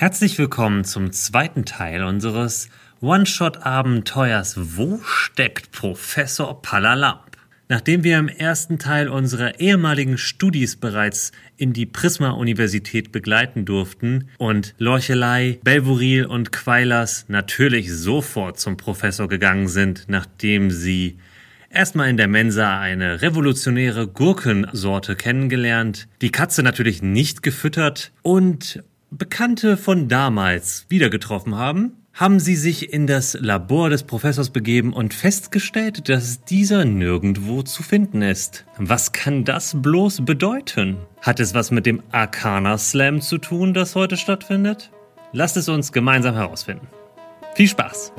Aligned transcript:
Herzlich 0.00 0.38
willkommen 0.38 0.84
zum 0.84 1.10
zweiten 1.10 1.64
Teil 1.64 2.04
unseres 2.04 2.68
One-Shot-Abenteuers 3.00 4.76
Wo 4.76 5.00
steckt 5.02 5.72
Professor 5.72 6.62
Palalamp? 6.62 7.36
Nachdem 7.68 8.04
wir 8.04 8.16
im 8.20 8.28
ersten 8.28 8.78
Teil 8.78 9.08
unserer 9.08 9.58
ehemaligen 9.58 10.16
Studis 10.16 10.76
bereits 10.76 11.32
in 11.56 11.72
die 11.72 11.84
Prisma-Universität 11.84 13.10
begleiten 13.10 13.64
durften 13.64 14.28
und 14.38 14.76
Lorchelei, 14.78 15.58
Belvoril 15.64 16.26
und 16.26 16.52
Quailers 16.52 17.24
natürlich 17.26 17.92
sofort 17.92 18.60
zum 18.60 18.76
Professor 18.76 19.26
gegangen 19.26 19.66
sind, 19.66 20.04
nachdem 20.06 20.70
sie 20.70 21.18
erstmal 21.70 22.08
in 22.08 22.16
der 22.16 22.28
Mensa 22.28 22.78
eine 22.78 23.20
revolutionäre 23.20 24.06
Gurkensorte 24.06 25.16
kennengelernt, 25.16 26.06
die 26.20 26.30
Katze 26.30 26.62
natürlich 26.62 27.02
nicht 27.02 27.42
gefüttert 27.42 28.12
und 28.22 28.84
Bekannte 29.10 29.78
von 29.78 30.08
damals 30.08 30.84
wieder 30.90 31.08
getroffen 31.08 31.54
haben, 31.54 31.92
haben 32.12 32.40
sie 32.40 32.56
sich 32.56 32.92
in 32.92 33.06
das 33.06 33.38
Labor 33.40 33.88
des 33.88 34.02
Professors 34.02 34.50
begeben 34.50 34.92
und 34.92 35.14
festgestellt, 35.14 36.10
dass 36.10 36.44
dieser 36.44 36.84
nirgendwo 36.84 37.62
zu 37.62 37.82
finden 37.82 38.20
ist. 38.20 38.66
Was 38.76 39.12
kann 39.12 39.44
das 39.44 39.80
bloß 39.80 40.26
bedeuten? 40.26 40.98
Hat 41.22 41.40
es 41.40 41.54
was 41.54 41.70
mit 41.70 41.86
dem 41.86 42.02
Arcana 42.12 42.76
Slam 42.76 43.22
zu 43.22 43.38
tun, 43.38 43.72
das 43.72 43.94
heute 43.94 44.18
stattfindet? 44.18 44.90
Lasst 45.32 45.56
es 45.56 45.70
uns 45.70 45.92
gemeinsam 45.92 46.34
herausfinden. 46.34 46.86
Viel 47.54 47.68
Spaß! 47.68 48.12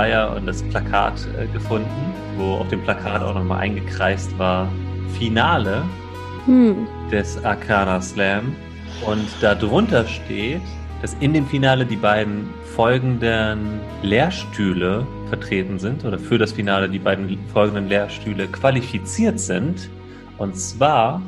Flyer 0.00 0.34
und 0.34 0.46
das 0.46 0.62
Plakat 0.62 1.14
äh, 1.38 1.46
gefunden, 1.48 2.14
wo 2.38 2.54
auf 2.54 2.68
dem 2.68 2.82
Plakat 2.82 3.22
auch 3.22 3.34
nochmal 3.34 3.60
eingekreist 3.60 4.38
war 4.38 4.66
Finale 5.18 5.82
Hm. 6.46 6.86
des 7.12 7.44
Arcana 7.44 8.00
Slam. 8.00 8.56
Und 9.06 9.28
darunter 9.42 10.06
steht, 10.06 10.62
dass 11.02 11.14
in 11.20 11.34
dem 11.34 11.46
Finale 11.46 11.84
die 11.84 11.96
beiden 11.96 12.48
folgenden 12.74 13.80
Lehrstühle 14.02 15.06
vertreten 15.28 15.78
sind 15.78 16.06
oder 16.06 16.18
für 16.18 16.38
das 16.38 16.52
Finale 16.52 16.88
die 16.88 16.98
beiden 16.98 17.38
folgenden 17.52 17.88
Lehrstühle 17.88 18.46
qualifiziert 18.46 19.38
sind. 19.38 19.90
Und 20.38 20.56
zwar 20.56 21.20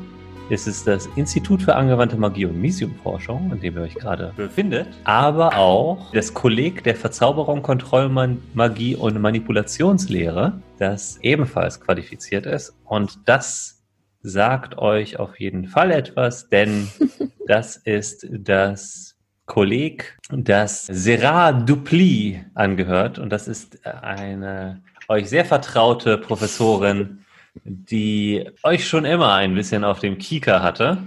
ist 0.51 0.67
es 0.67 0.85
das 0.85 1.09
Institut 1.17 1.63
für 1.63 1.75
angewandte 1.77 2.17
Magie 2.17 2.47
und 2.47 2.61
Misiumforschung, 2.61 3.53
in 3.53 3.61
dem 3.61 3.77
ihr 3.77 3.83
euch 3.83 3.95
gerade 3.95 4.33
befindet, 4.37 4.89
aber 5.05 5.57
auch 5.57 6.13
das 6.13 6.35
Kolleg 6.35 6.85
der 6.85 6.97
Verzauberung, 6.97 7.63
Kontrollmagie 7.63 8.97
und 8.97 9.21
Manipulationslehre, 9.21 10.61
das 10.79 11.19
ebenfalls 11.23 11.81
qualifiziert 11.81 12.47
ist. 12.47 12.75
Und 12.85 13.19
das 13.27 13.83
sagt 14.23 14.79
euch 14.79 15.19
auf 15.19 15.39
jeden 15.41 15.67
Fall 15.67 15.91
etwas, 15.91 16.49
denn 16.49 16.89
das 17.47 17.77
ist 17.77 18.27
das 18.31 19.17
Kolleg, 19.47 20.17
das 20.31 20.87
Serrat 20.87 21.69
Dupli 21.69 22.45
angehört. 22.55 23.19
Und 23.19 23.31
das 23.31 23.49
ist 23.49 23.87
eine 23.87 24.83
euch 25.09 25.29
sehr 25.29 25.45
vertraute 25.45 26.17
Professorin, 26.17 27.22
die 27.65 28.49
euch 28.63 28.89
schon 28.89 29.05
immer 29.05 29.35
ein 29.35 29.55
bisschen 29.55 29.85
auf 29.85 30.01
dem 30.01 30.19
Kieker 30.19 30.63
hatte 30.63 30.99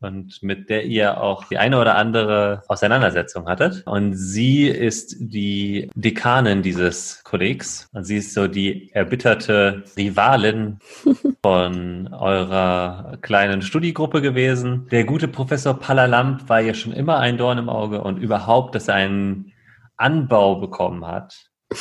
und 0.00 0.42
mit 0.42 0.70
der 0.70 0.84
ihr 0.84 1.20
auch 1.20 1.44
die 1.44 1.58
eine 1.58 1.78
oder 1.78 1.96
andere 1.96 2.62
Auseinandersetzung 2.68 3.46
hattet. 3.46 3.82
Und 3.86 4.14
sie 4.14 4.66
ist 4.66 5.16
die 5.20 5.90
Dekanin 5.94 6.62
dieses 6.62 7.22
Kollegs. 7.24 7.88
Und 7.92 8.04
sie 8.04 8.16
ist 8.16 8.34
so 8.34 8.46
die 8.48 8.90
erbitterte 8.92 9.84
Rivalin 9.96 10.78
von 11.42 12.08
eurer 12.12 13.18
kleinen 13.20 13.62
Studiegruppe 13.62 14.22
gewesen. 14.22 14.88
Der 14.90 15.04
gute 15.04 15.28
Professor 15.28 15.78
Palalamp 15.78 16.48
war 16.48 16.62
ihr 16.62 16.74
schon 16.74 16.92
immer 16.92 17.18
ein 17.18 17.38
Dorn 17.38 17.58
im 17.58 17.68
Auge 17.68 18.02
und 18.02 18.18
überhaupt, 18.18 18.74
dass 18.74 18.88
er 18.88 18.94
einen 18.94 19.52
Anbau 19.96 20.56
bekommen 20.56 21.06
hat. 21.06 21.50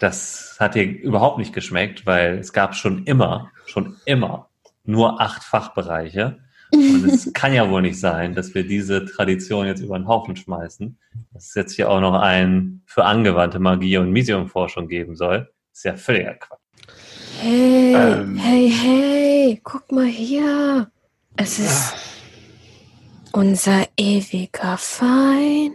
Das 0.00 0.49
hat 0.60 0.76
ihr 0.76 0.84
überhaupt 0.84 1.38
nicht 1.38 1.52
geschmeckt, 1.52 2.06
weil 2.06 2.38
es 2.38 2.52
gab 2.52 2.74
schon 2.76 3.04
immer, 3.04 3.50
schon 3.66 3.96
immer 4.04 4.48
nur 4.84 5.20
acht 5.20 5.42
Fachbereiche. 5.42 6.38
Und 6.72 7.04
es 7.04 7.32
kann 7.34 7.52
ja 7.52 7.68
wohl 7.70 7.82
nicht 7.82 7.98
sein, 7.98 8.34
dass 8.34 8.54
wir 8.54 8.66
diese 8.66 9.04
Tradition 9.04 9.66
jetzt 9.66 9.80
über 9.80 9.98
den 9.98 10.06
Haufen 10.06 10.36
schmeißen. 10.36 10.98
Dass 11.32 11.48
es 11.48 11.54
jetzt 11.54 11.74
hier 11.74 11.90
auch 11.90 12.00
noch 12.00 12.14
einen 12.14 12.82
für 12.86 13.04
angewandte 13.04 13.58
Magie 13.58 13.96
und 13.96 14.10
Misiumforschung 14.12 14.86
geben 14.88 15.16
soll. 15.16 15.50
ist 15.72 15.84
ja 15.84 15.96
völliger 15.96 16.34
Quatsch. 16.34 16.60
Hey, 17.40 17.94
Ähm. 17.94 18.36
hey, 18.36 18.70
hey, 18.70 19.60
guck 19.64 19.90
mal 19.90 20.04
hier. 20.06 20.90
Es 21.36 21.58
ist 21.58 21.94
unser 23.32 23.86
ewiger 23.96 24.76
Feind. 24.76 25.72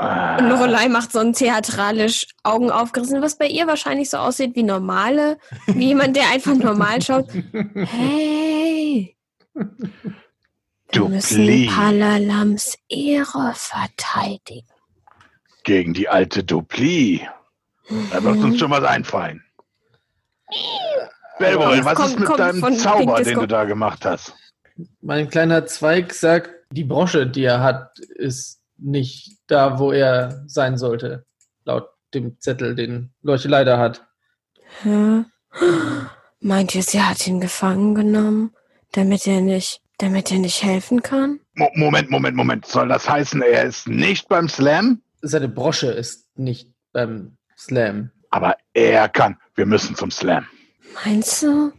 Ah, 0.00 0.36
Und 0.38 0.48
Lorelei 0.48 0.88
macht 0.88 1.10
so 1.12 1.18
ein 1.18 1.32
theatralisch 1.32 2.26
Augen 2.44 2.70
aufgerissen, 2.70 3.20
was 3.20 3.36
bei 3.36 3.48
ihr 3.48 3.66
wahrscheinlich 3.66 4.08
so 4.10 4.18
aussieht 4.18 4.54
wie 4.54 4.62
normale, 4.62 5.38
wie 5.66 5.86
jemand, 5.88 6.14
der 6.16 6.30
einfach 6.30 6.54
normal 6.54 7.02
schaut. 7.02 7.26
Hey, 7.74 9.16
wir 9.54 11.08
müssen 11.08 11.36
Dupli 11.38 11.66
Palalams 11.74 12.78
Ehre 12.88 13.52
verteidigen. 13.54 14.68
gegen 15.64 15.92
die 15.94 16.08
alte 16.08 16.44
Dupli. 16.44 17.26
Da 18.12 18.22
wird 18.22 18.36
uns 18.38 18.58
schon 18.58 18.70
was 18.70 18.84
einfallen. 18.84 19.42
Belborin, 21.38 21.84
was 21.84 21.94
Kommt- 21.94 22.10
ist 22.10 22.18
mit 22.18 22.26
kommt 22.28 22.40
deinem 22.40 22.78
Zauber, 22.78 22.98
Pink 22.98 23.16
den 23.16 23.24
Disco. 23.24 23.40
du 23.40 23.46
da 23.48 23.64
gemacht 23.64 24.04
hast? 24.04 24.34
Mein 25.00 25.28
kleiner 25.28 25.66
Zweig 25.66 26.12
sagt, 26.14 26.50
die 26.70 26.84
Brosche, 26.84 27.26
die 27.26 27.44
er 27.44 27.60
hat, 27.62 27.98
ist 27.98 28.57
nicht 28.78 29.38
da, 29.46 29.78
wo 29.78 29.92
er 29.92 30.44
sein 30.46 30.78
sollte. 30.78 31.26
Laut 31.64 31.88
dem 32.14 32.38
Zettel, 32.40 32.74
den 32.74 33.12
Leuche 33.22 33.48
leider 33.48 33.78
hat. 33.78 34.06
Hä? 34.82 35.24
Meint 36.40 36.74
ihr, 36.74 36.82
sie 36.82 37.02
hat 37.02 37.26
ihn 37.26 37.40
gefangen 37.40 37.94
genommen, 37.94 38.54
damit 38.92 39.26
er 39.26 39.40
nicht, 39.40 39.80
damit 39.98 40.30
er 40.30 40.38
nicht 40.38 40.62
helfen 40.62 41.02
kann? 41.02 41.40
Mo 41.54 41.68
Moment, 41.74 42.10
Moment, 42.10 42.36
Moment. 42.36 42.66
Soll 42.66 42.88
das 42.88 43.08
heißen, 43.08 43.42
er 43.42 43.64
ist 43.64 43.88
nicht 43.88 44.28
beim 44.28 44.48
Slam? 44.48 45.02
Seine 45.20 45.48
Brosche 45.48 45.88
ist 45.88 46.28
nicht 46.36 46.70
beim 46.92 47.36
Slam. 47.56 48.10
Aber 48.30 48.56
er 48.72 49.08
kann. 49.08 49.36
Wir 49.54 49.66
müssen 49.66 49.96
zum 49.96 50.10
Slam. 50.10 50.46
Meinst 51.04 51.42
du? 51.42 51.72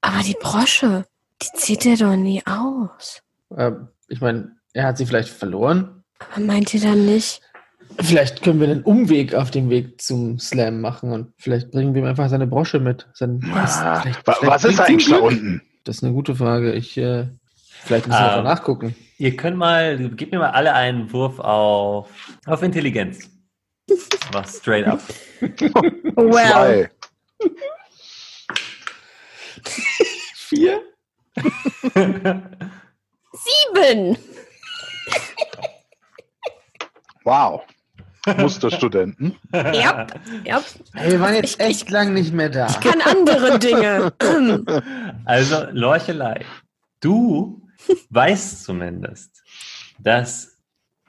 Aber 0.00 0.22
die 0.22 0.36
Brosche, 0.40 1.04
die 1.42 1.58
zieht 1.58 1.84
er 1.84 1.96
doch 1.96 2.16
nie 2.16 2.42
aus. 2.46 3.22
Ähm, 3.56 3.88
ich 4.08 4.20
meine, 4.20 4.56
er 4.72 4.86
hat 4.86 4.98
sie 4.98 5.06
vielleicht 5.06 5.28
verloren. 5.28 5.95
Aber 6.18 6.40
meint 6.44 6.72
ihr 6.74 6.80
dann 6.80 7.06
nicht? 7.06 7.40
Vielleicht 8.00 8.42
können 8.42 8.60
wir 8.60 8.68
einen 8.68 8.82
Umweg 8.82 9.34
auf 9.34 9.50
dem 9.50 9.70
Weg 9.70 10.00
zum 10.00 10.38
Slam 10.38 10.80
machen 10.80 11.12
und 11.12 11.32
vielleicht 11.38 11.70
bringen 11.70 11.94
wir 11.94 12.02
ihm 12.02 12.08
einfach 12.08 12.28
seine 12.28 12.46
Brosche 12.46 12.78
mit. 12.80 13.06
Sein, 13.14 13.40
Ah, 13.54 14.00
vielleicht- 14.00 14.26
wa 14.26 14.32
vielleicht 14.34 14.52
was 14.54 14.64
ist 14.64 14.80
eigentlich 14.80 15.08
da 15.08 15.16
unten? 15.18 15.62
Das 15.84 15.96
ist 15.96 16.04
eine 16.04 16.12
gute 16.12 16.34
Frage. 16.34 16.72
Ich, 16.74 16.96
äh, 16.98 17.26
vielleicht 17.84 18.06
müssen 18.08 18.18
wir 18.18 18.24
Ähm, 18.26 18.30
einfach 18.40 18.42
nachgucken. 18.44 18.94
Ihr 19.18 19.36
könnt 19.36 19.56
mal, 19.56 19.96
gebt 20.10 20.32
mir 20.32 20.38
mal 20.40 20.50
alle 20.50 20.74
einen 20.74 21.10
Wurf 21.12 21.38
auf, 21.38 22.10
auf 22.46 22.62
Intelligenz. 22.62 23.30
Was 24.32 24.58
straight 24.58 24.86
up. 24.86 25.00
Zwei. 25.40 26.90
Vier? 30.34 30.80
Sieben! 33.32 34.16
Wow. 37.26 37.62
Musterstudenten. 38.38 39.36
Ja, 39.52 40.06
ja. 40.44 40.62
Wir 40.94 41.20
waren 41.20 41.34
jetzt 41.34 41.60
Ich- 41.60 41.66
echt 41.66 41.90
lang 41.90 42.14
nicht 42.14 42.32
mehr 42.32 42.48
da. 42.48 42.66
Kann 42.66 43.00
andere 43.02 43.58
Dinge. 43.58 44.12
Also, 45.24 45.66
Lorchelei, 45.72 46.44
du 47.00 47.60
weißt 48.10 48.62
zumindest, 48.64 49.42
dass 49.98 50.56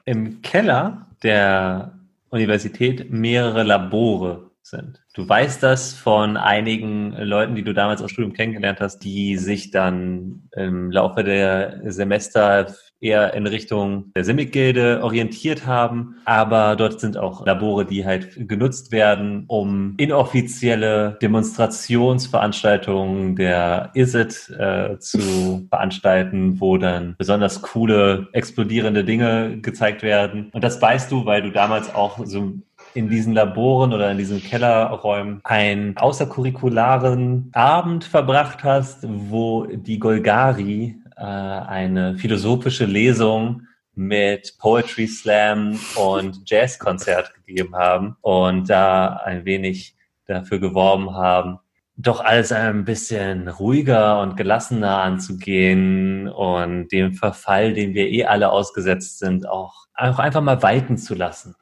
im 0.04 0.42
Keller 0.42 1.06
der 1.22 1.98
Universität 2.30 3.10
mehrere 3.12 3.62
Labore 3.62 4.50
sind. 4.62 5.00
Du 5.14 5.28
weißt 5.28 5.62
das 5.62 5.94
von 5.94 6.36
einigen 6.36 7.12
Leuten, 7.12 7.54
die 7.54 7.62
du 7.62 7.72
damals 7.74 8.02
aus 8.02 8.10
Studium 8.10 8.32
kennengelernt 8.32 8.80
hast, 8.80 8.98
die 9.00 9.36
sich 9.36 9.70
dann 9.70 10.48
im 10.56 10.90
Laufe 10.90 11.22
der 11.24 11.80
Semester 11.92 12.74
eher 13.00 13.34
in 13.34 13.46
Richtung 13.46 14.12
der 14.14 14.24
Simic-Gilde 14.24 15.00
orientiert 15.02 15.66
haben. 15.66 16.16
Aber 16.24 16.76
dort 16.76 17.00
sind 17.00 17.16
auch 17.16 17.44
Labore, 17.46 17.84
die 17.84 18.04
halt 18.04 18.48
genutzt 18.48 18.92
werden, 18.92 19.44
um 19.46 19.94
inoffizielle 19.98 21.18
Demonstrationsveranstaltungen 21.22 23.36
der 23.36 23.90
ISIT 23.94 24.50
äh, 24.58 24.98
zu 24.98 25.18
veranstalten, 25.70 26.60
wo 26.60 26.76
dann 26.76 27.14
besonders 27.18 27.62
coole, 27.62 28.26
explodierende 28.32 29.04
Dinge 29.04 29.60
gezeigt 29.60 30.02
werden. 30.02 30.50
Und 30.52 30.64
das 30.64 30.82
weißt 30.82 31.12
du, 31.12 31.24
weil 31.24 31.42
du 31.42 31.50
damals 31.50 31.94
auch 31.94 32.18
so 32.24 32.52
in 32.94 33.08
diesen 33.08 33.34
Laboren 33.34 33.92
oder 33.92 34.10
in 34.10 34.18
diesen 34.18 34.42
Kellerräumen 34.42 35.40
einen 35.44 35.96
außerkurrikularen 35.96 37.50
Abend 37.54 38.04
verbracht 38.04 38.64
hast, 38.64 39.06
wo 39.08 39.66
die 39.66 39.98
Golgari 39.98 40.96
äh, 41.18 41.22
eine 41.22 42.16
philosophische 42.16 42.84
Lesung 42.84 43.62
mit 43.94 44.56
Poetry 44.58 45.08
Slam 45.08 45.78
und 45.96 46.48
Jazzkonzert 46.48 47.34
gegeben 47.34 47.74
haben 47.74 48.16
und 48.20 48.70
da 48.70 49.16
ein 49.24 49.44
wenig 49.44 49.96
dafür 50.26 50.60
geworben 50.60 51.14
haben, 51.14 51.58
doch 51.96 52.20
alles 52.20 52.52
ein 52.52 52.84
bisschen 52.84 53.48
ruhiger 53.48 54.20
und 54.20 54.36
gelassener 54.36 54.98
anzugehen 54.98 56.28
und 56.28 56.92
dem 56.92 57.14
Verfall, 57.14 57.74
dem 57.74 57.94
wir 57.94 58.08
eh 58.08 58.24
alle 58.24 58.52
ausgesetzt 58.52 59.18
sind, 59.18 59.48
auch, 59.48 59.86
auch 59.94 60.20
einfach 60.20 60.42
mal 60.42 60.62
walten 60.62 60.96
zu 60.96 61.16
lassen 61.16 61.56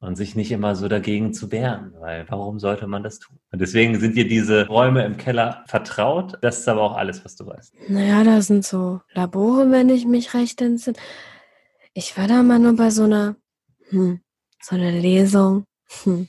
und 0.00 0.16
sich 0.16 0.36
nicht 0.36 0.52
immer 0.52 0.74
so 0.76 0.88
dagegen 0.88 1.32
zu 1.32 1.50
wehren, 1.50 1.92
weil 2.00 2.26
warum 2.28 2.58
sollte 2.58 2.86
man 2.86 3.02
das 3.02 3.18
tun? 3.18 3.38
Und 3.52 3.60
deswegen 3.60 3.98
sind 3.98 4.16
dir 4.16 4.26
diese 4.26 4.66
Räume 4.66 5.04
im 5.04 5.16
Keller 5.16 5.64
vertraut. 5.66 6.38
Das 6.42 6.58
ist 6.60 6.68
aber 6.68 6.82
auch 6.82 6.96
alles, 6.96 7.24
was 7.24 7.36
du 7.36 7.46
weißt. 7.46 7.74
Naja, 7.88 8.24
da 8.24 8.40
sind 8.42 8.64
so 8.64 9.00
Labore, 9.12 9.70
wenn 9.70 9.88
ich 9.88 10.06
mich 10.06 10.34
recht 10.34 10.60
entsinne. 10.60 10.96
Ich 11.94 12.16
war 12.18 12.28
da 12.28 12.42
mal 12.42 12.58
nur 12.58 12.76
bei 12.76 12.90
so 12.90 13.04
einer, 13.04 13.36
hm, 13.88 14.20
so 14.62 14.76
einer 14.76 14.92
Lesung. 14.92 15.64
Hm, 16.04 16.28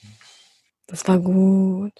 das 0.88 1.08
war 1.08 1.20
gut. 1.20 1.94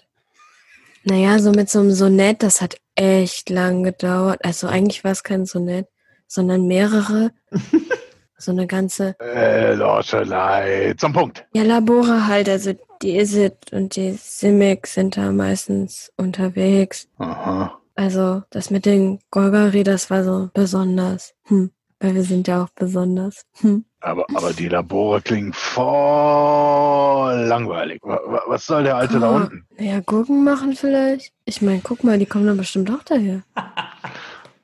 Naja, 1.04 1.38
so 1.38 1.52
mit 1.52 1.70
so 1.70 1.80
einem 1.80 1.92
Sonett, 1.92 2.42
das 2.42 2.60
hat 2.60 2.76
echt 2.94 3.50
lang 3.50 3.82
gedauert. 3.82 4.44
Also 4.44 4.66
eigentlich 4.66 5.04
war 5.04 5.12
es 5.12 5.22
kein 5.22 5.46
Sonett, 5.46 5.86
sondern 6.26 6.66
mehrere. 6.66 7.32
so 8.38 8.52
eine 8.52 8.66
ganze. 8.66 9.16
Äh, 9.20 9.74
Lorschelei, 9.74 10.94
zum 10.96 11.12
Punkt. 11.12 11.44
Ja, 11.52 11.62
Labore 11.62 12.26
halt, 12.26 12.48
also 12.48 12.72
die 13.02 13.18
ISIT 13.18 13.72
und 13.72 13.96
die 13.96 14.12
Simic 14.12 14.86
sind 14.86 15.16
da 15.16 15.30
meistens 15.32 16.12
unterwegs. 16.16 17.08
Aha. 17.18 17.78
Also 17.94 18.42
das 18.50 18.70
mit 18.70 18.86
den 18.86 19.18
Golgari, 19.30 19.82
das 19.82 20.08
war 20.10 20.24
so 20.24 20.50
besonders. 20.54 21.34
Hm. 21.46 21.70
Weil 22.00 22.14
wir 22.14 22.22
sind 22.22 22.46
ja 22.46 22.62
auch 22.62 22.68
besonders. 22.76 23.44
Hm. 23.60 23.84
Aber, 24.00 24.24
aber 24.32 24.52
die 24.52 24.68
Labore 24.68 25.20
klingen 25.20 25.52
voll 25.52 27.34
langweilig. 27.46 28.00
Was 28.04 28.66
soll 28.66 28.84
der 28.84 28.96
Alte 28.96 29.16
oh, 29.16 29.20
da 29.20 29.30
unten? 29.30 29.66
Ja, 29.78 29.98
Gurken 29.98 30.44
machen 30.44 30.74
vielleicht. 30.74 31.32
Ich 31.44 31.60
meine, 31.60 31.80
guck 31.82 32.04
mal, 32.04 32.16
die 32.16 32.26
kommen 32.26 32.46
dann 32.46 32.56
bestimmt 32.56 32.88
auch 32.92 33.02
daher. 33.02 33.42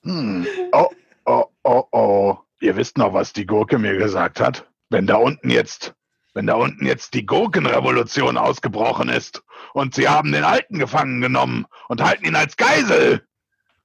Hm. 0.04 0.46
Oh, 0.70 0.90
oh, 1.24 1.44
oh, 1.64 1.84
oh. 1.90 2.36
Ihr 2.64 2.76
wisst 2.76 2.96
noch, 2.96 3.12
was 3.12 3.34
die 3.34 3.44
Gurke 3.44 3.78
mir 3.78 3.94
gesagt 3.98 4.40
hat? 4.40 4.66
Wenn 4.88 5.06
da 5.06 5.16
unten 5.16 5.50
jetzt, 5.50 5.92
wenn 6.32 6.46
da 6.46 6.54
unten 6.54 6.86
jetzt 6.86 7.12
die 7.12 7.26
Gurkenrevolution 7.26 8.38
ausgebrochen 8.38 9.10
ist 9.10 9.42
und 9.74 9.94
sie 9.94 10.08
haben 10.08 10.32
den 10.32 10.44
Alten 10.44 10.78
gefangen 10.78 11.20
genommen 11.20 11.66
und 11.90 12.02
halten 12.02 12.24
ihn 12.24 12.36
als 12.36 12.56
Geisel. 12.56 13.20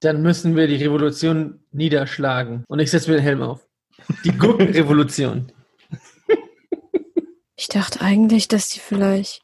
Dann 0.00 0.22
müssen 0.22 0.56
wir 0.56 0.66
die 0.66 0.76
Revolution 0.76 1.62
niederschlagen. 1.72 2.64
Und 2.68 2.78
ich 2.78 2.90
setze 2.90 3.10
mir 3.10 3.16
den 3.16 3.22
Helm 3.22 3.42
auf. 3.42 3.68
Die 4.24 4.32
Gurkenrevolution. 4.32 5.52
Ich 7.56 7.68
dachte 7.68 8.00
eigentlich, 8.00 8.48
dass 8.48 8.70
die 8.70 8.80
vielleicht, 8.80 9.42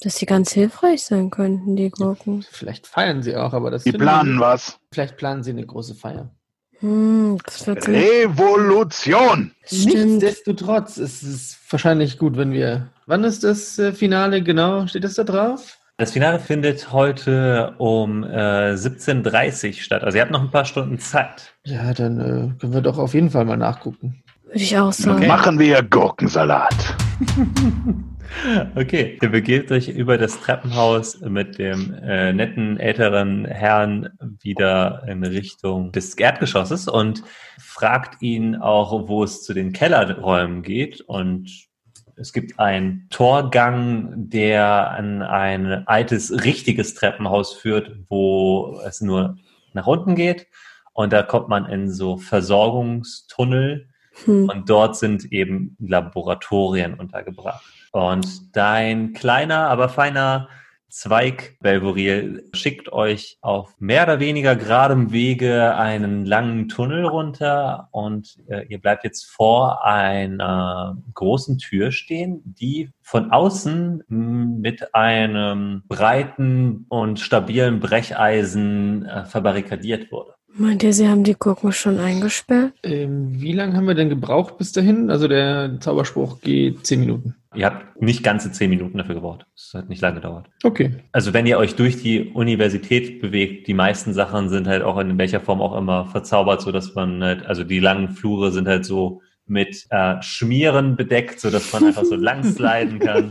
dass 0.00 0.16
die 0.16 0.26
ganz 0.26 0.50
hilfreich 0.50 1.04
sein 1.04 1.30
könnten, 1.30 1.76
die 1.76 1.88
Gurken. 1.88 2.44
Vielleicht 2.50 2.88
feiern 2.88 3.22
sie 3.22 3.36
auch, 3.36 3.52
aber 3.52 3.70
das. 3.70 3.84
Die 3.84 3.92
planen 3.92 4.40
was. 4.40 4.80
Vielleicht 4.90 5.16
planen 5.16 5.44
sie 5.44 5.52
eine 5.52 5.64
große 5.64 5.94
Feier. 5.94 6.34
Hm, 6.84 7.38
Revolution! 7.66 9.52
Nichtsdestotrotz 9.70 10.98
ist 10.98 11.22
es 11.22 11.58
wahrscheinlich 11.70 12.18
gut, 12.18 12.36
wenn 12.36 12.52
wir. 12.52 12.88
Wann 13.06 13.24
ist 13.24 13.42
das 13.42 13.78
äh, 13.78 13.92
Finale 13.92 14.42
genau? 14.42 14.86
Steht 14.86 15.04
das 15.04 15.14
da 15.14 15.24
drauf? 15.24 15.78
Das 15.96 16.12
Finale 16.12 16.38
findet 16.38 16.92
heute 16.92 17.72
um 17.78 18.22
äh, 18.22 18.74
17.30 18.74 19.66
Uhr 19.66 19.72
statt. 19.72 20.04
Also 20.04 20.18
ihr 20.18 20.22
habt 20.22 20.32
noch 20.32 20.42
ein 20.42 20.50
paar 20.50 20.66
Stunden 20.66 20.98
Zeit. 20.98 21.54
Ja, 21.64 21.94
dann 21.94 22.20
äh, 22.20 22.60
können 22.60 22.74
wir 22.74 22.82
doch 22.82 22.98
auf 22.98 23.14
jeden 23.14 23.30
Fall 23.30 23.46
mal 23.46 23.56
nachgucken. 23.56 24.22
Würde 24.44 24.58
ich 24.58 24.76
auch 24.76 24.92
sagen. 24.92 25.16
Okay. 25.16 25.26
Machen 25.26 25.58
wir 25.58 25.82
Gurkensalat. 25.82 26.96
Okay, 28.74 29.18
ihr 29.20 29.30
begebt 29.30 29.70
euch 29.72 29.88
über 29.88 30.18
das 30.18 30.40
Treppenhaus 30.40 31.20
mit 31.20 31.58
dem 31.58 31.94
äh, 31.94 32.32
netten 32.32 32.78
älteren 32.78 33.44
Herrn 33.44 34.10
wieder 34.42 35.02
in 35.06 35.24
Richtung 35.24 35.92
des 35.92 36.14
Erdgeschosses 36.14 36.88
und 36.88 37.22
fragt 37.58 38.20
ihn 38.22 38.56
auch, 38.56 39.08
wo 39.08 39.24
es 39.24 39.42
zu 39.42 39.54
den 39.54 39.72
Kellerräumen 39.72 40.62
geht. 40.62 41.00
Und 41.00 41.50
es 42.16 42.32
gibt 42.32 42.58
einen 42.58 43.08
Torgang, 43.10 44.28
der 44.28 44.90
an 44.90 45.22
ein 45.22 45.86
altes, 45.86 46.44
richtiges 46.44 46.94
Treppenhaus 46.94 47.54
führt, 47.54 47.90
wo 48.08 48.80
es 48.86 49.00
nur 49.00 49.36
nach 49.72 49.86
unten 49.86 50.14
geht. 50.14 50.46
Und 50.92 51.12
da 51.12 51.22
kommt 51.22 51.48
man 51.48 51.66
in 51.66 51.90
so 51.90 52.16
Versorgungstunnel. 52.16 53.88
Hm. 54.24 54.48
Und 54.48 54.70
dort 54.70 54.96
sind 54.96 55.32
eben 55.32 55.76
Laboratorien 55.80 56.94
untergebracht. 56.94 57.64
Und 57.94 58.56
dein 58.56 59.12
kleiner, 59.12 59.68
aber 59.68 59.88
feiner 59.88 60.48
Zweig, 60.88 61.56
Belvoril, 61.60 62.44
schickt 62.52 62.92
euch 62.92 63.38
auf 63.40 63.72
mehr 63.78 64.02
oder 64.02 64.18
weniger 64.18 64.56
geradem 64.56 65.12
Wege 65.12 65.76
einen 65.76 66.26
langen 66.26 66.68
Tunnel 66.68 67.04
runter 67.04 67.88
und 67.92 68.36
äh, 68.48 68.66
ihr 68.66 68.80
bleibt 68.80 69.04
jetzt 69.04 69.26
vor 69.26 69.84
einer 69.84 70.96
großen 71.14 71.58
Tür 71.58 71.92
stehen, 71.92 72.42
die 72.44 72.90
von 73.00 73.30
außen 73.30 74.02
mit 74.08 74.92
einem 74.92 75.84
breiten 75.86 76.86
und 76.88 77.20
stabilen 77.20 77.78
Brecheisen 77.78 79.06
äh, 79.06 79.24
verbarrikadiert 79.24 80.10
wurde. 80.10 80.34
Meint 80.56 80.84
ihr, 80.84 80.92
Sie 80.92 81.08
haben 81.08 81.24
die 81.24 81.34
Gurken 81.34 81.72
schon 81.72 81.98
eingesperrt? 81.98 82.72
Ähm, 82.84 83.40
wie 83.40 83.52
lange 83.52 83.76
haben 83.76 83.88
wir 83.88 83.94
denn 83.94 84.08
gebraucht 84.08 84.56
bis 84.56 84.70
dahin? 84.70 85.10
Also 85.10 85.26
der 85.26 85.80
Zauberspruch 85.80 86.40
geht 86.40 86.86
zehn 86.86 87.00
Minuten. 87.00 87.34
Ihr 87.56 87.66
habt 87.66 88.00
nicht 88.00 88.22
ganze 88.22 88.52
zehn 88.52 88.70
Minuten 88.70 88.98
dafür 88.98 89.16
gebraucht. 89.16 89.46
Es 89.56 89.74
hat 89.74 89.88
nicht 89.88 90.00
lange 90.00 90.16
gedauert. 90.16 90.46
Okay. 90.62 90.92
Also 91.10 91.32
wenn 91.32 91.46
ihr 91.46 91.58
euch 91.58 91.74
durch 91.74 92.00
die 92.00 92.30
Universität 92.30 93.20
bewegt, 93.20 93.66
die 93.66 93.74
meisten 93.74 94.12
Sachen 94.12 94.48
sind 94.48 94.68
halt 94.68 94.82
auch 94.82 94.98
in 94.98 95.18
welcher 95.18 95.40
Form 95.40 95.60
auch 95.60 95.76
immer 95.76 96.06
verzaubert, 96.06 96.62
so 96.62 96.70
dass 96.70 96.94
man 96.94 97.22
halt, 97.22 97.46
also 97.46 97.64
die 97.64 97.80
langen 97.80 98.10
Flure 98.10 98.52
sind 98.52 98.68
halt 98.68 98.84
so 98.84 99.22
mit 99.46 99.86
äh, 99.90 100.22
Schmieren 100.22 100.94
bedeckt, 100.94 101.40
so 101.40 101.50
dass 101.50 101.72
man 101.72 101.84
einfach 101.86 102.04
so 102.04 102.14
lang 102.16 102.44
sliden 102.44 103.00
kann. 103.00 103.30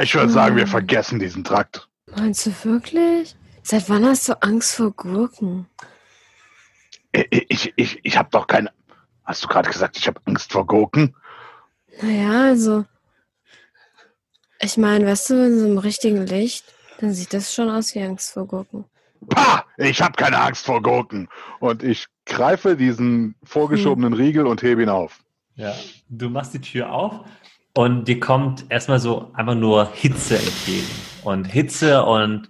Ich 0.00 0.14
würde 0.14 0.30
sagen, 0.30 0.56
wir 0.56 0.66
vergessen 0.66 1.18
diesen 1.18 1.44
Trakt. 1.44 1.88
Meinst 2.14 2.44
du 2.46 2.50
wirklich? 2.64 3.34
Seit 3.62 3.88
wann 3.88 4.04
hast 4.04 4.28
du 4.28 4.42
Angst 4.42 4.76
vor 4.76 4.90
Gurken? 4.92 5.66
Ich, 7.12 7.72
ich, 7.76 8.00
ich, 8.02 8.16
habe 8.16 8.28
doch 8.30 8.46
keine. 8.46 8.70
Hast 9.24 9.44
du 9.44 9.48
gerade 9.48 9.70
gesagt, 9.70 9.96
ich 9.98 10.06
habe 10.06 10.20
Angst 10.24 10.52
vor 10.52 10.66
Gurken? 10.66 11.14
Naja, 12.00 12.48
also 12.48 12.84
ich 14.60 14.76
meine, 14.76 15.06
weißt 15.06 15.30
du, 15.30 15.46
in 15.46 15.58
so 15.58 15.64
einem 15.66 15.78
richtigen 15.78 16.26
Licht, 16.26 16.64
dann 17.00 17.12
sieht 17.12 17.34
das 17.34 17.52
schon 17.52 17.68
aus 17.68 17.94
wie 17.94 18.02
Angst 18.02 18.32
vor 18.32 18.46
Gurken. 18.46 18.84
Pah! 19.28 19.64
Ich 19.76 20.00
habe 20.00 20.14
keine 20.14 20.40
Angst 20.40 20.64
vor 20.64 20.82
Gurken. 20.82 21.28
Und 21.60 21.82
ich 21.82 22.06
greife 22.26 22.76
diesen 22.76 23.34
vorgeschobenen 23.42 24.12
hm. 24.12 24.20
Riegel 24.20 24.46
und 24.46 24.62
hebe 24.62 24.82
ihn 24.82 24.88
auf. 24.88 25.20
Ja, 25.56 25.74
du 26.08 26.30
machst 26.30 26.54
die 26.54 26.60
Tür 26.60 26.92
auf 26.92 27.26
und 27.74 28.06
dir 28.06 28.20
kommt 28.20 28.64
erstmal 28.70 29.00
so 29.00 29.32
einfach 29.34 29.54
nur 29.54 29.92
Hitze 29.92 30.38
entgegen. 30.38 30.88
Und 31.24 31.44
Hitze 31.44 32.04
und 32.04 32.48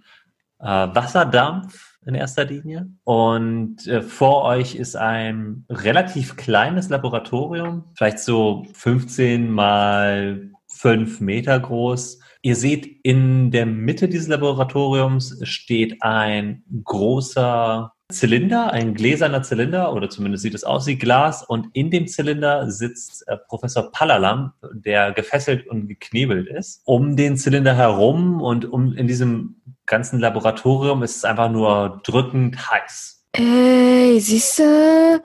äh, 0.60 0.66
Wasserdampf 0.66 1.91
in 2.06 2.14
erster 2.14 2.44
Linie. 2.44 2.88
Und 3.04 3.86
äh, 3.86 4.02
vor 4.02 4.44
euch 4.44 4.74
ist 4.74 4.96
ein 4.96 5.64
relativ 5.68 6.36
kleines 6.36 6.88
Laboratorium, 6.88 7.84
vielleicht 7.94 8.18
so 8.18 8.64
15 8.74 9.50
mal 9.50 10.50
fünf 10.66 11.20
Meter 11.20 11.58
groß. 11.60 12.20
Ihr 12.42 12.56
seht, 12.56 12.86
in 13.04 13.50
der 13.52 13.66
Mitte 13.66 14.08
dieses 14.08 14.26
Laboratoriums 14.26 15.38
steht 15.44 16.02
ein 16.02 16.64
großer 16.82 17.92
Zylinder, 18.12 18.72
ein 18.72 18.94
gläserner 18.94 19.42
Zylinder, 19.42 19.92
oder 19.92 20.08
zumindest 20.08 20.42
sieht 20.42 20.54
es 20.54 20.64
aus 20.64 20.86
wie 20.86 20.96
Glas, 20.96 21.42
und 21.42 21.68
in 21.72 21.90
dem 21.90 22.06
Zylinder 22.06 22.70
sitzt 22.70 23.26
äh, 23.28 23.36
Professor 23.48 23.90
Palalamp, 23.90 24.52
der 24.72 25.12
gefesselt 25.12 25.66
und 25.66 25.88
geknebelt 25.88 26.48
ist. 26.48 26.82
Um 26.84 27.16
den 27.16 27.36
Zylinder 27.36 27.74
herum 27.74 28.40
und 28.40 28.64
um 28.64 28.92
in 28.92 29.06
diesem 29.06 29.61
ganzen 29.86 30.20
Laboratorium 30.20 31.02
ist 31.02 31.16
es 31.16 31.24
einfach 31.24 31.50
nur 31.50 32.00
drückend 32.04 32.70
heiß. 32.70 33.24
Ey, 33.32 34.18
siehst 34.20 34.58
du? 34.58 35.22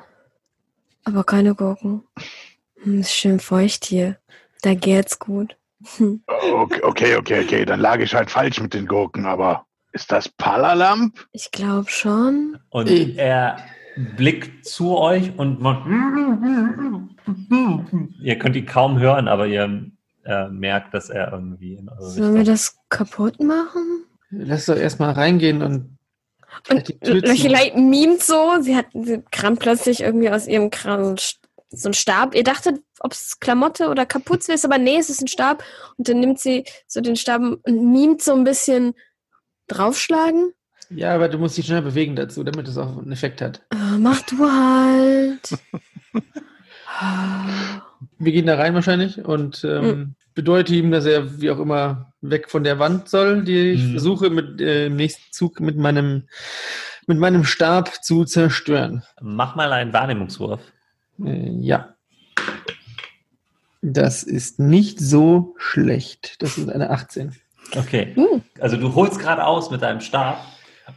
Aber 1.03 1.23
keine 1.23 1.55
Gurken. 1.55 2.03
Hm, 2.83 3.01
ist 3.01 3.11
schön 3.13 3.39
feucht 3.39 3.85
hier. 3.85 4.17
Da 4.61 4.73
geht's 4.73 5.19
gut. 5.19 5.55
Hm. 5.97 6.21
Okay, 6.53 6.81
okay, 6.83 7.15
okay, 7.17 7.43
okay. 7.43 7.65
Dann 7.65 7.79
lag 7.81 7.99
ich 7.99 8.13
halt 8.15 8.31
falsch 8.31 8.59
mit 8.61 8.73
den 8.73 8.87
Gurken, 8.87 9.25
aber 9.25 9.65
ist 9.91 10.11
das 10.11 10.27
Palalamp? 10.29 11.27
Ich 11.33 11.51
glaube 11.51 11.89
schon. 11.89 12.57
Und 12.69 12.89
er 12.89 13.57
blickt 14.15 14.65
zu 14.65 14.97
euch 14.97 15.37
und 15.37 15.61
macht. 15.61 15.87
Ihr 18.21 18.37
könnt 18.39 18.55
ihn 18.55 18.65
kaum 18.65 18.99
hören, 18.99 19.27
aber 19.27 19.47
ihr 19.47 19.91
äh, 20.25 20.47
merkt, 20.49 20.93
dass 20.93 21.09
er 21.09 21.31
irgendwie 21.31 21.75
in 21.75 21.89
eure 21.89 22.01
Sollen 22.09 22.33
wir 22.33 22.39
Richtung- 22.41 22.53
das 22.53 22.77
kaputt 22.89 23.39
machen? 23.41 24.03
Lass 24.29 24.65
doch 24.65 24.75
erstmal 24.75 25.12
reingehen 25.12 25.62
und 25.62 25.98
Und. 26.69 26.96
Lochelei 27.01 27.74
mimt 27.75 28.22
so. 28.22 28.62
Sie 28.62 28.75
hat 28.75 28.88
sie 28.93 29.24
kramt 29.31 29.60
plötzlich 29.60 30.01
irgendwie 30.01 30.29
aus 30.29 30.48
ihrem 30.48 30.69
Kram 30.69 31.15
so 31.69 31.89
einen 31.89 31.93
Stab. 31.93 32.34
Ihr 32.36 32.43
dachtet, 32.43 32.81
ob 33.00 33.12
es 33.12 33.39
Klamotte 33.39 33.89
oder 33.89 34.05
Kapuze 34.05 34.53
ist, 34.53 34.65
aber 34.65 34.77
nee, 34.77 34.98
es 34.98 35.10
ist 35.10 35.22
ein 35.22 35.27
Stab. 35.27 35.63
Und 35.98 36.07
dann 36.07 36.19
nimmt 36.19 36.39
sie 36.39 36.63
so 36.88 37.01
den 37.01 37.15
Stab 37.15 37.41
und 37.41 37.91
mimt 37.91 38.22
so 38.22 38.34
ein 38.34 38.43
bisschen 38.43 38.93
draufschlagen. 39.67 40.53
Ja, 40.89 41.13
aber 41.13 41.27
du 41.27 41.38
musst 41.38 41.57
dich 41.57 41.65
schnell 41.65 41.81
bewegen 41.81 42.15
dazu, 42.15 42.43
damit 42.43 42.67
es 42.67 42.77
auch 42.77 42.98
einen 42.98 43.12
Effekt 43.12 43.41
hat. 43.41 43.62
Ah, 43.72 43.98
mach 43.98 44.22
du 44.22 44.38
halt. 44.39 45.57
Ah. 47.00 47.84
Wir 48.17 48.31
gehen 48.31 48.48
da 48.48 48.55
rein 48.55 48.74
wahrscheinlich 48.74 49.24
und 49.24 49.63
ähm, 49.63 50.15
bedeute 50.38 50.74
ihm, 50.74 50.91
dass 50.91 51.06
er 51.06 51.41
wie 51.41 51.51
auch 51.51 51.60
immer 51.60 52.13
weg 52.22 52.50
von 52.50 52.63
der 52.63 52.79
Wand 52.79 53.10
soll, 53.10 53.44
die 53.44 53.72
ich 53.72 53.84
Mhm. 53.84 53.91
versuche 53.91 54.29
mit 54.29 54.62
äh, 54.62 54.86
im 54.86 54.96
nächsten 54.96 55.34
Zug 55.34 55.60
mit 55.60 55.75
meinem 55.77 56.24
mit 57.08 57.17
meinem 57.20 57.44
Stab 57.46 58.03
zu 58.03 58.24
zerstören. 58.25 59.03
Mach 59.22 59.56
mal 59.56 59.72
einen 59.74 59.91
Wahrnehmungswurf. 59.94 60.62
Äh, 61.25 61.50
ja. 61.60 61.96
Das 63.82 64.24
ist 64.24 64.60
nicht 64.60 65.00
so 65.00 65.56
schlecht. 65.58 66.41
Das 66.41 66.58
ist 66.58 66.70
eine 66.70 66.89
18. 66.89 67.34
Okay. 67.75 68.13
Uh, 68.15 68.39
Also 68.60 68.77
du 68.77 68.94
holst 68.96 69.20
gerade 69.20 69.46
aus 69.46 69.72
mit 69.72 69.82
deinem 69.82 70.01
Stab 70.01 70.39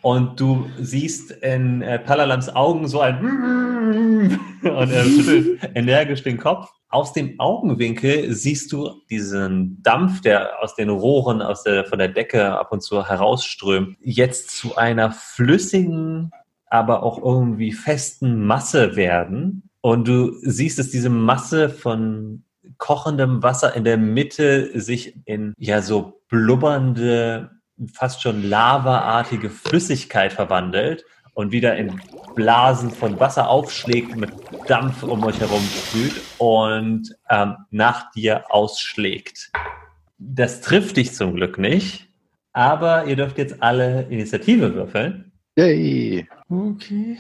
und 0.03 0.39
du 0.41 0.69
siehst 0.79 1.31
in 1.31 1.83
äh, 1.83 1.99
Palalams 1.99 2.49
Augen 2.55 2.89
so 2.89 3.01
ein 3.01 3.19
und 4.63 4.91
er 4.91 5.05
schüttelt 5.05 5.61
energisch 5.75 6.23
den 6.23 6.39
Kopf. 6.39 6.69
Aus 6.93 7.13
dem 7.13 7.39
Augenwinkel 7.39 8.35
siehst 8.35 8.73
du 8.73 9.01
diesen 9.09 9.81
Dampf, 9.81 10.23
der 10.23 10.61
aus 10.61 10.75
den 10.75 10.91
Rohren 10.91 11.41
aus 11.41 11.63
der, 11.63 11.85
von 11.85 12.01
der 12.01 12.09
Decke 12.09 12.59
ab 12.59 12.73
und 12.73 12.83
zu 12.83 13.07
herausströmt, 13.07 13.97
jetzt 14.01 14.51
zu 14.51 14.77
einer 14.77 15.13
flüssigen, 15.13 16.33
aber 16.67 17.05
auch 17.05 17.23
irgendwie 17.23 17.73
festen 17.73 18.45
Masse 18.45 18.97
werden. 18.97 19.71
Und 19.81 20.09
du 20.09 20.33
siehst, 20.43 20.81
dass 20.81 20.91
diese 20.91 21.11
Masse 21.11 21.71
von 21.71 22.43
kochendem 22.79 23.43
Wasser 23.43 23.75
in 23.77 23.85
der 23.85 23.97
Mitte 23.97 24.81
sich 24.81 25.17
in 25.27 25.55
ja 25.59 25.83
so 25.83 26.21
blubbernde, 26.29 27.51
fast 27.95 28.21
schon 28.21 28.43
lavaartige 28.43 29.49
Flüssigkeit 29.49 30.33
verwandelt 30.33 31.05
und 31.41 31.53
wieder 31.53 31.77
in 31.77 32.01
Blasen 32.35 32.91
von 32.91 33.19
Wasser 33.19 33.49
aufschlägt, 33.49 34.17
mit 34.17 34.31
Dampf 34.69 35.03
um 35.03 35.25
euch 35.25 35.41
herum 35.41 35.63
sprüht 35.63 36.21
und 36.39 37.15
ähm, 37.29 37.57
nach 37.71 38.11
dir 38.13 38.45
ausschlägt. 38.51 39.51
Das 40.19 40.61
trifft 40.61 40.97
dich 40.97 41.15
zum 41.15 41.35
Glück 41.35 41.59
nicht, 41.59 42.09
aber 42.53 43.07
ihr 43.07 43.17
dürft 43.17 43.39
jetzt 43.39 43.63
alle 43.63 44.03
Initiative 44.11 44.75
würfeln. 44.75 45.33
Yay. 45.57 46.29
Okay. 46.49 47.19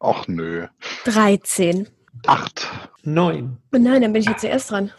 Ach 0.00 0.26
nö. 0.26 0.66
13. 1.04 1.88
Acht. 2.26 2.68
Neun. 3.02 3.58
Oh 3.72 3.78
nein, 3.78 4.02
dann 4.02 4.12
bin 4.12 4.22
ich 4.22 4.28
jetzt 4.28 4.40
zuerst 4.40 4.70
dran. 4.70 4.90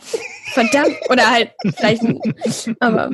Verdammt. 0.54 0.96
Oder 1.10 1.30
halt 1.30 1.52
vielleicht. 1.76 2.04
Aber 2.80 3.12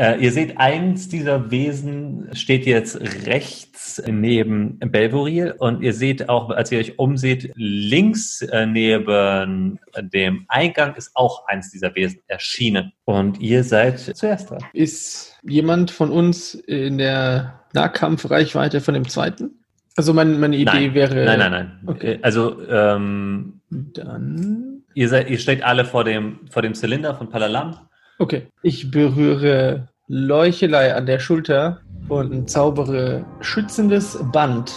Äh, 0.00 0.20
ihr 0.20 0.30
seht, 0.30 0.58
eins 0.58 1.08
dieser 1.08 1.50
Wesen 1.50 2.28
steht 2.32 2.66
jetzt 2.66 3.00
rechts 3.26 4.00
neben 4.06 4.78
Belvoril 4.78 5.56
und 5.58 5.82
ihr 5.82 5.92
seht 5.92 6.28
auch, 6.28 6.50
als 6.50 6.70
ihr 6.70 6.78
euch 6.78 7.00
umseht, 7.00 7.50
links 7.56 8.42
äh, 8.42 8.64
neben 8.64 9.80
dem 10.00 10.44
Eingang 10.46 10.94
ist 10.94 11.10
auch 11.14 11.48
eins 11.48 11.72
dieser 11.72 11.96
Wesen 11.96 12.20
erschienen. 12.28 12.92
Und 13.06 13.40
ihr 13.40 13.64
seid 13.64 13.98
zuerst 13.98 14.50
dran. 14.50 14.64
Ist 14.72 15.36
jemand 15.42 15.90
von 15.90 16.12
uns 16.12 16.54
in 16.54 16.98
der 16.98 17.60
Nahkampfreichweite 17.72 18.80
von 18.80 18.94
dem 18.94 19.08
zweiten? 19.08 19.50
Also 19.96 20.14
mein, 20.14 20.38
meine 20.38 20.56
Idee 20.56 20.70
Nein. 20.72 20.94
wäre. 20.94 21.24
Nein, 21.24 21.40
nein, 21.40 21.50
nein. 21.50 21.80
Okay. 21.86 22.18
Also 22.22 22.64
ähm, 22.68 23.62
Dann. 23.68 24.84
ihr, 24.94 25.08
seid, 25.08 25.28
ihr 25.28 25.40
steht 25.40 25.64
alle 25.64 25.84
vor 25.84 26.04
dem, 26.04 26.46
vor 26.50 26.62
dem 26.62 26.74
Zylinder 26.74 27.16
von 27.16 27.30
Palalam. 27.30 27.80
Okay. 28.18 28.48
Ich 28.62 28.90
berühre 28.90 29.88
Leuchelei 30.08 30.94
an 30.94 31.06
der 31.06 31.18
Schulter 31.18 31.80
und 32.08 32.50
zaubere 32.50 33.24
schützendes 33.40 34.18
Band. 34.32 34.72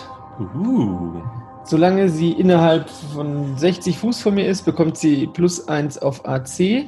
Uh. 0.56 1.22
Solange 1.64 2.10
sie 2.10 2.32
innerhalb 2.32 2.90
von 2.90 3.58
60 3.58 3.98
Fuß 3.98 4.22
von 4.22 4.34
mir 4.36 4.48
ist, 4.48 4.64
bekommt 4.66 4.98
sie 4.98 5.28
plus 5.28 5.68
1 5.68 6.00
auf 6.00 6.26
AC 6.28 6.86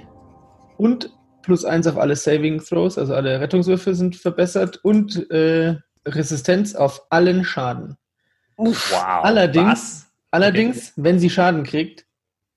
und 0.77 1.11
plus 1.43 1.63
1 1.63 1.87
auf 1.87 1.97
alle 1.97 2.15
Saving 2.15 2.59
Throws, 2.59 2.97
also 2.97 3.13
alle 3.13 3.39
Rettungswürfe 3.39 3.93
sind 3.95 4.15
verbessert 4.15 4.79
und 4.83 5.29
äh, 5.31 5.75
Resistenz 6.05 6.73
auf 6.75 7.03
allen 7.09 7.43
Schaden. 7.45 7.97
Wow. 8.57 8.73
Allerdings- 9.23 9.71
Was? 9.71 10.07
Allerdings, 10.31 10.93
wenn 10.95 11.19
sie 11.19 11.29
Schaden 11.29 11.63
kriegt, 11.63 12.05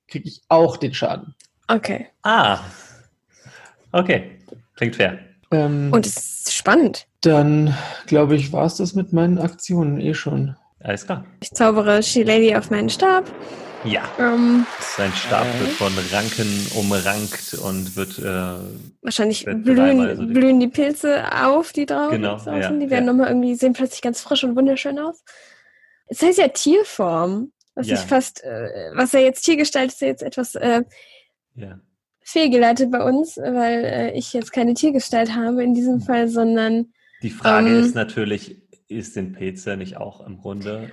kriege 0.09 0.27
ich 0.27 0.41
auch 0.49 0.79
den 0.79 0.95
Schaden. 0.95 1.35
okay. 1.69 2.07
Ah. 2.23 2.59
Okay. 3.93 4.39
Klingt 4.77 4.97
fair. 4.97 5.19
Ähm, 5.53 5.91
Und 5.93 6.07
es 6.07 6.17
ist 6.17 6.55
spannend. 6.55 7.07
dann 7.23 7.75
glaube 8.07 8.37
ich, 8.37 8.53
war 8.53 8.67
es 8.67 8.77
das 8.77 8.95
mit 8.95 9.13
meinen 9.13 9.39
Aktionen 9.39 10.01
eh 10.01 10.15
schon. 10.15 10.57
Alles 10.81 11.07
klar. 11.07 11.25
Ich 11.41 11.51
zaubere 11.53 12.03
She 12.03 12.23
Lady 12.23 12.55
auf 12.55 12.71
meinen 12.71 12.91
Stab. 12.91 13.25
Ja. 13.85 14.03
Ähm, 14.19 14.67
Sein 14.81 15.13
Stab 15.13 15.47
Äh. 15.47 15.61
wird 15.61 15.71
von 15.73 15.93
Ranken 16.13 16.67
umrankt 16.75 17.55
und 17.55 17.95
wird 17.97 18.19
äh, 18.19 18.59
wahrscheinlich 19.03 19.47
Wird 19.47 19.63
blühen, 19.65 20.17
so 20.17 20.23
dick. 20.25 20.35
blühen 20.35 20.61
die 20.61 20.69
Pilze 20.69 21.25
auf, 21.45 21.73
die 21.73 21.87
drauf 21.87 22.11
Genau, 22.11 22.37
draußen. 22.37 22.61
ja, 22.61 22.71
die 22.73 22.91
werden 22.91 23.07
ja. 23.07 23.13
nochmal 23.13 23.29
irgendwie, 23.29 23.55
sehen 23.55 23.73
plötzlich 23.75 24.03
ganz 24.03 24.21
frisch 24.21 24.43
und 24.45 24.57
wunderschön 24.57 24.99
aus. 24.99 25.23
Es 26.09 26.21
heißt 26.23 26.39
ja 26.39 26.49
Tierform, 26.49 27.53
was 27.77 27.87
Ja. 27.87 27.95
ich 27.95 28.01
fast, 28.01 28.43
äh, 28.43 28.91
was 28.95 29.13
ja 29.13 29.21
jetzt 29.21 29.43
Tiergestalt 29.45 29.93
ist, 29.93 30.01
ja 30.01 30.09
jetzt 30.09 30.23
etwas 30.23 30.55
äh, 30.57 30.83
ja. 31.55 31.79
Fehlgeleitet 32.27 32.91
bei 32.91 33.03
uns, 33.03 33.37
weil 33.37 33.85
äh, 33.85 34.11
ich 34.13 34.33
jetzt 34.33 34.53
keine 34.53 34.75
Tiergestalt 34.75 35.35
habe 35.35 35.63
in 35.63 35.75
diesem 35.75 36.01
Fall, 36.01 36.29
sondern 36.29 36.93
Die 37.23 37.31
Frage 37.31 37.71
Ähm. 37.71 37.79
ist 37.79 37.95
natürlich, 37.95 38.61
ist 38.89 39.17
den 39.17 39.33
Pilze 39.33 39.77
nicht 39.77 39.97
auch 39.97 40.27
im 40.27 40.39
Grunde 40.39 40.91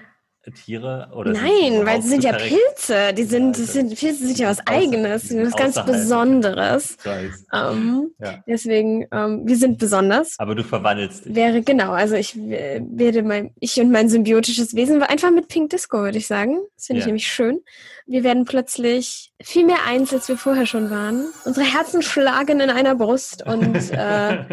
Tiere 0.66 1.10
oder 1.16 1.32
nein, 1.32 1.86
weil 1.86 2.02
sie 2.02 2.10
sind 2.10 2.24
ja 2.26 2.34
Pilze. 2.34 3.14
Die 3.18 3.24
sind, 3.24 3.58
Ja, 3.58 3.64
sind 3.64 3.98
Pilze 3.98 4.28
sind 4.28 4.38
ja 4.38 4.50
was 4.50 4.60
Eigenes, 4.68 5.30
sind 5.30 5.42
was 5.46 5.56
ganz. 5.56 5.86
Besonderes. 5.86 6.98
Ich. 7.00 7.34
Ähm, 7.54 8.12
Ja. 8.20 8.44
Deswegen, 8.46 9.08
ähm, 9.12 9.44
wir 9.46 9.56
sind 9.56 9.78
besonders. 9.78 10.36
Aber 10.40 10.54
du 10.54 10.64
verwandelst 10.66 11.26
dich. 11.26 11.36
Wäre 11.36 11.62
genau, 11.62 11.92
also 11.92 12.16
ich 12.16 12.36
werde 12.36 13.24
mein, 13.24 13.52
ich 13.62 13.80
und 13.80 13.90
mein 13.92 14.10
symbiotisches 14.10 14.76
Wesen 14.76 15.02
einfach 15.02 15.32
mit 15.32 15.48
Pink 15.48 15.70
Disco, 15.70 16.00
würde 16.00 16.18
ich 16.18 16.28
sagen. 16.28 16.58
Das 16.76 16.88
finde 16.88 17.00
ich 17.00 17.06
Ja. 17.06 17.08
nämlich 17.08 17.28
schön. 17.28 17.62
Wir 18.06 18.26
werden 18.26 18.44
plötzlich 18.44 19.33
viel 19.44 19.66
mehr 19.66 19.86
eins, 19.86 20.14
als 20.14 20.28
wir 20.30 20.38
vorher 20.38 20.66
schon 20.66 20.90
waren. 20.90 21.26
Unsere 21.46 21.66
Herzen 21.66 22.02
schlagen 22.02 22.60
in 22.60 22.70
einer 22.70 22.96
Brust 22.96 23.46
und 23.46 23.76
äh, 23.92 24.46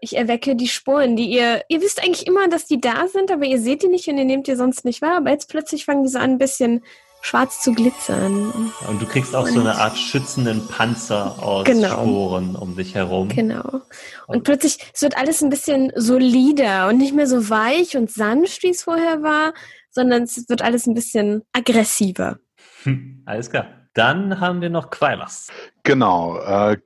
ich 0.00 0.16
erwecke 0.16 0.56
die 0.56 0.68
Spuren, 0.68 1.16
die 1.16 1.26
ihr, 1.26 1.62
ihr 1.68 1.80
wisst 1.80 2.02
eigentlich 2.02 2.26
immer, 2.26 2.48
dass 2.48 2.66
die 2.66 2.80
da 2.80 3.08
sind, 3.08 3.30
aber 3.30 3.44
ihr 3.44 3.60
seht 3.60 3.82
die 3.82 3.88
nicht 3.88 4.08
und 4.08 4.18
ihr 4.18 4.24
nehmt 4.24 4.46
die 4.46 4.54
sonst 4.56 4.84
nicht 4.84 5.02
wahr. 5.02 5.18
Aber 5.18 5.30
jetzt 5.30 5.48
plötzlich 5.48 5.84
fangen 5.84 6.04
die 6.04 6.08
so 6.10 6.18
an, 6.18 6.32
ein 6.32 6.38
bisschen 6.38 6.82
schwarz 7.22 7.60
zu 7.60 7.72
glitzern. 7.72 8.72
Und 8.88 9.02
du 9.02 9.06
kriegst 9.06 9.34
auch 9.34 9.48
so 9.48 9.58
eine 9.58 9.74
Art 9.74 9.98
schützenden 9.98 10.68
Panzer 10.68 11.42
aus 11.42 11.64
Genau. 11.64 11.88
Sporen 11.88 12.54
um 12.54 12.76
dich 12.76 12.94
herum. 12.94 13.28
Genau. 13.28 13.80
Und 14.28 14.44
plötzlich 14.44 14.78
es 14.94 15.02
wird 15.02 15.16
alles 15.18 15.42
ein 15.42 15.50
bisschen 15.50 15.92
solider 15.96 16.86
und 16.88 16.98
nicht 16.98 17.14
mehr 17.14 17.26
so 17.26 17.48
weich 17.50 17.96
und 17.96 18.12
sanft, 18.12 18.62
wie 18.62 18.70
es 18.70 18.84
vorher 18.84 19.22
war, 19.22 19.54
sondern 19.90 20.22
es 20.22 20.48
wird 20.48 20.62
alles 20.62 20.86
ein 20.86 20.94
bisschen 20.94 21.42
aggressiver. 21.52 22.38
Hm, 22.84 23.22
Alles 23.26 23.50
klar. 23.50 23.66
Dann 23.96 24.40
haben 24.40 24.60
wir 24.60 24.70
noch 24.70 24.90
Quailas. 24.90 25.48
Genau. 25.82 26.38
Äh, 26.38 26.76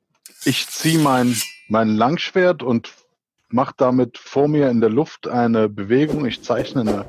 ich 0.45 0.69
ziehe 0.69 1.01
mein, 1.01 1.37
mein 1.69 1.89
Langschwert 1.89 2.63
und 2.63 2.93
mache 3.49 3.75
damit 3.77 4.17
vor 4.17 4.47
mir 4.47 4.71
in 4.71 4.81
der 4.81 4.91
Luft 4.91 5.27
eine 5.27 5.69
Bewegung. 5.69 6.25
Ich 6.25 6.43
zeichne 6.45 6.83
eine 6.83 7.05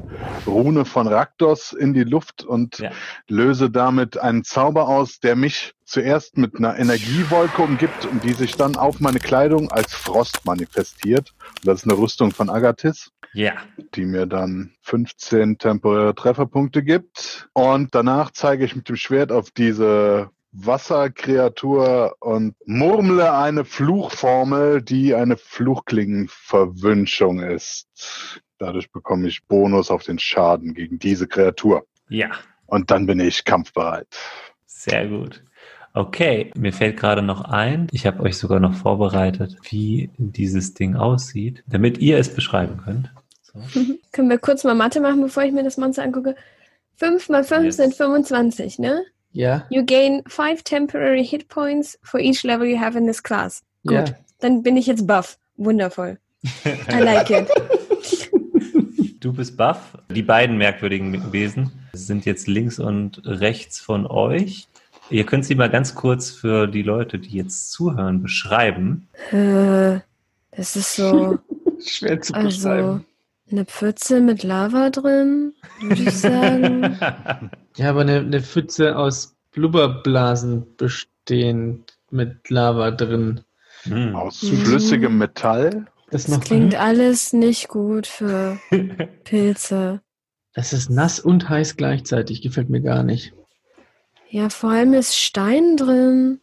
Rune 0.47 0.85
von 0.85 1.07
Raktos 1.07 1.71
in 1.71 1.93
die 1.93 2.03
Luft 2.03 2.43
und 2.43 2.79
Ja. 2.79 2.91
löse 3.27 3.69
damit 3.69 4.17
einen 4.17 4.43
Zauber 4.43 4.89
aus, 4.89 5.19
der 5.19 5.35
mich 5.35 5.75
zuerst 5.85 6.37
mit 6.37 6.55
einer 6.55 6.79
Energiewolke 6.79 7.61
umgibt 7.61 8.05
und 8.07 8.23
die 8.23 8.33
sich 8.33 8.55
dann 8.55 8.75
auf 8.77 8.99
meine 8.99 9.19
Kleidung 9.19 9.71
als 9.71 9.93
Frost 9.93 10.43
manifestiert. 10.45 11.31
Das 11.63 11.83
ist 11.83 11.83
eine 11.89 11.97
Rüstung 11.99 12.31
von 12.31 12.49
Agathis 12.49 13.11
Ja. 13.33 13.53
die 13.95 14.05
mir 14.05 14.25
dann 14.25 14.71
15 14.81 15.57
temporäre 15.57 16.15
Trefferpunkte 16.15 16.83
gibt. 16.83 17.49
Und 17.53 17.95
danach 17.95 18.31
zeige 18.31 18.65
ich 18.65 18.75
mit 18.75 18.89
dem 18.89 18.95
Schwert 18.95 19.31
auf 19.31 19.51
diese 19.51 20.29
Wasserkreatur 20.51 22.15
und 22.19 22.55
murmle 22.65 23.33
eine 23.33 23.63
Fluchformel, 23.63 24.81
die 24.81 25.15
eine 25.15 25.37
Fluchklingenverwünschung 25.37 27.39
ist. 27.39 27.87
Dadurch 28.57 28.91
bekomme 28.91 29.27
ich 29.27 29.45
Bonus 29.47 29.89
auf 29.89 30.03
den 30.03 30.19
Schaden 30.19 30.73
gegen 30.73 30.99
diese 30.99 31.27
Kreatur. 31.27 31.85
Ja. 32.09 32.31
Und 32.65 32.91
dann 32.91 33.05
bin 33.05 33.19
ich 33.19 33.45
kampfbereit. 33.45 34.07
Sehr 34.65 35.07
gut. 35.07 35.43
Okay, 35.93 36.51
mir 36.55 36.71
fällt 36.71 36.97
gerade 36.97 37.21
noch 37.21 37.41
ein, 37.41 37.87
ich 37.91 38.05
habe 38.05 38.23
euch 38.23 38.37
sogar 38.37 38.61
noch 38.61 38.73
vorbereitet, 38.73 39.57
wie 39.69 40.09
dieses 40.17 40.73
Ding 40.73 40.95
aussieht, 40.95 41.63
damit 41.67 41.97
ihr 41.97 42.17
es 42.17 42.33
beschreiben 42.33 42.77
könnt. 42.77 43.11
So. 43.53 43.81
Können 44.11 44.29
wir 44.29 44.37
kurz 44.37 44.63
mal 44.63 44.75
Mathe 44.75 44.99
machen, 44.99 45.21
bevor 45.21 45.43
ich 45.43 45.51
mir 45.51 45.63
das 45.63 45.77
Monster 45.77 46.03
angucke? 46.03 46.35
5 46.97 47.29
mal 47.29 47.43
5 47.43 47.65
Yes. 47.65 47.77
sind 47.77 47.95
25, 47.95 48.79
ne? 48.79 49.03
Ja, 49.33 49.65
You 49.69 49.85
gain 49.85 50.23
5 50.27 50.63
temporary 50.63 51.25
hit 51.25 51.47
points 51.47 51.97
for 52.03 52.19
each 52.19 52.43
level 52.43 52.67
you 52.67 52.79
have 52.79 52.97
in 52.97 53.07
this 53.07 53.23
class. 53.23 53.63
Gut, 53.85 54.09
ja. 54.09 54.15
dann 54.39 54.61
bin 54.61 54.77
ich 54.77 54.87
jetzt 54.87 55.07
buff. 55.07 55.37
Wundervoll. 55.57 56.17
I 56.65 56.99
like 56.99 57.29
it. 57.29 57.47
Du 59.21 59.31
bist 59.31 59.55
Buff. 59.55 59.77
Die 60.09 60.23
beiden 60.23 60.57
merkwürdigen 60.57 61.31
Wesen 61.31 61.71
sind 61.93 62.25
jetzt 62.25 62.47
links 62.47 62.79
und 62.79 63.21
rechts 63.23 63.79
von 63.79 64.07
euch. 64.07 64.67
Ihr 65.11 65.27
könnt 65.27 65.45
sie 65.45 65.53
mal 65.53 65.69
ganz 65.69 65.93
kurz 65.93 66.31
für 66.31 66.65
die 66.65 66.81
Leute, 66.81 67.19
die 67.19 67.37
jetzt 67.37 67.71
zuhören, 67.71 68.23
beschreiben. 68.23 69.07
Äh, 69.31 69.99
das 70.49 70.75
ist 70.75 70.95
so, 70.95 71.37
Schwer 71.85 72.19
zu 72.21 72.33
also 72.33 72.47
beschreiben. 72.47 73.05
Eine 73.51 73.65
Pfütze 73.65 74.19
mit 74.21 74.43
Lava 74.43 74.89
drin, 74.89 75.53
würde 75.81 76.01
ich 76.03 76.17
sagen. 76.17 76.97
Ja, 77.77 77.89
aber 77.91 78.01
eine, 78.01 78.17
eine 78.19 78.41
Pfütze 78.41 78.97
aus 78.97 79.37
Blubberblasen 79.51 80.75
bestehend 80.75 81.97
mit 82.09 82.49
Lava 82.49 82.91
drin. 82.91 83.41
Hm. 83.83 84.13
Aus 84.13 84.43
Mhm. 84.43 84.57
flüssigem 84.57 85.17
Metall. 85.17 85.85
Das 86.11 86.25
Das 86.25 86.39
klingt 86.41 86.75
alles 86.75 87.31
nicht 87.31 87.69
gut 87.69 88.07
für 88.07 88.59
Pilze. 89.23 90.01
Das 90.53 90.73
ist 90.73 90.89
nass 90.89 91.21
und 91.21 91.47
heiß 91.47 91.77
gleichzeitig. 91.77 92.41
Gefällt 92.41 92.69
mir 92.69 92.81
gar 92.81 93.03
nicht. 93.03 93.31
Ja, 94.29 94.49
vor 94.49 94.71
allem 94.71 94.91
ist 94.93 95.15
Stein 95.15 95.77
drin. 95.77 96.41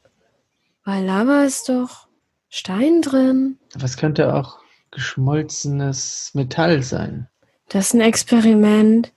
Weil 0.84 1.04
Lava 1.04 1.44
ist 1.44 1.68
doch 1.68 2.08
Stein 2.48 3.02
drin. 3.02 3.58
Aber 3.74 3.84
es 3.84 3.98
könnte 3.98 4.34
auch 4.34 4.60
geschmolzenes 4.90 6.30
Metall 6.34 6.82
sein. 6.82 7.28
Das 7.68 7.86
ist 7.88 7.94
ein 7.94 8.00
Experiment. 8.00 9.12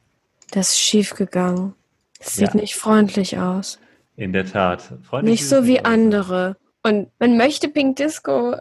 Das 0.51 0.71
ist 0.71 0.79
schiefgegangen. 0.79 1.73
Das 2.19 2.35
sieht 2.35 2.53
Ja. 2.53 2.59
nicht 2.59 2.75
freundlich 2.75 3.37
aus. 3.37 3.79
In 4.17 4.33
der 4.33 4.45
Tat. 4.45 4.93
Freundlich 5.03 5.39
Nicht 5.41 5.49
so 5.49 5.57
es 5.57 5.65
wie 5.67 5.79
andere. 5.83 6.57
Und 6.83 7.09
man 7.19 7.37
möchte 7.37 7.69
Pink 7.69 7.95
Disco 7.97 8.55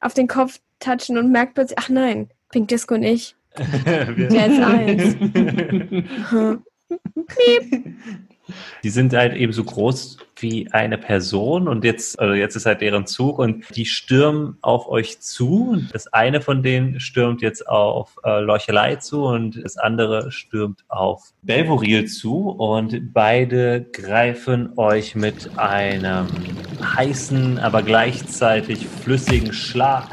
auf 0.00 0.14
den 0.14 0.28
Kopf 0.28 0.60
touchen 0.78 1.18
und 1.18 1.32
merkt 1.32 1.54
plötzlich, 1.54 1.78
ach 1.78 1.88
nein, 1.88 2.30
Pink 2.50 2.68
Disco 2.68 2.94
und 2.94 3.02
ich. 3.02 3.34
Wir- 3.56 4.28
ist 4.46 4.60
eins. 4.60 5.14
Hm. 6.30 6.62
Die 8.82 8.90
sind 8.90 9.14
halt 9.14 9.34
eben 9.34 9.52
so 9.52 9.64
groß 9.64 10.18
wie 10.36 10.68
eine 10.72 10.98
Person 10.98 11.68
und 11.68 11.84
jetzt, 11.84 12.18
also 12.18 12.34
jetzt 12.34 12.56
ist 12.56 12.66
halt 12.66 12.80
deren 12.80 13.06
Zug 13.06 13.38
und 13.38 13.64
die 13.76 13.86
stürmen 13.86 14.56
auf 14.60 14.88
euch 14.88 15.20
zu. 15.20 15.80
Das 15.92 16.12
eine 16.12 16.40
von 16.40 16.62
denen 16.62 16.98
stürmt 16.98 17.42
jetzt 17.42 17.68
auf 17.68 18.18
äh, 18.24 18.40
Lorchelei 18.40 18.96
zu 18.96 19.24
und 19.24 19.62
das 19.62 19.76
andere 19.76 20.32
stürmt 20.32 20.84
auf 20.88 21.32
Belvoril 21.42 22.06
zu 22.06 22.50
und 22.50 23.12
beide 23.12 23.86
greifen 23.92 24.72
euch 24.76 25.14
mit 25.14 25.56
einem 25.58 26.26
heißen, 26.82 27.58
aber 27.58 27.82
gleichzeitig 27.82 28.86
flüssigen 28.86 29.52
Schlag 29.52 30.08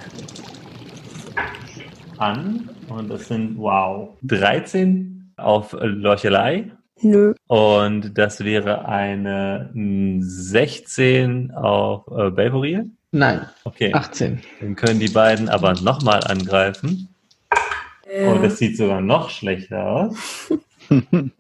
an. 2.18 2.70
Und 2.88 3.10
das 3.10 3.28
sind, 3.28 3.58
wow, 3.58 4.10
13 4.24 5.32
auf 5.38 5.76
Lorchelei. 5.80 6.72
Nö. 7.02 7.34
Und 7.48 8.18
das 8.18 8.44
wäre 8.44 8.86
eine 8.86 9.70
mm, 9.74 10.22
16 10.22 11.52
auf 11.52 12.08
äh, 12.08 12.30
Belvoril. 12.30 12.90
Nein, 13.12 13.42
Okay, 13.64 13.92
18. 13.94 14.40
dann 14.60 14.76
können 14.76 15.00
die 15.00 15.10
beiden 15.10 15.50
aber 15.50 15.74
nochmal 15.74 16.22
angreifen. 16.26 17.10
Ja. 18.12 18.32
Und 18.32 18.44
das 18.44 18.58
sieht 18.58 18.78
sogar 18.78 19.02
noch 19.02 19.30
schlechter 19.30 19.86
aus. 19.86 20.52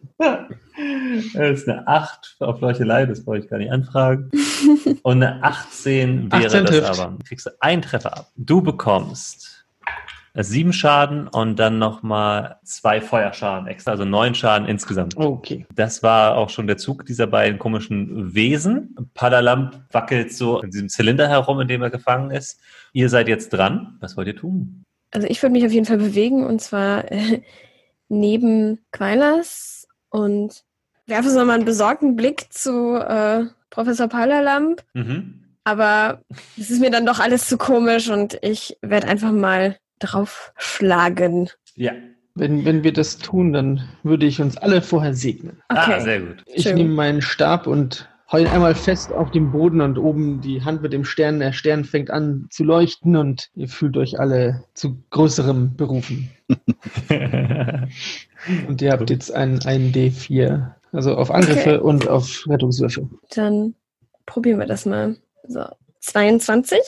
Das 1.33 1.59
ist 1.61 1.67
eine 1.67 1.87
8 1.87 2.37
auf 2.39 2.61
Leuchelei, 2.61 3.05
das 3.05 3.23
brauche 3.25 3.39
ich 3.39 3.49
gar 3.49 3.57
nicht 3.57 3.71
anfragen. 3.71 4.29
Und 5.03 5.23
eine 5.23 5.43
18 5.43 6.31
wäre 6.31 6.45
18 6.45 6.65
das 6.65 6.99
aber. 6.99 7.17
Kriegst 7.27 7.45
du 7.47 7.51
einen 7.59 7.81
Treffer 7.81 8.17
ab. 8.17 8.31
Du 8.37 8.61
bekommst 8.61 9.65
sieben 10.43 10.73
Schaden 10.73 11.27
und 11.27 11.57
dann 11.57 11.79
nochmal 11.79 12.57
zwei 12.63 13.01
Feuerschaden 13.01 13.67
extra, 13.67 13.91
also 13.91 14.05
neun 14.05 14.35
Schaden 14.35 14.67
insgesamt. 14.67 15.17
Okay. 15.17 15.65
Das 15.75 16.03
war 16.03 16.37
auch 16.37 16.49
schon 16.49 16.67
der 16.67 16.77
Zug 16.77 17.05
dieser 17.05 17.27
beiden 17.27 17.59
komischen 17.59 18.33
Wesen. 18.33 18.95
Padalamp 19.13 19.81
wackelt 19.91 20.33
so 20.33 20.61
in 20.61 20.71
diesem 20.71 20.89
Zylinder 20.89 21.27
herum, 21.27 21.59
in 21.61 21.67
dem 21.67 21.81
er 21.81 21.89
gefangen 21.89 22.31
ist. 22.31 22.59
Ihr 22.93 23.09
seid 23.09 23.27
jetzt 23.27 23.49
dran. 23.49 23.97
Was 23.99 24.17
wollt 24.17 24.27
ihr 24.27 24.35
tun? 24.35 24.83
Also 25.11 25.27
ich 25.27 25.41
würde 25.41 25.53
mich 25.53 25.65
auf 25.65 25.71
jeden 25.71 25.85
Fall 25.85 25.97
bewegen 25.97 26.45
und 26.45 26.61
zwar 26.61 27.11
äh, 27.11 27.41
neben 28.07 28.79
Quailas 28.91 29.87
und 30.09 30.63
werfe 31.05 31.29
so 31.29 31.43
mal 31.43 31.53
einen 31.53 31.65
besorgten 31.65 32.15
Blick 32.15 32.51
zu 32.53 32.95
äh, 32.95 33.45
Professor 33.69 34.07
Palalamp. 34.07 34.83
Mhm. 34.93 35.45
Aber 35.63 36.21
es 36.57 36.71
ist 36.71 36.79
mir 36.79 36.91
dann 36.91 37.05
doch 37.05 37.19
alles 37.19 37.47
zu 37.47 37.57
komisch 37.57 38.09
und 38.09 38.39
ich 38.41 38.77
werde 38.81 39.07
einfach 39.07 39.31
mal 39.31 39.77
draufschlagen. 39.99 41.49
Ja. 41.75 41.93
Wenn, 42.35 42.63
wenn 42.63 42.83
wir 42.83 42.93
das 42.93 43.17
tun, 43.17 43.53
dann 43.53 43.87
würde 44.03 44.25
ich 44.25 44.41
uns 44.41 44.55
alle 44.57 44.81
vorher 44.81 45.13
segnen. 45.13 45.61
Okay. 45.69 45.93
Ah, 45.93 45.99
sehr 45.99 46.21
gut. 46.21 46.43
Ich 46.45 46.63
Schön. 46.63 46.75
nehme 46.75 46.93
meinen 46.93 47.21
Stab 47.21 47.67
und 47.67 48.07
heule 48.31 48.49
einmal 48.51 48.75
fest 48.75 49.11
auf 49.11 49.31
dem 49.31 49.51
Boden 49.51 49.81
und 49.81 49.97
oben 49.97 50.39
die 50.39 50.63
Hand 50.63 50.81
mit 50.81 50.93
dem 50.93 51.03
Stern. 51.03 51.39
Der 51.39 51.51
Stern 51.51 51.83
fängt 51.83 52.11
an 52.11 52.47
zu 52.49 52.63
leuchten 52.63 53.15
und 53.15 53.49
ihr 53.55 53.67
fühlt 53.67 53.97
euch 53.97 54.19
alle 54.19 54.63
zu 54.73 55.03
größerem 55.09 55.75
berufen. 55.75 56.29
Und 58.67 58.81
ihr 58.81 58.91
habt 58.93 59.09
jetzt 59.09 59.33
ein, 59.33 59.59
ein 59.65 59.91
D4. 59.91 60.71
Also 60.91 61.15
auf 61.15 61.29
Angriffe 61.29 61.75
Okay. 61.75 61.77
und 61.77 62.07
auf 62.07 62.45
Rettungswürfe. 62.47 63.07
Dann 63.35 63.75
probieren 64.25 64.59
wir 64.59 64.65
das 64.65 64.85
mal. 64.85 65.17
So, 65.47 65.65
22. 65.99 66.79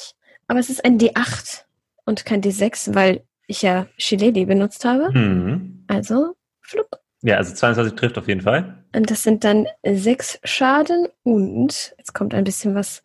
Aber 0.48 0.60
es 0.60 0.70
ist 0.70 0.84
ein 0.84 0.98
D8 0.98 1.64
und 2.06 2.26
kein 2.26 2.42
D6, 2.42 2.96
weil 2.96 3.24
ich 3.48 3.62
ja 3.62 3.88
Shillelagh 3.98 4.46
benutzt 4.46 4.86
habe. 4.86 5.12
mhm. 5.12 5.84
Also, 5.88 6.36
flupp. 6.62 6.90
Ja, 7.24 7.38
also 7.38 7.54
22 7.54 7.96
trifft 7.96 8.18
auf 8.18 8.28
jeden 8.28 8.42
Fall. 8.42 8.84
Und 8.96 9.12
das 9.12 9.24
sind 9.24 9.44
dann 9.44 9.68
sechs 9.86 10.40
Schaden 10.44 11.08
und 11.24 11.94
jetzt 11.98 12.14
kommt 12.14 12.34
ein 12.34 12.44
bisschen 12.44 12.74
was 12.76 13.04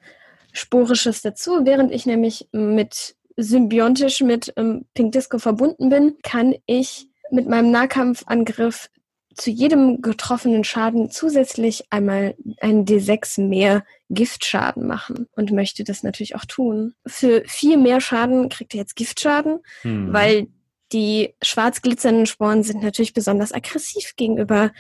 Sporisches 0.52 1.20
dazu. 1.20 1.64
Während 1.64 1.92
ich 1.92 2.06
nämlich 2.06 2.48
mit 2.52 3.14
symbiontisch 3.36 4.22
mit 4.22 4.52
ähm, 4.56 4.86
Pink 4.94 5.12
Disco 5.12 5.38
verbunden 5.38 5.90
bin, 5.90 6.16
kann 6.22 6.54
ich 6.64 7.08
mit 7.30 7.48
meinem 7.48 7.70
Nahkampfangriff 7.70 8.88
zu 9.36 9.50
jedem 9.50 10.00
getroffenen 10.00 10.64
Schaden 10.64 11.10
zusätzlich 11.10 11.84
einmal 11.90 12.34
einen 12.60 12.84
D6 12.86 13.46
mehr 13.46 13.84
Giftschaden 14.08 14.86
machen 14.86 15.26
und 15.36 15.52
möchte 15.52 15.84
das 15.84 16.02
natürlich 16.02 16.36
auch 16.36 16.44
tun. 16.46 16.94
Für 17.06 17.42
vier 17.46 17.76
mehr 17.76 18.00
Schaden 18.00 18.48
kriegt 18.48 18.74
er 18.74 18.80
jetzt 18.80 18.96
Giftschaden, 18.96 19.58
Mhm. 19.84 20.12
weil 20.12 20.46
die 20.92 21.34
schwarz 21.42 21.82
glitzernden 21.82 22.26
Sporen 22.26 22.62
sind 22.62 22.82
natürlich 22.82 23.12
besonders 23.12 23.52
aggressiv 23.52 24.14
gegenüber 24.16 24.70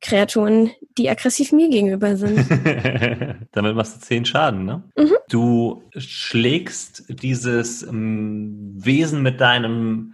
Kreaturen, 0.00 0.70
die 0.98 1.08
aggressiv 1.08 1.50
mir 1.52 1.70
gegenüber 1.70 2.16
sind. 2.16 2.38
Damit 3.52 3.74
machst 3.74 3.96
du 3.96 4.00
10 4.00 4.26
Schaden, 4.26 4.66
ne? 4.66 4.82
Mhm. 4.98 5.14
Du 5.30 5.82
schlägst 5.96 7.04
dieses 7.08 7.82
ähm, 7.82 8.74
Wesen 8.76 9.22
mit 9.22 9.40
deinem 9.40 10.12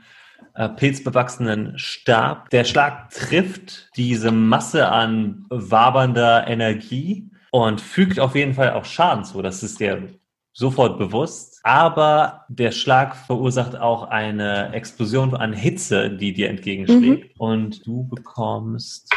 pilzbewachsenen 0.68 1.78
Stab. 1.78 2.50
Der 2.50 2.64
Schlag 2.64 3.10
trifft 3.10 3.90
diese 3.96 4.30
Masse 4.30 4.88
an 4.88 5.46
wabernder 5.48 6.46
Energie 6.46 7.30
und 7.50 7.80
fügt 7.80 8.20
auf 8.20 8.34
jeden 8.34 8.54
Fall 8.54 8.72
auch 8.72 8.84
Schaden 8.84 9.24
zu. 9.24 9.42
Das 9.42 9.62
ist 9.62 9.80
dir 9.80 10.08
sofort 10.52 10.98
bewusst, 10.98 11.60
aber 11.62 12.44
der 12.48 12.72
Schlag 12.72 13.16
verursacht 13.16 13.76
auch 13.76 14.04
eine 14.04 14.72
Explosion 14.72 15.34
an 15.34 15.52
Hitze, 15.52 16.10
die 16.10 16.32
dir 16.32 16.50
entgegenschlägt. 16.50 17.38
Und 17.38 17.86
du 17.86 18.06
bekommst 18.08 19.10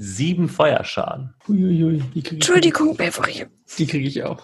sieben 0.00 0.48
Feuerschaden. 0.48 1.34
Uiuiui, 1.48 1.98
die 2.14 2.22
kriege 2.22 2.26
ich, 2.26 2.32
Entschuldigung, 2.34 2.96
Beverly. 2.96 3.46
die 3.76 3.86
krieg 3.86 4.06
ich 4.06 4.22
auch. 4.22 4.40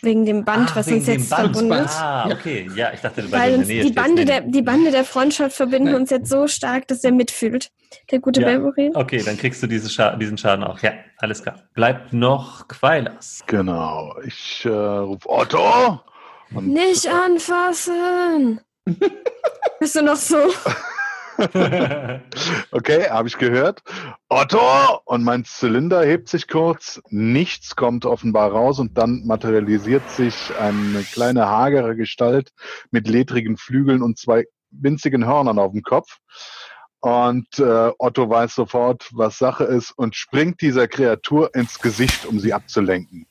Wegen 0.00 0.24
dem 0.24 0.44
Band, 0.44 0.70
Ah, 0.70 0.76
was 0.76 0.86
uns 0.86 1.06
jetzt 1.08 1.28
Band. 1.28 1.54
verbindet. 1.56 1.88
Ah, 1.90 2.30
okay. 2.30 2.70
Ja, 2.76 2.92
ich 2.94 3.00
dachte, 3.00 3.24
weil, 3.32 3.40
Weil 3.52 3.54
uns 3.58 3.66
die. 3.68 3.90
Bande, 3.90 4.24
der, 4.24 4.42
die 4.42 4.62
Bande 4.62 4.92
der 4.92 5.04
Freundschaft 5.04 5.56
verbinden 5.56 5.90
Nein. 5.90 6.00
uns 6.02 6.10
jetzt 6.10 6.30
so 6.30 6.46
stark, 6.46 6.86
dass 6.86 7.02
er 7.02 7.10
mitfühlt. 7.10 7.70
Der 8.12 8.20
gute 8.20 8.42
Ja. 8.42 8.58
Beverly. 8.58 8.92
Okay, 8.94 9.22
dann 9.24 9.36
kriegst 9.36 9.60
du 9.62 9.66
diese 9.66 9.90
Scha 9.90 10.14
diesen 10.14 10.38
Schaden 10.38 10.64
auch. 10.64 10.78
Ja, 10.80 10.92
alles 11.18 11.42
klar. 11.42 11.56
Bleibt 11.74 12.12
noch 12.12 12.68
Quailas. 12.68 13.42
Genau. 13.46 14.14
Ich 14.24 14.64
äh, 14.64 14.68
rufe 14.68 15.28
Otto. 15.28 16.00
Und 16.54 16.68
Nicht 16.68 17.08
anfassen! 17.08 18.60
Bist 19.80 19.96
du 19.96 20.02
noch 20.02 20.14
so? 20.16 20.36
Okay, 22.70 23.08
habe 23.08 23.28
ich 23.28 23.38
gehört. 23.38 23.82
Otto! 24.28 25.00
Und 25.04 25.24
mein 25.24 25.44
Zylinder 25.44 26.04
hebt 26.04 26.28
sich 26.28 26.48
kurz. 26.48 27.00
Nichts 27.08 27.76
kommt 27.76 28.04
offenbar 28.04 28.50
raus 28.50 28.78
und 28.78 28.98
dann 28.98 29.24
materialisiert 29.26 30.08
sich 30.10 30.34
eine 30.58 31.02
kleine 31.02 31.46
hagere 31.46 31.96
Gestalt 31.96 32.52
mit 32.90 33.08
ledrigen 33.08 33.56
Flügeln 33.56 34.02
und 34.02 34.18
zwei 34.18 34.44
winzigen 34.70 35.26
Hörnern 35.26 35.58
auf 35.58 35.72
dem 35.72 35.82
Kopf. 35.82 36.18
Und 37.00 37.58
äh, 37.58 37.92
Otto 37.98 38.28
weiß 38.28 38.54
sofort, 38.54 39.08
was 39.12 39.38
Sache 39.38 39.64
ist 39.64 39.92
und 39.92 40.16
springt 40.16 40.60
dieser 40.60 40.88
Kreatur 40.88 41.54
ins 41.54 41.78
Gesicht, 41.78 42.26
um 42.26 42.40
sie 42.40 42.52
abzulenken. 42.52 43.28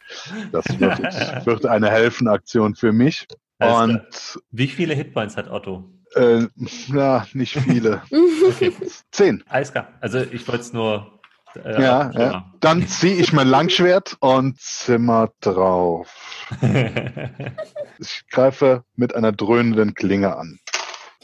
Das 0.51 0.65
wird, 0.79 0.99
wird 1.45 1.65
eine 1.65 1.89
Helfenaktion 1.89 2.75
für 2.75 2.93
mich. 2.93 3.27
Alles 3.59 4.35
Und 4.35 4.43
Wie 4.51 4.67
viele 4.67 4.93
Hitpoints 4.93 5.35
hat 5.35 5.49
Otto? 5.49 5.83
Äh, 6.15 6.47
na, 6.87 7.25
nicht 7.33 7.57
viele. 7.59 8.01
Okay, 8.47 8.71
Zehn. 9.11 9.43
alles 9.49 9.71
klar. 9.71 9.87
Also 10.01 10.19
ich 10.19 10.47
wollte 10.47 10.61
es 10.61 10.71
nur. 10.73 11.19
Äh, 11.55 11.81
Ja, 11.81 12.11
ja. 12.11 12.51
Dann 12.59 12.87
ziehe 12.87 13.15
ich 13.15 13.33
mein 13.33 13.47
Langschwert 13.47 14.15
und 14.19 14.59
zimmer 14.59 15.29
drauf. 15.41 16.07
Ich 17.99 18.25
greife 18.29 18.83
mit 18.95 19.15
einer 19.15 19.31
dröhnenden 19.31 19.93
Klinge 19.93 20.35
an. 20.35 20.59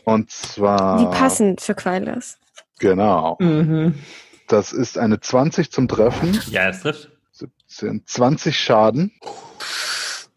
Und 0.05 0.31
zwar. 0.31 0.97
Die 0.99 1.05
passen 1.17 1.57
für 1.57 1.75
Quailas. 1.75 2.37
Genau. 2.79 3.35
Mhm. 3.39 3.95
Das 4.47 4.71
ist 4.73 4.97
eine 4.97 5.19
20 5.19 5.71
zum 5.71 5.87
Treffen. 5.87 6.39
ja, 6.49 6.69
es 6.69 6.81
trifft. 6.81 7.11
17, 7.33 8.03
20 8.05 8.57
Schaden. 8.57 9.11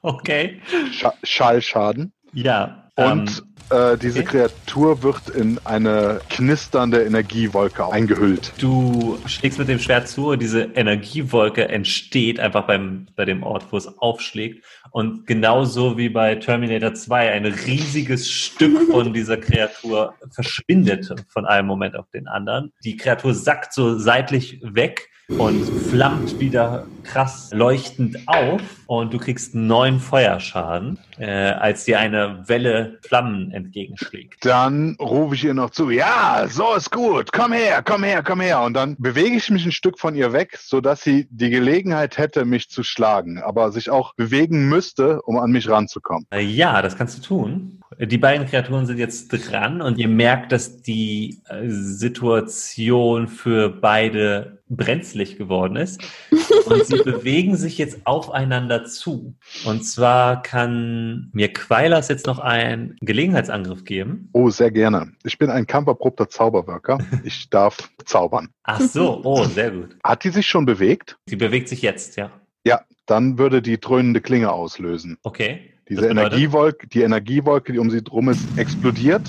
Okay. 0.03 0.61
Scha 0.93 1.15
Schallschaden. 1.23 2.13
Ja. 2.33 2.91
Und 2.97 3.43
äh, 3.71 3.97
diese 3.97 4.21
okay. 4.21 4.29
Kreatur 4.29 5.03
wird 5.03 5.29
in 5.31 5.59
eine 5.65 6.21
knisternde 6.31 7.03
Energiewolke 7.05 7.87
eingehüllt. 7.87 8.53
Du 8.59 9.19
schlägst 9.27 9.59
mit 9.59 9.69
dem 9.69 9.79
Schwert 9.79 10.09
zu 10.09 10.29
und 10.29 10.43
diese 10.43 10.65
Energiewolke 10.75 11.69
entsteht 11.69 12.41
einfach 12.41 12.67
beim, 12.67 13.07
bei 13.17 13.25
dem 13.25 13.43
Ort, 13.43 13.67
wo 13.71 13.77
es 13.77 13.87
aufschlägt. 13.99 14.65
Und 14.91 15.27
genauso 15.27 15.97
wie 15.97 16.09
bei 16.09 16.35
Terminator 16.37 16.95
2 16.95 17.33
ein 17.33 17.47
riesiges 17.47 18.31
Stück 18.31 18.91
von 18.91 19.13
dieser 19.13 19.37
Kreatur 19.37 20.15
verschwindet 20.31 21.15
von 21.29 21.47
einem 21.47 21.67
Moment 21.67 21.97
auf 21.97 22.09
den 22.11 22.29
anderen. 22.29 22.73
Die 22.85 22.97
Kreatur 22.97 23.35
sackt 23.35 23.73
so 23.73 23.99
seitlich 23.99 24.61
weg 24.63 25.11
und 25.29 25.65
flammt 25.65 26.39
wieder 26.39 26.87
krass 27.03 27.51
leuchtend 27.53 28.19
auf 28.27 28.61
und 28.87 29.13
du 29.13 29.19
kriegst 29.19 29.55
neun 29.55 30.01
Feuerschaden, 30.01 30.99
äh, 31.19 31.27
als 31.27 31.85
dir 31.85 31.99
eine 31.99 32.45
Welle 32.47 32.99
Flammen 33.03 33.51
entgegenschlägt. 33.53 34.45
Dann 34.45 34.97
rufe 35.01 35.35
ich 35.35 35.45
ihr 35.45 35.55
noch 35.55 35.71
zu, 35.71 35.91
ja, 35.91 36.47
so 36.49 36.75
ist 36.75 36.91
gut, 36.91 37.33
komm 37.33 37.53
her, 37.53 37.83
komm 37.85 38.05
her, 38.05 38.23
komm 38.23 38.41
her. 38.41 38.63
Und 38.63 38.75
dann 38.75 38.97
bewege 38.99 39.37
ich 39.37 39.51
mich 39.51 39.65
ein 39.65 39.73
Stück 39.73 39.99
von 39.99 40.15
ihr 40.15 40.33
weg, 40.33 40.59
sodass 40.61 41.03
sie 41.03 41.27
die 41.31 41.51
Gelegenheit 41.51 42.19
hätte, 42.19 42.45
mich 42.45 42.69
zu 42.69 42.83
schlagen, 42.83 43.41
aber 43.43 43.73
sich 43.73 43.91
auch 43.91 44.15
bewegen 44.15 44.69
müsste, 44.69 45.23
um 45.23 45.39
an 45.39 45.51
mich 45.51 45.69
ranzukommen. 45.69 46.27
Äh, 46.31 46.43
Ja, 46.43 46.83
das 46.83 46.97
kannst 46.97 47.19
du 47.19 47.23
tun. 47.23 47.81
Die 47.99 48.19
beiden 48.19 48.47
Kreaturen 48.47 48.87
sind 48.87 48.99
jetzt 48.99 49.29
dran 49.29 49.81
und 49.81 49.99
ihr 49.99 50.09
merkt, 50.09 50.53
dass 50.53 50.83
die 50.83 51.41
äh, 51.49 51.69
Situation 51.69 53.29
für 53.29 53.69
beide 53.69 54.59
brenzlig 54.77 55.37
geworden 55.39 55.77
ist. 55.77 56.03
Und 56.67 56.87
sie 56.87 56.99
bewegen 56.99 57.57
sich 57.57 57.79
jetzt 57.79 58.07
aufeinander 58.07 58.85
zu. 58.85 59.35
Und 59.65 59.85
zwar 59.85 60.43
kann 60.43 61.31
mir 61.33 61.53
Quailas 61.53 62.09
jetzt 62.09 62.27
noch 62.27 62.39
einen 62.39 62.97
Gelegenheitsangriff 63.01 63.85
geben. 63.85 64.29
Oh, 64.33 64.51
sehr 64.51 64.71
gerne. 64.71 65.13
Ich 65.25 65.39
bin 65.39 65.51
ein 65.51 65.67
kampferprobter 65.67 66.29
Zauberwirker. 66.29 66.99
Ich 67.25 67.49
darf 67.49 67.91
zaubern. 68.05 68.51
Ach 68.65 68.81
so, 68.81 69.21
oh, 69.25 69.45
sehr 69.45 69.71
gut. 69.71 69.97
Hat 70.05 70.25
die 70.25 70.31
sich 70.31 70.47
schon 70.47 70.67
bewegt? 70.67 71.17
Sie 71.27 71.37
bewegt 71.37 71.69
sich 71.69 71.81
jetzt, 71.81 72.17
ja. 72.17 72.31
Ja, 72.67 72.83
dann 73.07 73.39
würde 73.39 73.63
die 73.63 73.81
dröhnende 73.81 74.21
Klinge 74.21 74.53
auslösen. 74.53 75.17
Okay. 75.23 75.75
Diese? 75.89 76.09
Energiewolke, 76.09 76.87
die 76.87 77.03
Energiewolke, 77.03 77.73
die 77.73 77.79
um 77.79 77.91
sie 77.91 78.03
drum 78.03 78.29
ist, 78.31 78.47
explodiert 78.57 79.23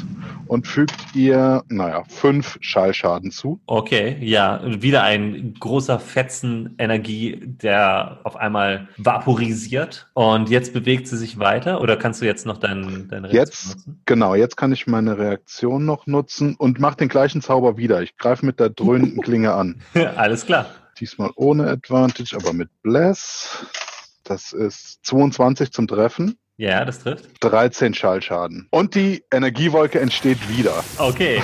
und 0.47 0.67
fügt 0.67 1.15
ihr, 1.15 1.63
naja, 1.67 2.03
fünf 2.07 2.57
Schallschaden 2.61 3.31
zu. 3.31 3.59
Okay, 3.65 4.17
ja, 4.21 4.61
wieder 4.81 5.03
ein 5.03 5.53
großer 5.59 5.99
Fetzen 5.99 6.75
Energie, 6.77 7.41
der 7.43 8.19
auf 8.23 8.35
einmal 8.35 8.87
vaporisiert 8.97 10.07
und 10.13 10.49
jetzt 10.49 10.73
bewegt 10.73 11.07
sie 11.07 11.17
sich 11.17 11.39
weiter 11.39 11.81
oder 11.81 11.97
kannst 11.97 12.21
du 12.21 12.25
jetzt 12.25 12.45
noch 12.45 12.57
dein, 12.57 13.07
deine 13.09 13.31
Reaktion 13.31 13.35
Jetzt, 13.35 13.87
genau, 14.05 14.35
jetzt 14.35 14.57
kann 14.57 14.71
ich 14.71 14.87
meine 14.87 15.17
Reaktion 15.17 15.85
noch 15.85 16.07
nutzen 16.07 16.55
und 16.55 16.79
mache 16.79 16.97
den 16.97 17.09
gleichen 17.09 17.41
Zauber 17.41 17.77
wieder. 17.77 18.01
Ich 18.01 18.17
greife 18.17 18.45
mit 18.45 18.59
der 18.59 18.69
dröhnenden 18.69 19.21
Klinge 19.21 19.53
an. 19.53 19.81
nutzen? 19.93 20.07
Alles 20.17 20.45
klar. 20.45 20.67
Diesmal 20.99 21.31
ohne 21.35 21.67
Advantage, 21.67 22.35
aber 22.35 22.53
mit 22.53 22.69
Bless. 22.81 23.65
Das 24.23 24.53
ist 24.53 25.05
22 25.05 25.71
zum 25.71 25.87
Treffen, 25.87 26.37
Ja, 26.57 26.85
das 26.85 26.99
trifft. 26.99 27.25
13 27.41 27.93
Schallschaden. 27.93 28.67
Und 28.71 28.95
die 28.95 29.23
Energiewolke 29.31 29.99
entsteht 29.99 30.37
wieder. 30.49 30.83
Okay, 30.97 31.41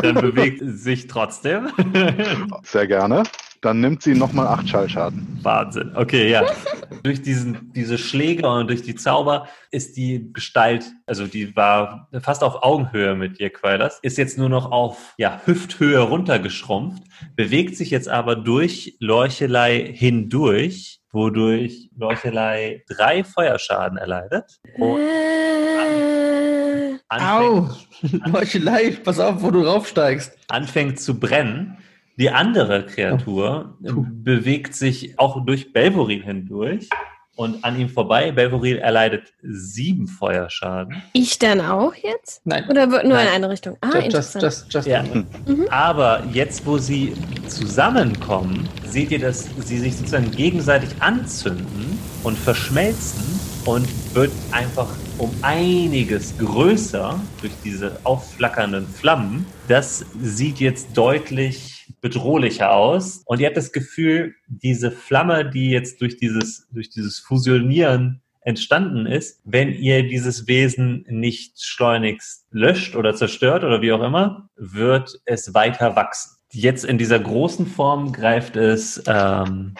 dann 0.00 0.14
bewegt 0.14 0.60
sie 0.60 0.76
sich 0.76 1.06
trotzdem. 1.08 1.70
Sehr 2.62 2.86
gerne. 2.86 3.24
Dann 3.60 3.80
nimmt 3.80 4.02
sie 4.02 4.14
nochmal 4.14 4.46
8 4.46 4.68
Schallschaden. 4.68 5.38
Wahnsinn. 5.42 5.92
Okay, 5.94 6.30
ja. 6.30 6.44
durch 7.02 7.20
diesen, 7.20 7.72
diese 7.74 7.98
Schläge 7.98 8.48
und 8.48 8.68
durch 8.68 8.82
die 8.82 8.94
Zauber 8.94 9.48
ist 9.70 9.96
die 9.96 10.32
Gestalt, 10.32 10.84
also 11.04 11.26
die 11.26 11.54
war 11.54 12.08
fast 12.20 12.42
auf 12.42 12.62
Augenhöhe 12.62 13.14
mit 13.14 13.38
dir, 13.38 13.50
Quailers, 13.50 13.98
ist 14.02 14.18
jetzt 14.18 14.38
nur 14.38 14.48
noch 14.48 14.70
auf 14.70 15.14
ja, 15.18 15.40
Hüfthöhe 15.44 16.00
runtergeschrumpft, 16.00 17.02
bewegt 17.34 17.76
sich 17.76 17.90
jetzt 17.90 18.08
aber 18.08 18.36
durch 18.36 18.96
Lorchelei 19.00 19.92
hindurch, 19.92 20.95
wodurch 21.16 21.90
Lorchelei 21.96 22.84
drei 22.88 23.24
Feuerschaden 23.24 23.96
erleidet. 23.98 24.44
Und 24.78 25.00
Äh, 25.00 26.98
Au! 27.08 27.68
anfängt, 28.02 28.26
Meuchelei, 28.32 28.90
pass 29.02 29.18
auf, 29.18 29.42
wo 29.42 29.50
du 29.50 29.62
raufsteigst. 29.62 30.36
anfängt 30.48 31.00
zu 31.00 31.18
brennen. 31.18 31.78
Die 32.18 32.30
andere 32.30 32.86
Kreatur 32.86 33.76
Oh, 33.84 34.04
bewegt 34.08 34.74
sich 34.74 35.18
auch 35.18 35.44
durch 35.44 35.72
Belvorin 35.72 36.22
hindurch 36.22 36.88
und 37.36 37.64
an 37.64 37.78
ihm 37.78 37.88
vorbei. 37.88 38.32
Belvoril 38.32 38.78
erleidet 38.78 39.32
sieben 39.42 40.08
Feuerschaden. 40.08 41.02
ich 41.12 41.38
dann 41.38 41.60
auch 41.60 41.94
jetzt? 41.94 42.40
Nein. 42.44 42.64
Oder 42.68 42.90
wird 42.90 43.04
nur 43.04 43.14
Nein. 43.14 43.26
in 43.28 43.32
eine 43.34 43.50
Richtung? 43.50 43.76
Ah, 43.80 43.86
just, 43.86 43.94
just, 43.94 44.06
interessant. 44.06 44.42
just, 44.42 44.72
just 44.74 44.88
Ja. 44.88 45.02
Mhm. 45.02 45.66
Aber 45.70 46.24
jetzt, 46.32 46.66
wo 46.66 46.78
sie 46.78 47.14
zusammenkommen, 47.46 48.68
seht 48.84 49.10
ihr, 49.10 49.18
dass 49.20 49.48
sie 49.64 49.78
sich 49.78 49.96
sozusagen 49.96 50.30
gegenseitig 50.30 50.90
anzünden 51.00 51.98
und 52.22 52.38
verschmelzen 52.38 53.38
und 53.66 53.86
wird 54.14 54.32
einfach 54.52 54.88
um 55.18 55.30
einiges 55.42 56.36
größer 56.38 57.20
durch 57.40 57.52
diese 57.64 57.98
aufflackernden 58.04 58.86
Flammen. 58.88 59.46
Das 59.68 60.04
sieht 60.20 60.58
jetzt 60.58 60.96
deutlich 60.96 61.75
bedrohlicher 62.00 62.72
aus. 62.72 63.22
Und 63.26 63.40
ihr 63.40 63.46
habt 63.46 63.56
das 63.56 63.72
Gefühl, 63.72 64.34
diese 64.48 64.90
Flamme, 64.90 65.48
die 65.48 65.70
jetzt 65.70 66.00
durch 66.00 66.16
dieses, 66.16 66.68
durch 66.72 66.90
dieses 66.90 67.18
Fusionieren 67.18 68.22
entstanden 68.42 69.06
ist, 69.06 69.40
wenn 69.44 69.72
ihr 69.72 70.06
dieses 70.06 70.46
Wesen 70.46 71.04
nicht 71.08 71.60
schleunigst 71.60 72.46
löscht 72.52 72.94
oder 72.94 73.14
zerstört 73.14 73.64
oder 73.64 73.82
wie 73.82 73.92
auch 73.92 74.02
immer, 74.02 74.48
wird 74.56 75.20
es 75.24 75.52
weiter 75.52 75.96
wachsen. 75.96 76.36
Jetzt 76.52 76.84
in 76.84 76.96
dieser 76.96 77.18
großen 77.18 77.66
Form 77.66 78.12
greift 78.12 78.54
es 78.54 79.02
ähm, 79.08 79.74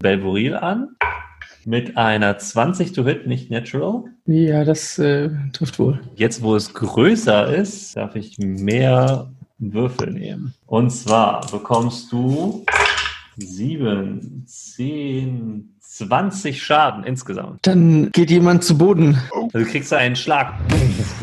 Belvoril 0.00 0.54
an 0.54 0.96
mit 1.64 1.96
einer 1.96 2.36
20 2.36 2.92
to 2.92 3.04
hit, 3.04 3.26
nicht 3.26 3.50
natural. 3.50 4.04
Ja, 4.26 4.64
das 4.64 4.98
äh, 4.98 5.30
trifft 5.52 5.78
wohl. 5.78 6.00
Jetzt, 6.14 6.42
wo 6.42 6.54
es 6.56 6.74
größer 6.74 7.54
ist, 7.54 7.96
darf 7.96 8.16
ich 8.16 8.38
mehr 8.38 9.30
Würfel 9.60 10.12
nehmen. 10.12 10.54
Und 10.66 10.90
zwar 10.90 11.46
bekommst 11.50 12.10
du 12.10 12.64
sieben, 13.36 14.44
zehn, 14.46 15.74
20 15.80 16.62
Schaden 16.62 17.04
insgesamt. 17.04 17.66
Dann 17.66 18.10
geht 18.12 18.30
jemand 18.30 18.64
zu 18.64 18.78
Boden. 18.78 19.18
Also 19.32 19.58
du 19.58 19.64
kriegst 19.66 19.92
einen 19.92 20.16
Schlag 20.16 20.54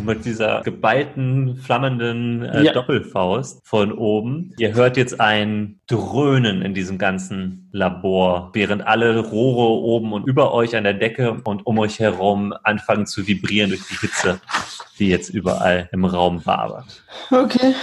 mit 0.06 0.26
dieser 0.26 0.62
geballten, 0.62 1.56
flammenden 1.58 2.44
äh, 2.44 2.64
Ja. 2.64 2.74
Doppelfaust 2.74 3.62
von 3.64 3.92
oben. 3.92 4.54
Ihr 4.60 4.74
hört 4.74 4.98
jetzt 4.98 5.20
ein 5.20 5.80
Dröhnen 5.88 6.62
in 6.62 6.74
diesem 6.74 6.98
ganzen 6.98 7.70
Labor, 7.72 8.52
während 8.54 8.86
alle 8.86 9.18
Rohre 9.20 9.82
oben 9.82 10.14
und 10.14 10.28
über 10.28 10.54
euch 10.54 10.76
an 10.76 10.84
der 10.84 10.94
Decke 10.94 11.38
und 11.44 11.66
um 11.66 11.80
euch 11.80 12.00
herum 12.00 12.54
anfangen 12.64 13.08
zu 13.08 13.26
vibrieren 13.26 13.70
durch 13.70 13.88
die 13.88 13.96
Hitze, 13.96 14.42
die 15.00 15.08
jetzt 15.08 15.30
überall 15.30 15.90
im 15.92 16.06
Raum 16.06 16.46
wabert. 16.46 17.04
Okay. 17.32 17.74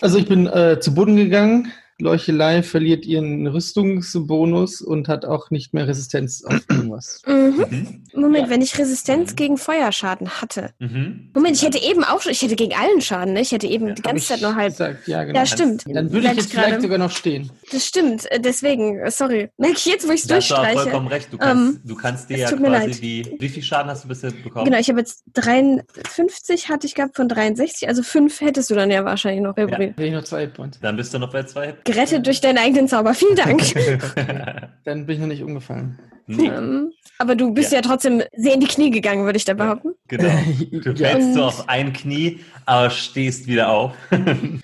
Also 0.00 0.18
ich 0.18 0.26
bin 0.26 0.46
äh, 0.46 0.78
zu 0.80 0.94
Boden 0.94 1.16
gegangen. 1.16 1.72
Leuchelei 1.98 2.62
verliert 2.62 3.06
ihren 3.06 3.46
Rüstungsbonus 3.46 4.82
und 4.82 5.08
hat 5.08 5.24
auch 5.24 5.50
nicht 5.50 5.74
mehr 5.74 5.88
Resistenz 5.88 6.44
auf 6.44 6.60
irgendwas. 6.70 7.22
Mhm. 7.26 7.34
Mhm. 7.70 8.02
Moment, 8.14 8.46
Ja. 8.46 8.50
wenn 8.50 8.62
ich 8.62 8.78
Resistenz 8.78 9.34
gegen 9.36 9.56
Feuerschaden 9.56 10.28
hatte. 10.40 10.70
Mhm. 10.78 11.30
Moment, 11.34 11.56
ich 11.56 11.62
hätte 11.62 11.78
eben 11.82 12.04
auch 12.04 12.20
schon, 12.20 12.32
ich 12.32 12.42
hätte 12.42 12.56
gegen 12.56 12.74
allen 12.74 13.00
Schaden, 13.00 13.34
ne? 13.34 13.40
Ich 13.40 13.52
hätte 13.52 13.66
eben 13.66 13.88
Ja, 13.88 13.94
die 13.94 14.02
ganze 14.02 14.26
Zeit 14.26 14.42
nur 14.42 14.54
halb. 14.54 14.72
Gesagt. 14.72 15.06
Ja, 15.08 15.24
genau. 15.24 15.38
Ja, 15.38 15.46
stimmt. 15.46 15.84
Dann 15.88 16.12
würde 16.12 16.28
ich 16.28 16.34
jetzt 16.36 16.50
vielleicht 16.50 16.68
gerade. 16.70 16.82
sogar 16.82 16.98
noch 16.98 17.10
stehen. 17.10 17.50
Das 17.72 17.86
stimmt, 17.86 18.30
äh, 18.30 18.40
deswegen, 18.40 18.98
äh, 19.00 19.10
sorry. 19.10 19.48
Merke 19.58 19.76
ich 19.76 19.86
jetzt, 19.86 20.06
wo 20.08 20.12
ich 20.12 20.24
es 20.24 20.30
hast 20.30 20.50
du 20.50 20.54
durchstreiche. 20.54 20.78
vollkommen 20.80 21.08
recht. 21.08 21.32
Du 21.32 21.38
kannst, 21.38 21.78
du 21.84 21.94
kannst 21.94 22.30
dir 22.30 22.38
ja 22.38 22.50
tut 22.50 22.60
mir 22.60 22.68
quasi 22.68 22.86
leid. 22.88 23.02
die. 23.02 23.36
Wie 23.38 23.48
viel 23.48 23.62
Schaden 23.62 23.90
hast 23.90 24.04
du 24.04 24.08
bisher 24.08 24.30
bekommen? 24.30 24.64
Genau, 24.66 24.78
ich 24.78 24.88
habe 24.88 24.98
jetzt 25.00 25.24
53 25.34 26.68
hatte 26.68 26.86
ich 26.86 26.94
gehabt 26.94 27.16
von 27.16 27.28
63, 27.28 27.88
also 27.88 28.02
5 28.02 28.40
hättest 28.40 28.70
du 28.70 28.74
dann 28.74 28.90
ja 28.90 29.04
wahrscheinlich 29.04 29.42
noch, 29.42 29.54
Gabriel. 29.54 29.90
Hätte 29.90 30.04
ich 30.04 30.12
noch 30.12 30.24
zwei 30.24 30.42
Hitpoints. 30.42 30.78
Dann 30.80 30.96
bist 30.96 31.12
du 31.14 31.18
noch 31.18 31.32
bei 31.32 31.42
zwei. 31.44 31.74
Gerettet 31.86 32.26
durch 32.26 32.40
deinen 32.42 32.58
eigenen 32.58 32.88
Zauber. 32.88 33.14
Vielen 33.14 33.36
Dank. 33.36 33.62
Dann 34.84 35.06
bin 35.06 35.14
ich 35.14 35.20
noch 35.20 35.26
nicht 35.28 35.42
umgefallen. 35.42 35.98
nee, 36.26 36.48
ähm, 36.48 36.92
aber 37.18 37.34
du 37.34 37.54
bist 37.54 37.72
ja. 37.72 37.80
trotzdem 37.80 38.22
sehr 38.36 38.52
in 38.54 38.60
die 38.60 38.66
Knie 38.66 38.90
gegangen, 38.90 39.24
würde 39.24 39.38
ich 39.38 39.44
da 39.46 39.54
behaupten. 39.54 39.94
genau. 40.08 40.28
Du 40.70 40.90
ja, 40.92 41.08
fällst 41.10 41.34
so 41.34 41.44
auf 41.44 41.68
ein 41.68 41.92
Knie, 41.94 42.40
aber 42.66 42.90
stehst 42.90 43.46
wieder 43.46 43.70
auf. 43.70 43.92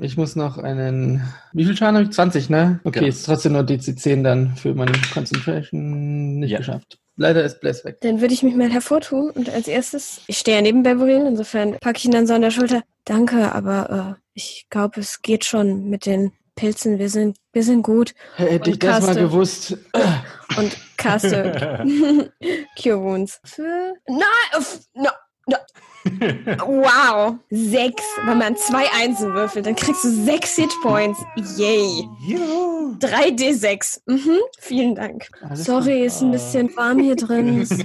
ich 0.03 0.17
muss 0.19 0.37
noch 0.37 0.59
einen. 0.59 1.23
Wie 1.53 1.65
viel 1.65 1.77
Schaden 1.77 1.97
habe 1.97 2.05
ich? 2.05 2.11
20, 2.13 2.51
ne? 2.51 2.81
Okay, 2.85 2.99
Genau. 3.01 3.09
ist 3.09 3.25
trotzdem 3.25 3.53
nur 3.53 3.63
DC10 3.63 4.23
dann 4.23 4.55
für 4.57 4.75
meine 4.75 4.93
Concentration 5.15 6.41
nicht 6.41 6.51
Ja. 6.51 6.59
geschafft. 6.59 6.99
Leider 7.17 7.45
ist 7.45 7.61
Bless 7.61 7.85
weg. 7.85 7.99
Dann 8.01 8.21
würde 8.21 8.35
ich 8.35 8.43
mich 8.43 8.55
mal 8.57 8.71
hervortun 8.71 9.31
und 9.31 9.49
als 9.51 9.69
erstes, 9.69 10.23
ich 10.27 10.39
stehe 10.39 10.57
ja 10.57 10.63
neben 10.63 10.83
Beverly, 10.83 11.15
insofern 11.27 11.77
packe 11.81 11.99
ich 11.99 12.05
ihn 12.07 12.11
dann 12.11 12.27
so 12.27 12.35
an 12.35 12.41
der 12.43 12.51
Schulter. 12.51 12.83
Danke, 13.05 13.53
aber 13.55 14.17
äh, 14.19 14.21
ich 14.35 14.67
glaube, 14.71 15.01
es 15.01 15.21
geht 15.23 15.45
schon 15.45 15.89
mit 15.91 16.07
den 16.07 16.33
Pilzen. 16.63 17.01
Wir 17.01 17.09
sind, 17.11 17.39
wir 17.53 17.65
sind 17.65 17.83
gut. 17.83 18.15
Hätte 18.37 18.71
ich 18.71 18.77
Und 18.77 18.85
das 18.85 19.05
mal 19.05 19.17
gewusst. 19.17 19.77
Und 20.57 20.77
caste 20.97 21.83
Cure 22.81 23.03
Wounds. 23.03 23.41
Für. 23.45 23.95
Nein! 24.07 24.65
No, 24.95 25.11
no. 25.49 25.57
Wow! 26.05 27.37
Sechs. 27.51 28.03
Wenn 28.25 28.39
man 28.39 28.57
zwei 28.57 28.85
Einsen 29.01 29.33
würfelt, 29.35 29.67
dann 29.67 29.77
kriegst 29.77 30.05
du 30.05 30.09
sechs 30.11 30.57
Hitpoints. 30.57 31.19
Yay! 31.57 32.09
Juhu. 32.27 32.97
3D6. 33.01 34.01
Mhm, 34.07 34.39
vielen 34.59 34.95
Dank. 34.95 35.29
Alles 35.49 35.65
Sorry, 35.65 36.05
ist 36.05 36.21
ein 36.23 36.31
bisschen 36.31 36.75
warm 36.77 36.99
hier 37.01 37.17
drin. 37.17 37.61
Ist 37.63 37.85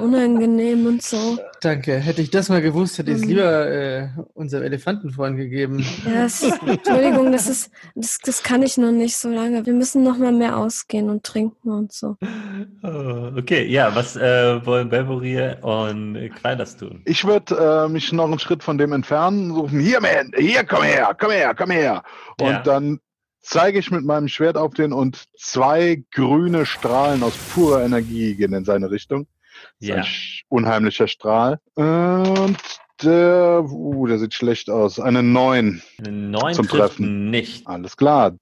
unangenehm 0.00 0.86
und 0.86 1.02
so. 1.02 1.38
Danke. 1.60 1.96
Hätte 1.98 2.22
ich 2.22 2.30
das 2.30 2.48
mal 2.48 2.60
gewusst, 2.62 2.98
hätte 2.98 3.10
ich 3.10 3.16
es 3.18 3.22
Mhm. 3.22 3.28
lieber 3.28 3.66
äh, 3.70 4.08
unserem 4.34 4.64
Elefantenfreund 4.64 5.36
gegeben. 5.36 5.84
Ja, 6.06 6.24
es, 6.26 6.42
Entschuldigung, 6.42 7.32
das 7.32 7.48
ist, 7.48 7.70
das, 7.94 8.18
das 8.24 8.42
kann 8.42 8.62
ich 8.62 8.76
noch 8.76 8.90
nicht 8.92 9.16
so 9.16 9.28
lange. 9.30 9.64
Wir 9.64 9.72
müssen 9.72 10.02
noch 10.02 10.18
mal 10.18 10.32
mehr 10.32 10.56
ausgehen 10.56 11.08
und 11.10 11.24
trinken 11.24 11.70
und 11.70 11.92
so. 11.92 12.16
Oh, 12.82 13.30
okay, 13.38 13.66
ja, 13.66 13.94
was 13.94 14.16
äh, 14.16 14.64
wollen 14.66 14.88
Belvorier 14.88 15.58
und 15.62 16.18
Kleiders 16.36 16.76
tun? 16.76 17.02
Ich 17.04 17.24
würde 17.24 17.84
äh, 17.86 17.88
mich 17.88 18.12
noch 18.12 18.24
einen 18.24 18.38
Schritt 18.38 18.62
von 18.62 18.78
dem 18.78 18.92
entfernen, 18.92 19.54
suchen, 19.54 19.80
hier, 19.80 20.00
man, 20.00 20.32
hier, 20.36 20.64
komm 20.64 20.82
her, 20.82 21.14
komm 21.18 21.30
her, 21.30 21.54
komm 21.56 21.70
her. 21.70 22.02
Und 22.40 22.48
Ja. 22.50 22.62
dann 22.62 23.00
zeige 23.40 23.78
ich 23.78 23.90
mit 23.90 24.04
meinem 24.04 24.28
Schwert 24.28 24.56
auf 24.56 24.74
den 24.74 24.92
und 24.92 25.24
zwei 25.38 26.02
grüne 26.12 26.64
Strahlen 26.66 27.22
aus 27.22 27.34
purer 27.54 27.84
Energie 27.84 28.34
gehen 28.34 28.54
in 28.54 28.64
seine 28.64 28.90
Richtung. 28.90 29.26
Ja. 29.78 29.96
Ein 29.96 30.06
unheimlicher 30.48 31.08
Strahl. 31.08 31.58
Und 31.74 32.56
der, 33.02 33.64
uh, 33.68 34.06
der 34.06 34.18
sieht 34.18 34.34
schlecht 34.34 34.70
aus. 34.70 34.98
Eine 34.98 35.22
9. 35.22 35.82
Eine 35.98 36.10
9 36.10 36.54
Zum 36.54 36.68
Treffen. 36.68 37.30
nicht. 37.30 37.66
Alles 37.66 37.96
klar. 37.96 38.32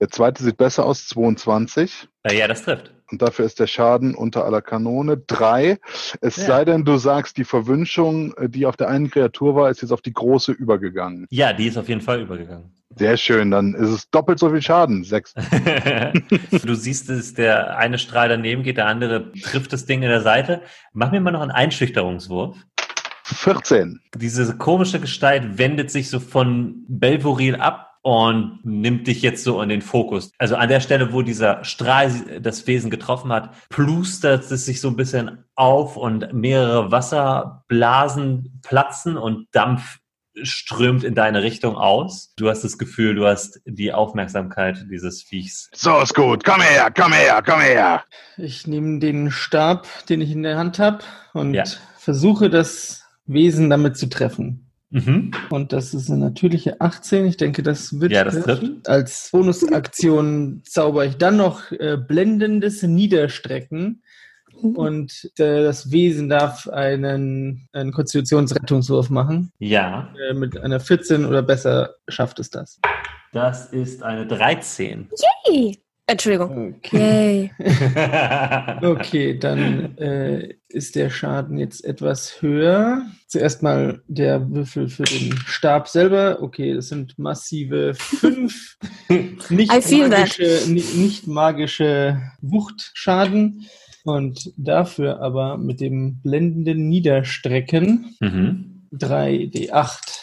Der 0.00 0.08
zweite 0.08 0.42
sieht 0.42 0.56
besser 0.56 0.84
aus, 0.84 1.06
22. 1.08 2.08
Äh, 2.24 2.36
ja, 2.36 2.48
das 2.48 2.64
trifft. 2.64 2.92
Und 3.12 3.20
dafür 3.20 3.44
ist 3.44 3.60
der 3.60 3.66
Schaden 3.66 4.14
unter 4.14 4.46
aller 4.46 4.62
Kanone 4.62 5.18
drei. 5.18 5.78
Es 6.22 6.36
Ja. 6.36 6.44
sei 6.46 6.64
denn, 6.64 6.84
du 6.86 6.96
sagst, 6.96 7.36
die 7.36 7.44
Verwünschung, 7.44 8.32
äh, 8.38 8.48
die 8.48 8.64
auf 8.64 8.76
der 8.78 8.88
einen 8.88 9.10
Kreatur 9.10 9.54
war, 9.54 9.70
ist 9.70 9.82
jetzt 9.82 9.92
auf 9.92 10.00
die 10.00 10.14
große 10.14 10.50
übergegangen. 10.50 11.26
Ja, 11.30 11.52
die 11.52 11.66
ist 11.66 11.76
auf 11.76 11.90
jeden 11.90 12.00
Fall 12.00 12.22
übergegangen. 12.22 12.72
Sehr 12.96 13.16
schön, 13.18 13.50
dann 13.50 13.74
ist 13.74 13.90
es 13.90 14.10
doppelt 14.10 14.38
so 14.38 14.50
viel 14.50 14.62
Schaden. 14.62 15.04
Sechs. 15.04 15.34
du 16.64 16.74
siehst, 16.74 17.10
dass 17.10 17.34
der 17.34 17.76
eine 17.76 17.98
Strahl 17.98 18.30
daneben 18.30 18.62
geht, 18.62 18.78
der 18.78 18.86
andere 18.86 19.30
trifft 19.32 19.72
das 19.74 19.84
Ding 19.84 20.02
in 20.02 20.08
der 20.08 20.22
Seite. 20.22 20.62
Mach 20.94 21.10
mir 21.12 21.20
mal 21.20 21.30
noch 21.32 21.42
einen 21.42 21.50
Einschüchterungswurf. 21.50 22.56
14. 23.24 24.00
Diese 24.16 24.56
komische 24.56 25.00
Gestalt 25.00 25.58
wendet 25.58 25.90
sich 25.90 26.08
so 26.10 26.18
von 26.18 26.84
Belvoril 26.88 27.56
ab 27.56 27.91
und 28.02 28.58
nimmt 28.64 29.06
dich 29.06 29.22
jetzt 29.22 29.44
so 29.44 29.62
in 29.62 29.68
den 29.68 29.80
Fokus. 29.82 30.32
Also 30.38 30.56
an 30.56 30.68
der 30.68 30.80
Stelle, 30.80 31.12
wo 31.12 31.22
dieser 31.22 31.64
Strahl 31.64 32.10
das 32.40 32.66
Wesen 32.66 32.90
getroffen 32.90 33.32
hat, 33.32 33.54
plustert 33.68 34.50
es 34.50 34.66
sich 34.66 34.80
so 34.80 34.88
ein 34.88 34.96
bisschen 34.96 35.44
auf 35.54 35.96
und 35.96 36.32
mehrere 36.32 36.90
Wasserblasen 36.90 38.60
platzen 38.62 39.16
und 39.16 39.46
Dampf 39.52 39.98
strömt 40.42 41.04
in 41.04 41.14
deine 41.14 41.42
Richtung 41.42 41.76
aus. 41.76 42.32
Du 42.36 42.48
hast 42.48 42.64
das 42.64 42.78
Gefühl, 42.78 43.14
du 43.14 43.26
hast 43.26 43.60
die 43.66 43.92
Aufmerksamkeit 43.92 44.86
dieses 44.90 45.22
Viechs. 45.22 45.68
So 45.74 46.00
ist 46.00 46.14
gut. 46.14 46.42
Komm 46.44 46.62
her, 46.62 46.90
komm 46.96 47.12
her, 47.12 47.42
komm 47.44 47.60
her. 47.60 48.02
Ich 48.38 48.66
nehme 48.66 48.98
den 48.98 49.30
Stab, 49.30 49.86
den 50.08 50.22
ich 50.22 50.30
in 50.30 50.42
der 50.42 50.56
Hand 50.56 50.78
habe, 50.78 51.00
und 51.34 51.52
Ja. 51.54 51.64
versuche 51.98 52.48
das 52.48 53.04
Wesen 53.26 53.68
damit 53.70 53.96
zu 53.98 54.08
treffen. 54.08 54.61
Mhm. 54.92 55.30
Und 55.50 55.72
das 55.72 55.94
ist 55.94 56.10
eine 56.10 56.18
natürliche 56.20 56.80
18. 56.80 57.24
Ich 57.26 57.38
denke, 57.38 57.62
das 57.62 57.98
wird. 57.98 58.12
Ja, 58.12 58.24
das. 58.24 58.60
Als 58.86 59.30
Bonusaktion 59.32 60.62
zauber 60.64 61.06
ich 61.06 61.16
dann 61.16 61.38
noch 61.38 61.72
äh, 61.72 61.96
blendendes 61.96 62.82
Niederstrecken. 62.82 64.02
Und 64.60 65.30
äh, 65.38 65.62
das 65.62 65.90
Wesen 65.90 66.28
darf 66.28 66.68
einen, 66.68 67.68
einen 67.72 67.90
Konstitutionsrettungswurf 67.90 69.08
machen. 69.10 69.50
Ja, 69.58 70.14
Äh, 70.28 70.34
mit 70.34 70.58
einer 70.60 70.78
14 70.78 71.24
oder 71.24 71.42
besser 71.42 71.94
schafft 72.08 72.38
es 72.38 72.50
das. 72.50 72.78
das 73.32 73.72
ist 73.72 74.02
eine 74.02 74.26
13. 74.26 75.08
Yay! 75.48 75.78
Entschuldigung. 76.06 76.74
Okay, 76.78 77.50
Yay. 77.58 78.82
okay 78.82 79.38
dann 79.38 79.96
äh, 79.98 80.54
ist 80.68 80.96
der 80.96 81.10
Schaden 81.10 81.58
jetzt 81.58 81.84
etwas 81.84 82.42
höher. 82.42 83.06
Zuerst 83.28 83.62
mal 83.62 84.02
der 84.08 84.50
Würfel 84.50 84.88
für 84.88 85.04
den 85.04 85.34
Stab 85.46 85.88
selber. 85.88 86.38
Okay, 86.42 86.74
das 86.74 86.88
sind 86.88 87.18
massive 87.18 87.94
fünf 87.94 88.76
nicht 89.48 89.70
magische, 89.70 90.62
ni- 90.66 90.84
nicht 90.96 91.26
magische 91.28 92.20
Wuchtschaden. 92.40 93.66
Und 94.04 94.52
dafür 94.56 95.20
aber 95.20 95.56
mit 95.56 95.80
dem 95.80 96.20
blendenden 96.20 96.88
Niederstrecken 96.88 98.16
mhm. 98.18 98.88
3d8. 98.92 100.22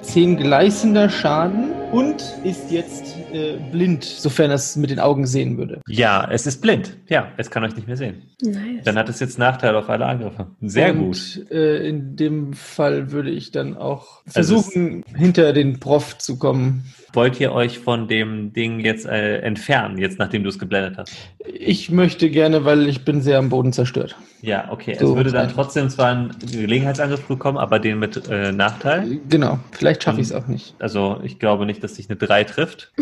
10 0.00 0.36
gleißender 0.36 1.10
Schaden 1.10 1.72
und 1.90 2.22
ist 2.44 2.70
jetzt 2.70 3.13
äh, 3.34 3.58
blind, 3.72 4.04
sofern 4.04 4.50
er 4.50 4.54
es 4.54 4.76
mit 4.76 4.90
den 4.90 5.00
Augen 5.00 5.26
sehen 5.26 5.58
würde. 5.58 5.80
Ja, 5.88 6.28
es 6.30 6.46
ist 6.46 6.60
blind. 6.60 6.96
Ja, 7.08 7.32
es 7.36 7.50
kann 7.50 7.64
euch 7.64 7.74
nicht 7.74 7.88
mehr 7.88 7.96
sehen. 7.96 8.22
Nice. 8.40 8.84
Dann 8.84 8.96
hat 8.96 9.08
es 9.08 9.18
jetzt 9.18 9.38
Nachteil 9.38 9.74
auf 9.74 9.90
alle 9.90 10.06
Angriffe. 10.06 10.46
Sehr 10.62 10.92
und, 10.94 11.00
gut. 11.00 11.50
Äh, 11.50 11.88
in 11.88 12.14
dem 12.14 12.52
Fall 12.52 13.10
würde 13.10 13.30
ich 13.30 13.50
dann 13.50 13.76
auch 13.76 14.22
Also 14.26 14.60
versuchen, 14.60 15.02
hinter 15.16 15.52
den 15.52 15.80
Prof 15.80 16.16
zu 16.18 16.38
kommen. 16.38 16.84
Wollt 17.12 17.40
ihr 17.40 17.52
euch 17.52 17.80
von 17.80 18.06
dem 18.06 18.52
Ding 18.52 18.80
jetzt 18.80 19.06
äh, 19.06 19.38
entfernen, 19.38 19.98
jetzt 19.98 20.18
nachdem 20.18 20.44
du 20.44 20.48
es 20.48 20.58
geblendet 20.58 20.96
hast? 20.96 21.12
Ich 21.44 21.90
möchte 21.90 22.30
gerne, 22.30 22.64
weil 22.64 22.88
ich 22.88 23.04
bin 23.04 23.20
sehr 23.20 23.38
am 23.38 23.48
Boden 23.48 23.72
zerstört. 23.72 24.16
Ja, 24.44 24.70
okay. 24.70 24.94
So, 25.00 25.10
es 25.10 25.16
würde 25.16 25.32
dann 25.32 25.48
trotzdem 25.48 25.88
zwar 25.88 26.08
einen 26.10 26.36
Gelegenheitsangriff 26.38 27.22
bekommen, 27.22 27.56
aber 27.56 27.78
den 27.78 27.98
mit 27.98 28.28
äh, 28.28 28.52
Nachteil. 28.52 29.18
Genau, 29.26 29.58
vielleicht 29.72 30.02
schaffe 30.02 30.18
Ähm, 30.18 30.22
ich 30.22 30.28
es 30.28 30.34
auch 30.34 30.46
nicht. 30.46 30.74
Also 30.78 31.18
ich 31.22 31.38
glaube 31.38 31.64
nicht, 31.64 31.82
dass 31.82 31.94
dich 31.94 32.10
eine 32.10 32.18
3 32.18 32.44
trifft. 32.44 32.92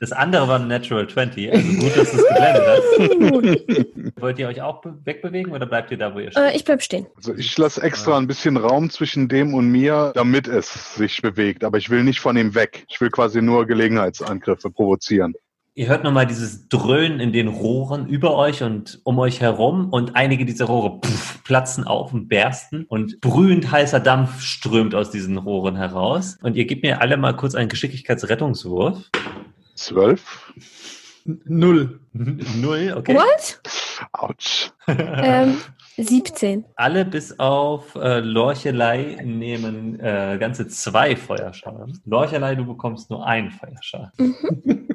Das 0.00 0.12
andere 0.12 0.48
war 0.48 0.58
ein 0.58 0.68
Natural 0.68 1.06
20. 1.06 1.52
Also 1.52 1.68
gut, 1.68 1.96
dass 1.96 2.12
du 2.12 2.16
es 2.16 2.28
geblendet 2.28 2.62
hast. 2.66 4.12
Wollt 4.22 4.38
ihr 4.38 4.48
euch 4.48 4.62
auch 4.62 4.80
be 4.80 4.94
wegbewegen 5.04 5.52
oder 5.52 5.66
bleibt 5.66 5.90
ihr 5.90 5.98
da, 5.98 6.14
wo 6.14 6.18
ihr 6.18 6.30
steht? 6.30 6.42
Äh, 6.42 6.56
ich 6.56 6.64
bleib 6.64 6.82
stehen. 6.82 7.06
Also 7.14 7.34
ich 7.34 7.56
lasse 7.58 7.82
extra 7.82 8.16
ein 8.16 8.26
bisschen 8.26 8.56
Raum 8.56 8.88
zwischen 8.88 9.28
dem 9.28 9.52
und 9.52 9.68
mir, 9.68 10.12
damit 10.14 10.48
es 10.48 10.94
sich 10.94 11.20
bewegt. 11.20 11.62
Aber 11.62 11.76
ich 11.76 11.90
will 11.90 12.04
nicht 12.04 12.20
von 12.20 12.38
ihm 12.38 12.54
weg. 12.54 12.86
Ich 12.88 12.98
will 13.02 13.10
quasi 13.10 13.42
nur 13.42 13.66
Gelegenheitsangriffe 13.66 14.70
provozieren. 14.70 15.34
Ihr 15.78 15.88
hört 15.88 16.04
nochmal 16.04 16.26
dieses 16.26 16.70
Dröhnen 16.70 17.20
in 17.20 17.34
den 17.34 17.48
Rohren 17.48 18.08
über 18.08 18.34
euch 18.34 18.62
und 18.62 18.98
um 19.04 19.18
euch 19.18 19.42
herum 19.42 19.90
und 19.90 20.16
einige 20.16 20.46
dieser 20.46 20.64
Rohre 20.64 21.02
pff, 21.04 21.44
platzen 21.44 21.84
auf 21.84 22.14
und 22.14 22.28
bersten 22.28 22.84
und 22.84 23.20
brühend 23.20 23.70
heißer 23.70 24.00
Dampf 24.00 24.40
strömt 24.40 24.94
aus 24.94 25.10
diesen 25.10 25.36
Rohren 25.36 25.76
heraus. 25.76 26.38
Und 26.40 26.56
ihr 26.56 26.64
gebt 26.64 26.82
mir 26.82 27.02
alle 27.02 27.18
mal 27.18 27.36
kurz 27.36 27.54
einen 27.54 27.68
Geschicklichkeitsrettungswurf. 27.68 29.10
Zwölf. 29.74 30.50
Null. 31.26 32.00
Null, 32.14 32.94
okay. 32.96 33.14
What? 33.14 33.60
Autsch. 34.12 34.70
ähm, 34.88 35.58
17. 35.96 36.64
Alle 36.76 37.04
bis 37.04 37.38
auf 37.38 37.94
äh, 37.94 38.20
Lorchelei 38.20 39.18
nehmen 39.24 39.98
äh, 40.00 40.36
ganze 40.38 40.68
zwei 40.68 41.16
Feuerschaden. 41.16 42.00
Lorchelei, 42.04 42.54
du 42.54 42.66
bekommst 42.66 43.10
nur 43.10 43.26
einen 43.26 43.50
Feuerschaden. 43.50 44.10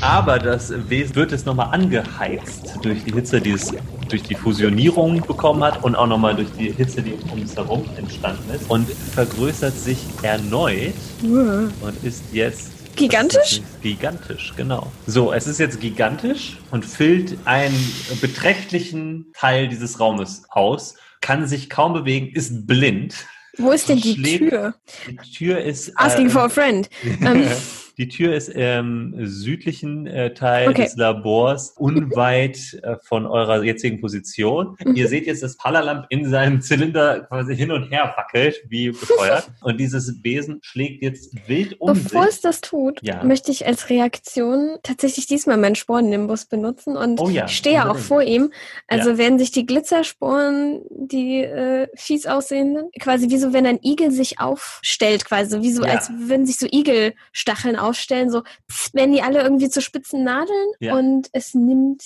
Aber 0.00 0.38
das 0.38 0.72
Wesen 0.88 1.16
wird 1.16 1.32
es 1.32 1.44
nochmal 1.44 1.68
angeheizt 1.72 2.78
durch 2.82 3.02
die 3.04 3.12
Hitze, 3.12 3.40
die 3.40 3.52
es 3.52 3.72
durch 4.08 4.22
die 4.22 4.34
Fusionierung 4.34 5.20
bekommen 5.22 5.62
hat 5.64 5.82
und 5.82 5.96
auch 5.96 6.06
nochmal 6.06 6.36
durch 6.36 6.50
die 6.52 6.70
Hitze, 6.70 7.02
die 7.02 7.14
um 7.32 7.42
es 7.42 7.56
herum 7.56 7.84
entstanden 7.96 8.50
ist 8.54 8.70
und 8.70 8.88
vergrößert 8.88 9.74
sich 9.74 9.98
erneut 10.22 10.94
und 11.22 12.04
ist 12.04 12.22
jetzt 12.32 12.77
Gigantisch? 12.98 13.62
Gigantisch, 13.80 14.52
genau. 14.56 14.90
So, 15.06 15.32
es 15.32 15.46
ist 15.46 15.60
jetzt 15.60 15.80
gigantisch 15.80 16.58
und 16.72 16.84
füllt 16.84 17.38
einen 17.44 17.76
beträchtlichen 18.20 19.26
Teil 19.34 19.68
dieses 19.68 20.00
Raumes 20.00 20.42
aus, 20.48 20.96
kann 21.20 21.46
sich 21.46 21.70
kaum 21.70 21.92
bewegen, 21.92 22.28
ist 22.34 22.66
blind. 22.66 23.14
Wo 23.56 23.70
ist 23.70 23.88
denn 23.88 24.00
die 24.00 24.20
Tür? 24.20 24.74
Die 25.06 25.30
Tür 25.30 25.60
ist. 25.60 25.92
Asking 25.96 26.26
äh, 26.26 26.30
for 26.30 26.42
a 26.42 26.48
friend. 26.48 26.90
Die 27.98 28.08
Tür 28.08 28.34
ist 28.34 28.48
im 28.48 29.14
südlichen 29.26 30.06
äh, 30.06 30.32
Teil 30.32 30.68
Okay. 30.68 30.84
des 30.84 30.96
Labors, 30.96 31.70
unweit 31.76 32.78
äh, 32.82 32.96
von 33.02 33.26
eurer 33.26 33.62
jetzigen 33.64 34.00
Position. 34.00 34.76
Mhm. 34.84 34.94
Ihr 34.94 35.08
seht 35.08 35.26
jetzt, 35.26 35.42
dass 35.42 35.56
Palalamp 35.56 36.06
in 36.10 36.28
seinem 36.30 36.60
Zylinder 36.60 37.20
quasi 37.24 37.56
hin 37.56 37.72
und 37.72 37.90
her 37.90 38.14
wackelt, 38.16 38.62
wie 38.68 38.90
befeuert. 38.90 39.50
und 39.62 39.78
dieses 39.80 40.22
Wesen 40.22 40.60
schlägt 40.62 41.02
jetzt 41.02 41.34
wild 41.48 41.80
um 41.80 41.92
Bevor 41.94 42.22
sich. 42.26 42.34
es 42.34 42.40
das 42.40 42.60
tut, 42.60 43.00
Ja. 43.02 43.24
möchte 43.24 43.50
ich 43.50 43.66
als 43.66 43.90
Reaktion 43.90 44.78
tatsächlich 44.84 45.26
diesmal 45.26 45.56
meinen 45.56 45.74
Spornnimbus 45.74 46.44
benutzen 46.46 46.96
und 46.96 47.18
Oh 47.20 47.28
ja, 47.28 47.46
ich 47.46 47.56
stehe 47.56 47.74
ja 47.76 47.82
auch 47.84 47.96
unbedingt. 47.96 48.06
vor 48.06 48.22
ihm. 48.22 48.52
Also 48.86 49.10
Ja. 49.10 49.18
werden 49.18 49.38
sich 49.40 49.50
die 49.50 49.66
Glitzersporen, 49.66 50.82
die 50.90 51.40
äh, 51.42 51.88
fies 51.96 52.26
aussehenden, 52.26 52.90
quasi 53.00 53.28
wie 53.28 53.38
so, 53.38 53.52
wenn 53.52 53.66
ein 53.66 53.80
Igel 53.82 54.12
sich 54.12 54.38
aufstellt, 54.38 55.24
quasi 55.24 55.60
wie 55.62 55.72
so, 55.72 55.82
als 55.82 56.10
würden 56.10 56.46
sich 56.46 56.58
so 56.58 56.66
Igelstacheln 56.70 57.74
aufstellen, 57.74 57.87
so 57.94 58.42
pff, 58.70 58.92
werden 58.94 59.12
die 59.12 59.22
alle 59.22 59.42
irgendwie 59.42 59.68
zu 59.68 59.80
spitzen 59.80 60.24
Nadeln 60.24 60.68
Ja. 60.80 60.94
und 60.96 61.28
es 61.32 61.54
nimmt 61.54 62.02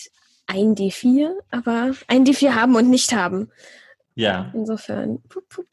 ein 0.46 0.74
D4, 0.74 1.30
aber 1.50 1.92
ein 2.08 2.24
D4 2.24 2.54
haben 2.54 2.74
und 2.76 2.90
nicht 2.90 3.12
haben. 3.14 3.50
Ja, 4.14 4.50
Insofern. 4.54 5.20
Pup, 5.28 5.48
pup. 5.48 5.66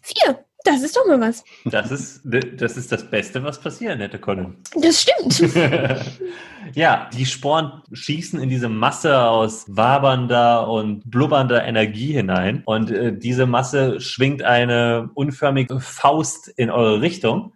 Vier. 0.00 0.38
Das 0.64 0.82
ist 0.82 0.96
doch 0.96 1.06
mal 1.06 1.20
was. 1.20 1.44
das 1.64 1.92
ist, 1.92 2.22
das 2.24 2.76
ist 2.76 2.90
das 2.90 3.08
Beste, 3.08 3.44
was 3.44 3.60
passieren 3.60 4.00
hätte 4.00 4.18
können. 4.18 4.56
Das 4.74 5.02
stimmt. 5.02 5.54
ja, 6.74 7.08
die 7.16 7.24
Sporen 7.24 7.82
schießen 7.92 8.40
in 8.40 8.48
diese 8.48 8.68
Masse 8.68 9.16
aus 9.28 9.64
wabernder 9.68 10.66
und 10.68 11.08
blubbernder 11.08 11.64
Energie 11.64 12.12
hinein 12.14 12.62
und 12.64 12.90
äh, 12.90 13.16
diese 13.16 13.46
Masse 13.46 14.00
schwingt 14.00 14.42
eine 14.42 15.08
unförmige 15.14 15.78
Faust 15.78 16.48
in 16.48 16.68
eure 16.70 17.00
Richtung 17.00 17.52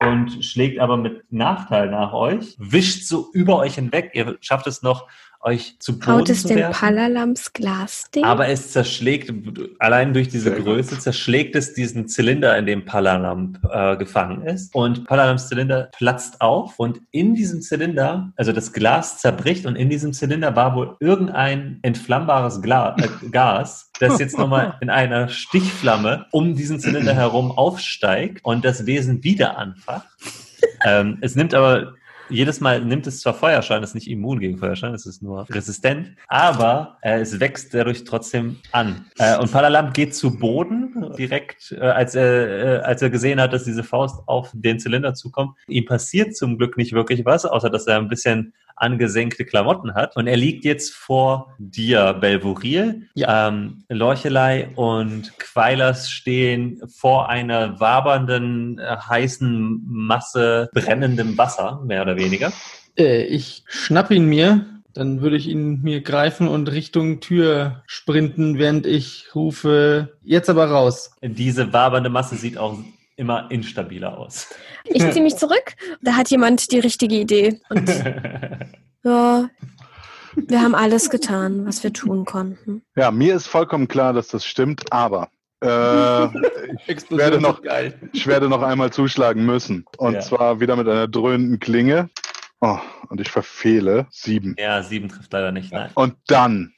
und 0.00 0.44
schlägt 0.44 0.78
aber 0.78 0.96
mit 0.96 1.32
Nachteil 1.32 1.90
nach 1.90 2.12
euch, 2.12 2.56
wischt 2.58 3.04
so 3.04 3.30
über 3.32 3.58
euch 3.58 3.74
hinweg. 3.74 4.10
Ihr 4.14 4.36
schafft 4.40 4.66
es 4.66 4.82
noch, 4.82 5.08
euch 5.42 5.76
zu 5.78 5.98
Boden 5.98 6.12
Haut 6.12 6.30
es 6.30 6.42
zu 6.42 6.48
den 6.48 6.58
werfen. 6.58 6.78
Palalamps 6.78 7.52
Glasding? 7.52 8.24
Aber 8.24 8.48
es 8.48 8.72
zerschlägt, 8.72 9.32
allein 9.78 10.12
durch 10.12 10.28
diese 10.28 10.50
Sehr 10.50 10.56
gut. 10.56 10.66
Größe, 10.66 10.98
zerschlägt 10.98 11.56
es 11.56 11.72
diesen 11.74 12.08
Zylinder, 12.08 12.56
in 12.58 12.66
dem 12.66 12.84
Palalamp 12.84 13.58
äh, 13.70 13.96
gefangen 13.96 14.42
ist. 14.42 14.74
Und 14.74 15.06
Palalamps 15.06 15.48
Zylinder 15.48 15.90
platzt 15.96 16.40
auf 16.40 16.78
und 16.78 17.00
in 17.10 17.34
diesem 17.34 17.62
Zylinder, 17.62 18.32
also 18.36 18.52
das 18.52 18.72
Glas 18.72 19.18
zerbricht 19.18 19.66
und 19.66 19.76
in 19.76 19.88
diesem 19.88 20.12
Zylinder 20.12 20.54
war 20.56 20.74
wohl 20.74 20.96
irgendein 21.00 21.78
entflammbares 21.82 22.60
Gla 22.60 22.96
äh, 22.98 23.08
Gas, 23.30 23.90
das 23.98 24.18
jetzt 24.18 24.38
nochmal 24.38 24.76
in 24.80 24.90
einer 24.90 25.28
Stichflamme 25.28 26.26
um 26.32 26.54
diesen 26.54 26.80
Zylinder 26.80 27.14
herum 27.14 27.50
aufsteigt 27.50 28.44
und 28.44 28.64
das 28.64 28.86
Wesen 28.86 29.24
wieder 29.24 29.56
anfacht. 29.56 30.08
ähm, 30.84 31.18
es 31.20 31.34
nimmt 31.34 31.54
aber 31.54 31.94
jedes 32.30 32.60
Mal 32.60 32.84
nimmt 32.84 33.06
es 33.06 33.20
zwar 33.20 33.34
Feuerschaden, 33.34 33.84
ist 33.84 33.94
nicht 33.94 34.08
immun 34.08 34.40
gegen 34.40 34.58
Feuerschaden, 34.58 34.94
es 34.94 35.06
ist 35.06 35.22
nur 35.22 35.46
resistent, 35.50 36.16
aber 36.28 36.98
äh, 37.02 37.20
es 37.20 37.40
wächst 37.40 37.74
dadurch 37.74 38.04
trotzdem 38.04 38.58
an. 38.72 39.06
Äh, 39.18 39.38
und 39.38 39.50
Palalamp 39.52 39.94
geht 39.94 40.14
zu 40.14 40.38
Boden 40.38 41.12
direkt, 41.16 41.72
äh, 41.72 41.80
als, 41.80 42.14
er, 42.14 42.80
äh, 42.80 42.82
als 42.82 43.02
er 43.02 43.10
gesehen 43.10 43.40
hat, 43.40 43.52
dass 43.52 43.64
diese 43.64 43.84
Faust 43.84 44.22
auf 44.26 44.50
den 44.52 44.78
Zylinder 44.78 45.14
zukommt. 45.14 45.56
Ihm 45.68 45.84
passiert 45.84 46.36
zum 46.36 46.58
Glück 46.58 46.76
nicht 46.76 46.92
wirklich 46.92 47.24
was, 47.24 47.44
außer 47.44 47.70
dass 47.70 47.86
er 47.86 47.98
ein 47.98 48.08
bisschen 48.08 48.54
angesenkte 48.80 49.44
Klamotten 49.44 49.94
hat. 49.94 50.16
Und 50.16 50.26
er 50.26 50.36
liegt 50.36 50.64
jetzt 50.64 50.94
vor 50.94 51.54
dir, 51.58 52.14
Belvoril. 52.14 53.08
Ähm, 53.16 53.84
Lorchelei 53.88 54.70
und 54.76 55.38
Quailers 55.38 56.10
stehen 56.10 56.80
vor 56.88 57.28
einer 57.28 57.80
wabernden, 57.80 58.78
äh, 58.78 58.96
heißen 58.96 59.82
Masse 59.86 60.70
brennendem 60.72 61.36
Wasser, 61.38 61.82
mehr 61.84 62.02
oder 62.02 62.16
weniger. 62.16 62.52
Äh, 62.96 63.24
ich 63.24 63.64
schnapp 63.66 64.10
ihn 64.10 64.26
mir, 64.26 64.66
dann 64.92 65.20
würde 65.20 65.36
ich 65.36 65.48
ihn 65.48 65.82
mir 65.82 66.00
greifen 66.00 66.48
und 66.48 66.70
Richtung 66.70 67.20
Tür 67.20 67.82
sprinten, 67.86 68.58
während 68.58 68.86
ich 68.86 69.34
rufe, 69.34 70.16
jetzt 70.22 70.50
aber 70.50 70.66
raus. 70.66 71.12
Diese 71.22 71.72
wabernde 71.72 72.10
Masse 72.10 72.36
sieht 72.36 72.58
auch 72.58 72.78
immer 73.20 73.50
instabiler 73.50 74.16
aus. 74.18 74.48
Ich 74.84 75.02
ziehe 75.12 75.22
mich 75.22 75.36
zurück. 75.36 75.76
Da 76.02 76.14
hat 76.16 76.30
jemand 76.30 76.72
die 76.72 76.78
richtige 76.80 77.14
Idee. 77.16 77.60
Und 77.68 77.88
ja, 79.04 79.48
wir 80.34 80.60
haben 80.60 80.74
alles 80.74 81.10
getan, 81.10 81.66
was 81.66 81.84
wir 81.84 81.92
tun 81.92 82.24
konnten. 82.24 82.82
Ja, 82.96 83.10
mir 83.10 83.34
ist 83.36 83.46
vollkommen 83.46 83.88
klar, 83.88 84.12
dass 84.14 84.28
das 84.28 84.44
stimmt, 84.46 84.90
aber 84.92 85.28
äh, 85.62 86.24
ich, 86.86 87.10
werde 87.10 87.40
noch, 87.40 87.60
geil. 87.62 88.00
ich 88.12 88.26
werde 88.26 88.48
noch 88.48 88.62
einmal 88.62 88.90
zuschlagen 88.90 89.44
müssen. 89.44 89.84
Und 89.98 90.14
Ja. 90.14 90.20
zwar 90.20 90.60
wieder 90.60 90.74
mit 90.76 90.88
einer 90.88 91.06
dröhnenden 91.06 91.60
Klinge. 91.60 92.08
Oh, 92.62 92.78
und 93.08 93.20
ich 93.20 93.30
verfehle 93.30 94.06
sieben. 94.10 94.54
ja, 94.58 94.82
sieben 94.82 95.08
trifft 95.08 95.32
leider 95.32 95.52
nicht. 95.52 95.72
Nein. 95.72 95.90
Und 95.94 96.14
dann 96.26 96.72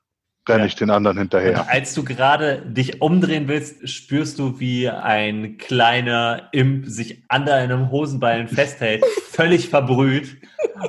renne 0.49 0.67
ich 0.67 0.75
den 0.75 0.91
anderen 0.91 1.19
hinterher. 1.19 1.69
Als 1.69 1.95
du 1.95 2.05
gerade 2.05 2.63
dich 2.67 3.01
umdrehen 3.01 3.49
willst, 3.49 3.89
spürst 3.89 4.39
du, 4.39 4.59
wie 4.59 4.89
ein 4.89 5.59
kleiner 5.59 6.49
Imp 6.53 6.87
sich 6.87 7.23
an 7.29 7.47
deinem 7.47 7.91
Hosenbein 7.91 8.49
festhält, 8.49 9.05
völlig 9.31 9.69
verbrüht 9.69 10.37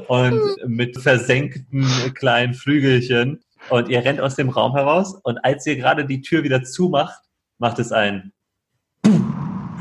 und 0.08 0.40
mit 0.66 0.98
versenkten 0.98 1.86
kleinen 2.14 2.54
Flügelchen. 2.54 3.42
Und 3.70 3.90
ihr 3.90 4.04
rennt 4.04 4.20
aus 4.20 4.36
dem 4.36 4.50
Raum 4.50 4.74
heraus 4.74 5.16
und 5.24 5.38
als 5.46 5.66
ihr 5.66 5.78
gerade 5.78 6.06
die 6.06 6.22
Tür 6.22 6.44
wieder 6.44 6.64
zumacht, 6.64 7.22
macht 7.60 7.80
es 7.80 7.92
ein 7.92 8.34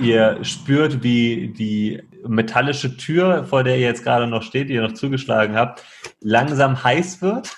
Ihr 0.00 0.38
spürt, 0.42 1.02
wie 1.02 1.52
die 1.56 2.02
metallische 2.26 2.96
Tür, 2.96 3.44
vor 3.44 3.62
der 3.62 3.76
ihr 3.76 3.86
jetzt 3.86 4.02
gerade 4.02 4.26
noch 4.26 4.42
steht, 4.42 4.68
die 4.68 4.74
ihr 4.74 4.82
noch 4.82 4.94
zugeschlagen 4.94 5.54
habt, 5.54 5.84
langsam 6.20 6.82
heiß 6.82 7.22
wird. 7.22 7.56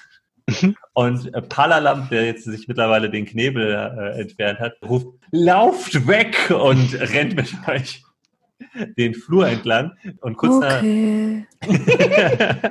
Und 0.93 1.35
äh, 1.35 1.43
Palalamp, 1.43 2.11
der 2.11 2.27
jetzt 2.27 2.45
sich 2.45 2.69
mittlerweile 2.69 3.11
den 3.11 3.25
Knebel 3.27 3.73
äh, 3.73 4.21
entfernt 4.21 4.61
hat, 4.61 4.75
ruft, 4.87 5.07
lauft 5.31 6.07
weg 6.07 6.51
und 6.51 6.95
rennt 7.01 7.35
mit 7.37 7.53
euch 7.67 8.05
den 8.97 9.15
Flur 9.15 9.49
entlang. 9.49 9.93
Und 10.21 10.37
kurz, 10.37 10.65
Okay. 10.65 11.47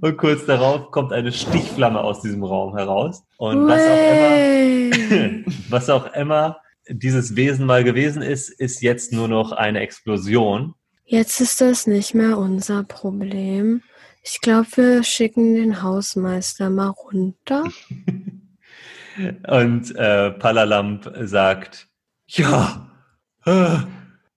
und 0.00 0.16
kurz 0.16 0.46
darauf 0.46 0.90
kommt 0.90 1.12
eine 1.12 1.32
Stichflamme 1.32 2.00
aus 2.00 2.22
diesem 2.22 2.44
Raum 2.44 2.76
heraus. 2.76 3.24
Und 3.36 3.66
was 3.66 3.82
auch 3.82 3.96
immer 3.96 5.44
was 5.68 5.90
auch 5.90 6.14
immer 6.14 6.58
dieses 6.88 7.36
Wesen 7.36 7.66
mal 7.66 7.84
gewesen 7.84 8.22
ist, 8.22 8.48
ist 8.48 8.80
jetzt 8.82 9.12
nur 9.12 9.28
noch 9.28 9.52
eine 9.52 9.80
Explosion. 9.80 10.74
Jetzt 11.04 11.40
ist 11.40 11.60
das 11.60 11.86
nicht 11.86 12.14
mehr 12.14 12.38
unser 12.38 12.84
Problem. 12.84 13.82
Ich 14.30 14.42
glaube, 14.42 14.66
wir 14.74 15.04
schicken 15.04 15.54
den 15.54 15.82
Hausmeister 15.82 16.68
mal 16.68 16.88
runter. 16.88 17.64
Und 19.48 19.96
äh, 19.96 20.32
Palalamp 20.32 21.10
sagt, 21.22 21.88
ja, 22.26 22.90
äh, 23.46 23.78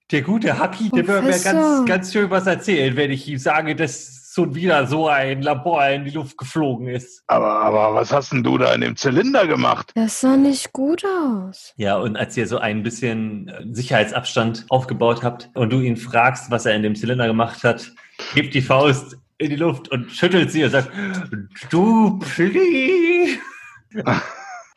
der 0.10 0.22
gute 0.22 0.58
Haki, 0.58 0.92
der 0.92 1.06
wird 1.06 1.24
mir 1.26 1.40
ganz, 1.40 1.86
ganz 1.86 2.14
schön 2.14 2.30
was 2.30 2.48
erzählen, 2.48 2.96
wenn 2.96 3.12
ich 3.12 3.28
ihm 3.28 3.38
sage, 3.38 3.76
dass 3.76 4.32
schon 4.34 4.56
wieder 4.56 4.88
so 4.88 5.10
ein 5.10 5.42
Labor 5.42 5.86
in 5.90 6.06
die 6.06 6.12
Luft 6.12 6.38
geflogen 6.38 6.88
ist. 6.88 7.24
Aber, 7.28 7.60
aber 7.60 7.94
was 7.94 8.14
hast 8.14 8.32
denn 8.32 8.44
du 8.44 8.58
da 8.58 8.74
in 8.74 8.80
dem 8.80 8.96
Zylinder 8.96 9.46
gemacht? 9.46 9.92
Das 9.96 10.22
sah 10.22 10.38
nicht 10.38 10.72
gut 10.72 11.04
aus. 11.04 11.74
Ja, 11.76 11.98
und 11.98 12.16
als 12.16 12.38
ihr 12.38 12.48
so 12.48 12.60
ein 12.60 12.82
bisschen 12.82 13.50
äh, 13.50 13.66
Sicherheitsabstand 13.72 14.68
aufgebaut 14.70 15.22
habt 15.22 15.50
und 15.54 15.74
du 15.74 15.82
ihn 15.82 15.98
fragst, 15.98 16.50
was 16.50 16.66
er 16.66 16.76
in 16.76 16.84
dem 16.84 16.96
Zylinder 16.96 17.28
gemacht 17.28 17.66
hat, 17.66 17.92
hebt 18.34 18.54
die 18.54 18.62
Faust 18.62 19.18
in 19.42 19.50
die 19.50 19.56
Luft 19.56 19.90
und 19.90 20.12
schüttelt 20.12 20.52
sie 20.52 20.64
und 20.64 20.70
sagt, 20.72 20.90
du 21.70 22.20
Pli. 22.20 23.40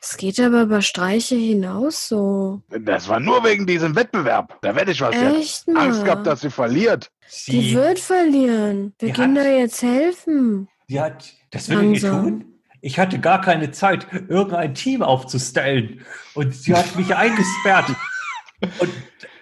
Es 0.00 0.16
geht 0.16 0.38
aber 0.40 0.62
über 0.62 0.82
Streiche 0.82 1.34
hinaus 1.36 2.08
so. 2.08 2.62
Das 2.80 3.08
war 3.08 3.20
nur 3.20 3.42
wegen 3.44 3.66
diesem 3.66 3.94
Wettbewerb. 3.96 4.58
Da 4.62 4.74
werde 4.76 4.92
ich 4.92 5.00
was 5.00 5.14
jetzt. 5.14 5.36
Echt 5.38 5.68
mal? 5.68 5.86
Angst 5.86 6.04
gehabt, 6.04 6.26
dass 6.26 6.40
sie 6.42 6.50
verliert. 6.50 7.10
Die 7.46 7.70
Sie, 7.70 7.74
wird 7.74 7.98
verlieren. 8.00 8.92
Wir 8.98 9.08
Die 9.08 9.14
können 9.14 9.38
hat- 9.38 9.46
da 9.46 9.50
jetzt 9.50 9.82
helfen. 9.82 10.68
die 10.88 11.00
hat, 11.00 11.24
das 11.50 11.68
will 11.68 11.92
ich 11.94 12.02
Langsam. 12.02 12.22
tun? 12.22 12.44
Ich 12.82 12.98
hatte 12.98 13.18
gar 13.18 13.40
keine 13.40 13.70
Zeit, 13.70 14.06
irgendein 14.28 14.74
Team 14.74 15.02
aufzustellen. 15.02 16.02
Und 16.34 16.54
sie 16.54 16.74
hat 16.74 16.94
mich 16.96 17.14
eingesperrt. 17.16 17.86
Und 18.78 18.90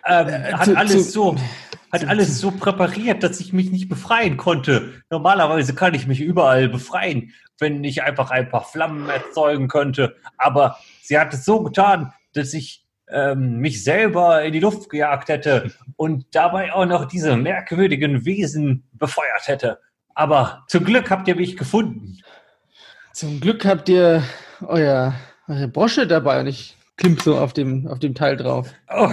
ähm, 0.06 0.28
Äh, 0.28 0.52
hat 0.52 0.64
zu- 0.66 0.76
alles 0.76 1.06
zu- 1.06 1.10
so, 1.10 1.36
hat 1.92 2.08
alles 2.08 2.40
so 2.40 2.50
präpariert, 2.50 3.22
dass 3.22 3.38
ich 3.38 3.52
mich 3.52 3.70
nicht 3.70 3.88
befreien 3.88 4.38
konnte. 4.38 5.02
Normalerweise 5.10 5.74
kann 5.74 5.94
ich 5.94 6.06
mich 6.06 6.20
überall 6.20 6.68
befreien, 6.70 7.32
wenn 7.58 7.84
ich 7.84 8.02
einfach 8.02 8.30
ein 8.30 8.48
paar 8.48 8.64
Flammen 8.64 9.08
erzeugen 9.10 9.68
könnte. 9.68 10.16
Aber 10.38 10.78
sie 11.02 11.18
hat 11.18 11.34
es 11.34 11.44
so 11.44 11.62
getan, 11.62 12.12
dass 12.32 12.54
ich 12.54 12.86
ähm, 13.10 13.58
mich 13.58 13.84
selber 13.84 14.42
in 14.42 14.54
die 14.54 14.60
Luft 14.60 14.88
gejagt 14.88 15.28
hätte 15.28 15.70
und 15.96 16.24
dabei 16.34 16.72
auch 16.72 16.86
noch 16.86 17.04
diese 17.04 17.36
merkwürdigen 17.36 18.24
Wesen 18.24 18.88
befeuert 18.92 19.46
hätte. 19.46 19.78
Aber 20.14 20.64
zum 20.68 20.84
Glück 20.84 21.10
habt 21.10 21.28
ihr 21.28 21.36
mich 21.36 21.56
gefunden. 21.58 22.18
Zum 23.12 23.40
Glück 23.40 23.66
habt 23.66 23.90
ihr 23.90 24.22
euer, 24.62 25.14
eure 25.46 25.68
Brosche 25.68 26.06
dabei 26.06 26.40
und 26.40 26.46
ich 26.46 26.76
klimp 26.96 27.20
so 27.20 27.36
auf 27.38 27.52
dem, 27.52 27.86
auf 27.86 27.98
dem 27.98 28.14
Teil 28.14 28.36
drauf. 28.38 28.70
Oh, 28.88 29.10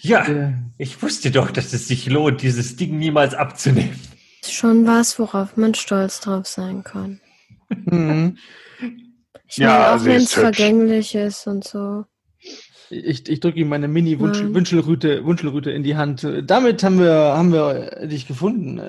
ja, 0.00 0.28
Ja. 0.28 0.52
ich 0.78 1.02
wusste 1.02 1.30
doch, 1.30 1.50
dass 1.50 1.72
es 1.72 1.88
sich 1.88 2.06
lohnt, 2.06 2.42
dieses 2.42 2.76
Ding 2.76 2.98
niemals 2.98 3.34
abzunehmen. 3.34 3.98
Ist 4.42 4.52
schon 4.52 4.86
was, 4.86 5.18
worauf 5.18 5.56
man 5.56 5.74
stolz 5.74 6.20
drauf 6.20 6.46
sein 6.46 6.82
kann. 6.84 7.20
Mhm. 7.68 8.38
Ich 9.48 9.56
Ja, 9.56 9.68
meine, 9.68 9.90
auch 9.92 10.04
wenn 10.04 10.16
ist 10.16 10.24
es 10.24 10.32
vergänglich 10.34 11.14
ist 11.14 11.46
und 11.46 11.64
so. 11.64 12.04
Ich, 12.90 13.28
ich 13.28 13.40
drücke 13.40 13.58
ihm 13.60 13.68
meine 13.68 13.88
Nein. 13.88 13.94
Mini-Wunschelrute 13.94 15.24
Wunschelrute 15.24 15.70
in 15.70 15.82
die 15.82 15.96
Hand. 15.96 16.26
Damit 16.44 16.82
haben 16.82 16.98
wir, 16.98 17.12
haben 17.12 17.52
wir 17.52 18.06
dich 18.06 18.26
gefunden. 18.26 18.80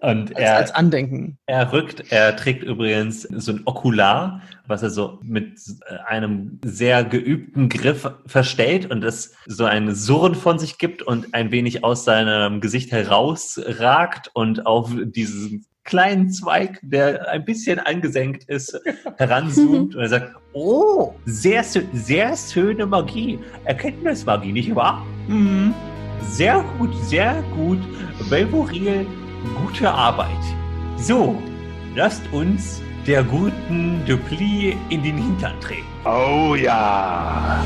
Und 0.00 0.36
Als, 0.36 0.44
er, 0.44 0.56
als 0.56 0.74
Andenken. 0.74 1.38
er 1.46 1.72
rückt, 1.72 2.12
er 2.12 2.36
trägt 2.36 2.62
übrigens 2.62 3.22
so 3.22 3.52
ein 3.52 3.62
Okular, 3.64 4.42
was 4.66 4.82
er 4.82 4.90
so 4.90 5.18
mit 5.22 5.58
äh, 5.88 5.96
einem 6.06 6.60
sehr 6.64 7.02
geübten 7.04 7.68
Griff 7.68 8.08
verstellt 8.26 8.90
und 8.90 9.00
das 9.00 9.32
so 9.46 9.64
ein 9.64 9.94
Surren 9.94 10.34
von 10.34 10.58
sich 10.58 10.78
gibt 10.78 11.02
und 11.02 11.34
ein 11.34 11.50
wenig 11.50 11.84
aus 11.84 12.04
seinem 12.04 12.60
Gesicht 12.60 12.92
herausragt 12.92 14.30
und 14.34 14.66
auf 14.66 14.90
diesen 14.94 15.66
kleinen 15.84 16.30
Zweig, 16.30 16.78
der 16.82 17.28
ein 17.30 17.44
bisschen 17.46 17.78
angesenkt 17.78 18.44
ist, 18.44 18.78
heranzoomt 19.16 19.96
und 19.96 20.02
er 20.02 20.08
sagt, 20.08 20.36
oh, 20.52 21.14
sehr, 21.24 21.64
sehr 21.64 22.36
schöne 22.36 22.84
Magie, 22.86 23.38
Erkenntnismagie, 23.64 24.52
nicht 24.52 24.74
wahr? 24.74 25.04
Mhm. 25.28 25.74
Sehr 26.22 26.62
gut, 26.78 26.94
sehr 27.04 27.42
gut. 27.56 27.78
Belvoril, 28.28 29.06
gute 29.56 29.90
Arbeit. 29.90 30.28
So, 30.96 31.40
lasst 31.94 32.22
uns 32.32 32.82
der 33.06 33.22
guten 33.24 34.02
Dupli 34.06 34.76
in 34.90 35.02
den 35.02 35.16
Hintern 35.16 35.58
treten. 35.60 35.86
Oh 36.04 36.54
ja. 36.54 37.64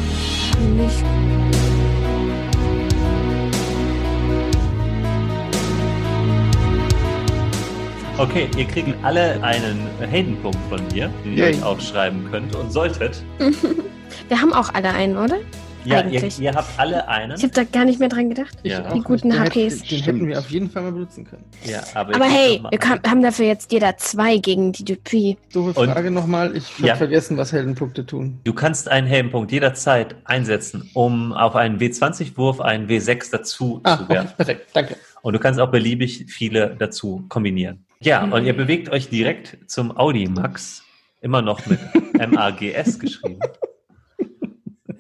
Okay, 8.19 8.49
ihr 8.57 8.65
kriegt 8.67 8.95
alle 9.03 9.43
einen 9.43 9.89
Heldenpunkt 9.99 10.59
von 10.69 10.81
mir, 10.93 11.11
den 11.25 11.37
ihr 11.37 11.47
euch 11.47 11.63
aufschreiben 11.63 12.31
könnt 12.31 12.55
und 12.55 12.71
solltet. 12.71 13.25
Wir 14.29 14.41
haben 14.41 14.53
auch 14.53 14.73
alle 14.75 14.91
einen, 14.91 15.17
oder? 15.17 15.39
Ja, 15.85 15.99
ihr, 16.01 16.05
Eigentlich. 16.21 16.39
ihr 16.41 16.53
habt 16.55 16.79
alle 16.79 17.09
einen. 17.09 17.37
Ich 17.37 17.43
habe 17.43 17.53
da 17.53 17.65
gar 17.65 17.85
nicht 17.85 17.99
mehr 17.99 18.09
dran 18.09 18.29
gedacht. 18.29 18.57
Ich 18.63 18.71
Ja. 18.73 18.93
Die 18.93 19.01
guten 19.01 19.29
nicht. 19.29 19.39
Den 19.39 19.45
HPs. 19.69 19.75
hätten- 19.83 19.89
Den 19.89 20.03
hätten 20.03 20.27
wir 20.29 20.39
auf 20.39 20.51
jeden 20.51 20.71
Fall 20.71 20.83
mal 20.83 20.93
benutzen 20.93 21.25
können. 21.25 21.45
Ja, 21.65 21.83
aber 21.95 22.15
Aber 22.15 22.25
hey, 22.25 22.63
wir 22.71 22.79
kann, 22.79 23.01
haben 23.07 23.23
dafür 23.23 23.47
jetzt 23.47 23.73
jeder 23.73 23.97
zwei 23.97 24.37
gegen 24.39 24.73
die 24.73 24.85
Dupuis. 24.85 25.37
Doofe 25.53 25.81
Und- 25.81 25.91
Frage 25.91 26.11
nochmal. 26.11 26.57
Ich 26.57 26.77
habe 26.79 26.87
Ja. 26.89 26.97
vergessen, 26.97 27.37
was 27.37 27.53
Heldenpunkte 27.53 28.07
tun. 28.07 28.39
Du 28.45 28.53
kannst 28.53 28.89
einen 28.89 29.07
Heldenpunkt 29.07 29.51
jederzeit 29.53 30.15
einsetzen, 30.25 30.91
um 30.95 31.33
auf 31.33 31.57
einen 31.57 31.81
W20-Wurf 31.81 32.61
einen 32.61 32.89
W6 32.89 33.31
dazu 33.31 33.81
Ah, 33.83 33.97
zu 33.97 34.05
okay, 34.05 34.15
werfen. 34.15 34.37
perfekt. 34.37 34.67
Danke. 34.75 34.97
Und 35.23 35.33
du 35.35 35.39
kannst 35.39 35.61
auch 35.61 35.71
beliebig 35.71 36.27
viele 36.29 36.77
dazu 36.79 37.25
kombinieren. 37.29 37.85
Ja, 38.01 38.25
und 38.25 38.45
ihr 38.45 38.57
bewegt 38.57 38.89
euch 38.91 39.09
direkt 39.09 39.59
zum 39.71 39.97
Audi 39.97 40.27
Max, 40.29 40.83
immer 41.21 41.43
noch 41.43 41.65
mit 41.67 41.79
M-A-G-S 42.19 42.99
geschrieben. 42.99 43.39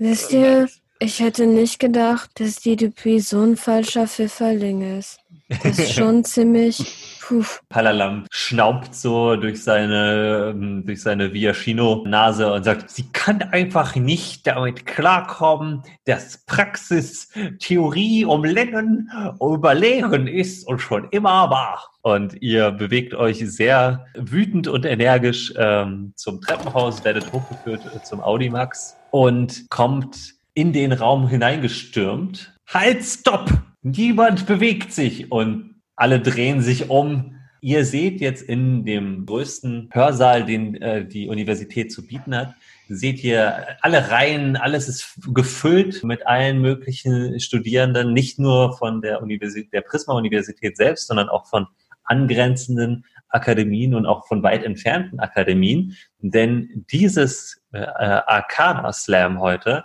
Wisst 0.02 0.32
ihr, 0.32 0.68
ich 0.98 1.20
hätte 1.20 1.46
nicht 1.46 1.78
gedacht, 1.78 2.30
dass 2.40 2.56
die 2.56 2.74
Dupuis 2.74 3.28
so 3.28 3.40
ein 3.40 3.56
falscher 3.56 4.08
Pfifferling 4.08 4.98
ist. 4.98 5.20
Das 5.62 5.78
ist 5.78 5.94
schon 5.94 6.24
ziemlich. 6.24 7.20
Puh. 7.32 7.46
Palalam 7.70 8.26
schnaubt 8.30 8.94
so 8.94 9.36
durch 9.36 9.64
seine, 9.64 10.52
ähm, 10.54 10.84
durch 10.84 11.00
seine 11.00 11.32
Viaschino-Nase 11.32 12.52
und 12.52 12.64
sagt, 12.64 12.90
sie 12.90 13.10
kann 13.10 13.40
einfach 13.40 13.96
nicht 13.96 14.46
damit 14.46 14.84
klarkommen, 14.84 15.82
dass 16.04 16.44
Praxis 16.44 17.30
Theorie 17.58 18.26
um 18.26 18.44
Lernen 18.44 19.10
über 19.40 19.72
Lehren 19.72 20.26
ist 20.26 20.68
und 20.68 20.80
schon 20.80 21.08
immer 21.10 21.48
war. 21.48 21.88
Und 22.02 22.42
ihr 22.42 22.70
bewegt 22.70 23.14
euch 23.14 23.38
sehr 23.38 24.04
wütend 24.14 24.68
und 24.68 24.84
energisch 24.84 25.54
ähm, 25.56 26.12
zum 26.16 26.42
Treppenhaus, 26.42 27.02
werdet 27.02 27.32
hochgeführt 27.32 27.80
zum 28.04 28.20
Audimax 28.20 28.98
und 29.10 29.70
kommt 29.70 30.34
in 30.52 30.74
den 30.74 30.92
Raum 30.92 31.28
hineingestürmt. 31.28 32.52
Halt, 32.66 33.02
stopp! 33.02 33.50
Niemand 33.80 34.46
bewegt 34.46 34.92
sich 34.92 35.32
und 35.32 35.71
alle 36.02 36.18
drehen 36.18 36.60
sich 36.62 36.90
um. 36.90 37.36
Ihr 37.60 37.84
seht 37.84 38.20
jetzt 38.20 38.42
in 38.42 38.84
dem 38.84 39.24
größten 39.24 39.88
Hörsaal, 39.92 40.44
den 40.44 40.74
äh, 40.82 41.06
die 41.06 41.28
Universität 41.28 41.92
zu 41.92 42.04
bieten 42.04 42.34
hat, 42.34 42.54
seht 42.88 43.22
ihr 43.22 43.78
alle 43.82 44.10
Reihen, 44.10 44.56
alles 44.56 44.88
ist 44.88 45.20
gefüllt 45.32 46.02
mit 46.02 46.26
allen 46.26 46.60
möglichen 46.60 47.38
Studierenden, 47.38 48.12
nicht 48.12 48.40
nur 48.40 48.76
von 48.76 49.00
der 49.00 49.22
Universität, 49.22 49.72
der 49.72 49.82
Prisma-Universität 49.82 50.76
selbst, 50.76 51.06
sondern 51.06 51.28
auch 51.28 51.46
von 51.46 51.68
angrenzenden 52.02 53.04
Akademien 53.28 53.94
und 53.94 54.04
auch 54.04 54.26
von 54.26 54.42
weit 54.42 54.64
entfernten 54.64 55.20
Akademien. 55.20 55.96
Denn 56.18 56.84
dieses 56.90 57.62
äh, 57.70 57.78
Arcana 57.78 58.92
Slam 58.92 59.38
heute 59.38 59.84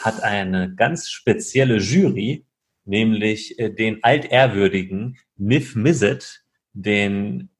hat 0.00 0.22
eine 0.22 0.74
ganz 0.74 1.10
spezielle 1.10 1.76
Jury, 1.76 2.46
nämlich 2.88 3.58
äh, 3.58 3.70
den 3.70 4.02
altehrwürdigen 4.02 5.18
Nif 5.36 5.76
Mizzet, 5.76 6.42
den 6.72 7.50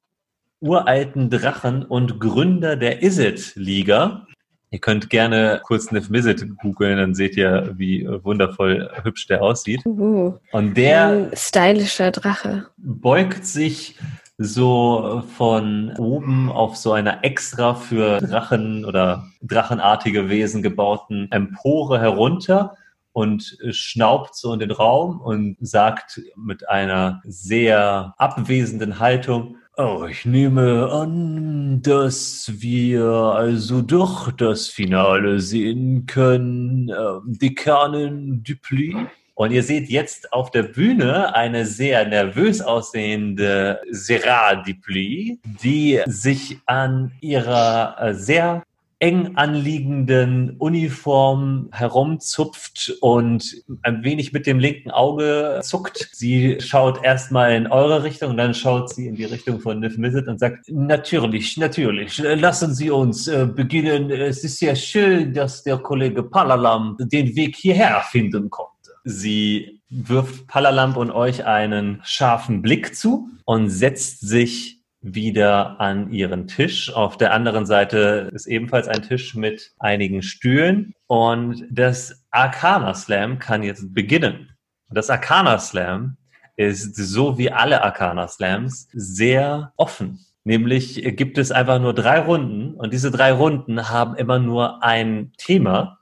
uralten 0.60 1.30
Drachen 1.30 1.84
und 1.84 2.18
Gründer 2.18 2.76
der 2.76 3.02
Izzet-Liga. 3.02 4.26
Ihr 4.70 4.80
könnt 4.80 5.08
gerne 5.08 5.60
kurz 5.64 5.92
Nif 5.92 6.10
Mizzet 6.10 6.44
googeln, 6.58 6.98
dann 6.98 7.14
seht 7.14 7.36
ihr, 7.36 7.74
wie 7.76 8.06
wundervoll 8.06 8.90
hübsch 9.02 9.26
der 9.26 9.42
aussieht. 9.42 9.84
Uh, 9.86 10.34
Und 10.52 10.76
der 10.76 11.30
stylischer 11.34 12.10
Drache. 12.10 12.66
beugt 12.76 13.46
sich 13.46 13.96
so 14.36 15.22
von 15.36 15.92
oben 15.98 16.50
auf 16.50 16.76
so 16.76 16.92
einer 16.92 17.24
extra 17.24 17.74
für 17.74 18.18
Drachen 18.18 18.84
oder 18.84 19.26
drachenartige 19.42 20.28
Wesen 20.28 20.62
gebauten 20.62 21.30
Empore 21.32 22.00
herunter 22.00 22.76
und 23.18 23.58
schnaubt 23.70 24.36
so 24.36 24.52
in 24.52 24.60
den 24.60 24.70
Raum 24.70 25.20
und 25.20 25.56
sagt 25.60 26.20
mit 26.36 26.68
einer 26.68 27.20
sehr 27.24 28.14
abwesenden 28.16 29.00
Haltung, 29.00 29.56
Oh, 29.76 30.06
ich 30.10 30.24
nehme 30.24 30.90
an, 30.90 31.82
dass 31.82 32.50
wir 32.56 33.04
also 33.04 33.80
doch 33.80 34.32
das 34.32 34.66
Finale 34.66 35.38
sehen 35.38 36.06
können. 36.06 36.88
Ähm, 36.88 37.38
Dekanin 37.40 38.42
Dupli. 38.42 38.96
Und 39.34 39.52
ihr 39.52 39.62
seht 39.62 39.88
jetzt 39.88 40.32
auf 40.32 40.50
der 40.50 40.64
Bühne 40.64 41.32
eine 41.36 41.64
sehr 41.64 42.08
nervös 42.08 42.60
aussehende 42.60 43.80
Serra 43.90 44.56
Dupli, 44.56 45.38
die 45.62 46.00
sich 46.06 46.58
an 46.66 47.12
ihrer 47.20 47.96
äh, 48.00 48.14
sehr 48.14 48.64
eng 49.01 49.36
anliegenden 49.36 50.57
Uniform 50.59 51.68
herumzupft 51.72 52.94
und 53.01 53.62
ein 53.82 54.03
wenig 54.03 54.32
mit 54.32 54.46
dem 54.46 54.59
linken 54.59 54.90
Auge 54.90 55.61
zuckt. 55.62 56.09
Sie 56.12 56.57
schaut 56.61 57.05
erstmal 57.05 57.53
in 57.53 57.68
eure 57.68 58.03
Richtung, 58.03 58.36
dann 58.36 58.55
schaut 58.55 58.92
sie 58.92 59.07
in 59.07 59.14
die 59.14 59.24
Richtung 59.24 59.61
von 59.61 59.78
Nif 59.78 59.99
Mizzet 59.99 60.26
und 60.26 60.40
sagt, 60.40 60.68
natürlich, 60.68 61.57
natürlich, 61.57 62.18
lassen 62.18 62.74
Sie 62.74 62.90
uns 62.90 63.28
äh, 63.28 63.46
beginnen. 63.46 64.11
Es 64.11 64.42
ist 64.42 64.61
ja 64.61 64.74
schön, 64.74 65.32
dass 65.32 65.62
der 65.62 65.78
Kollege 65.78 66.24
Palalam 66.24 66.96
den 66.99 67.36
Weg 67.36 67.55
hierher 67.55 68.01
finden 68.01 68.51
konnte. 68.51 68.72
Sie 69.05 69.80
wirft 69.90 70.49
Palalamp 70.49 70.96
und 70.96 71.11
euch 71.12 71.46
einen 71.46 72.01
scharfen 72.03 72.62
Blick 72.62 72.96
zu 72.96 73.28
und 73.44 73.70
setzt 73.70 74.20
sich 74.26 74.77
wieder 75.01 75.80
an 75.80 76.12
ihren 76.12 76.46
Tisch. 76.46 76.92
Auf 76.92 77.16
der 77.16 77.32
anderen 77.32 77.66
Seite 77.66 78.30
ist 78.32 78.46
ebenfalls 78.46 78.88
ein 78.88 79.03
Tisch 79.03 79.34
mit 79.34 79.72
einigen 79.78 80.22
Stühlen 80.22 80.94
und 81.07 81.64
das 81.70 82.24
Arcana 82.30 82.94
Slam 82.94 83.38
kann 83.38 83.62
jetzt 83.62 83.94
beginnen. 83.94 84.51
Das 84.90 85.11
Arcana 85.11 85.59
Slam 85.59 86.16
ist 86.57 86.96
so 86.96 87.38
wie 87.38 87.53
alle 87.53 87.82
Arcana 87.82 88.26
Slams 88.26 88.88
sehr 88.92 89.72
offen. 89.76 90.18
Nämlich 90.44 91.03
gibt 91.16 91.38
es 91.38 91.53
einfach 91.53 91.78
nur 91.78 91.94
drei 91.94 92.20
Runden 92.20 92.74
und 92.74 92.92
diese 92.92 93.11
drei 93.11 93.32
Runden 93.32 93.90
haben 93.90 94.16
immer 94.16 94.38
nur 94.38 94.82
ein 94.82 95.32
Thema 95.36 95.99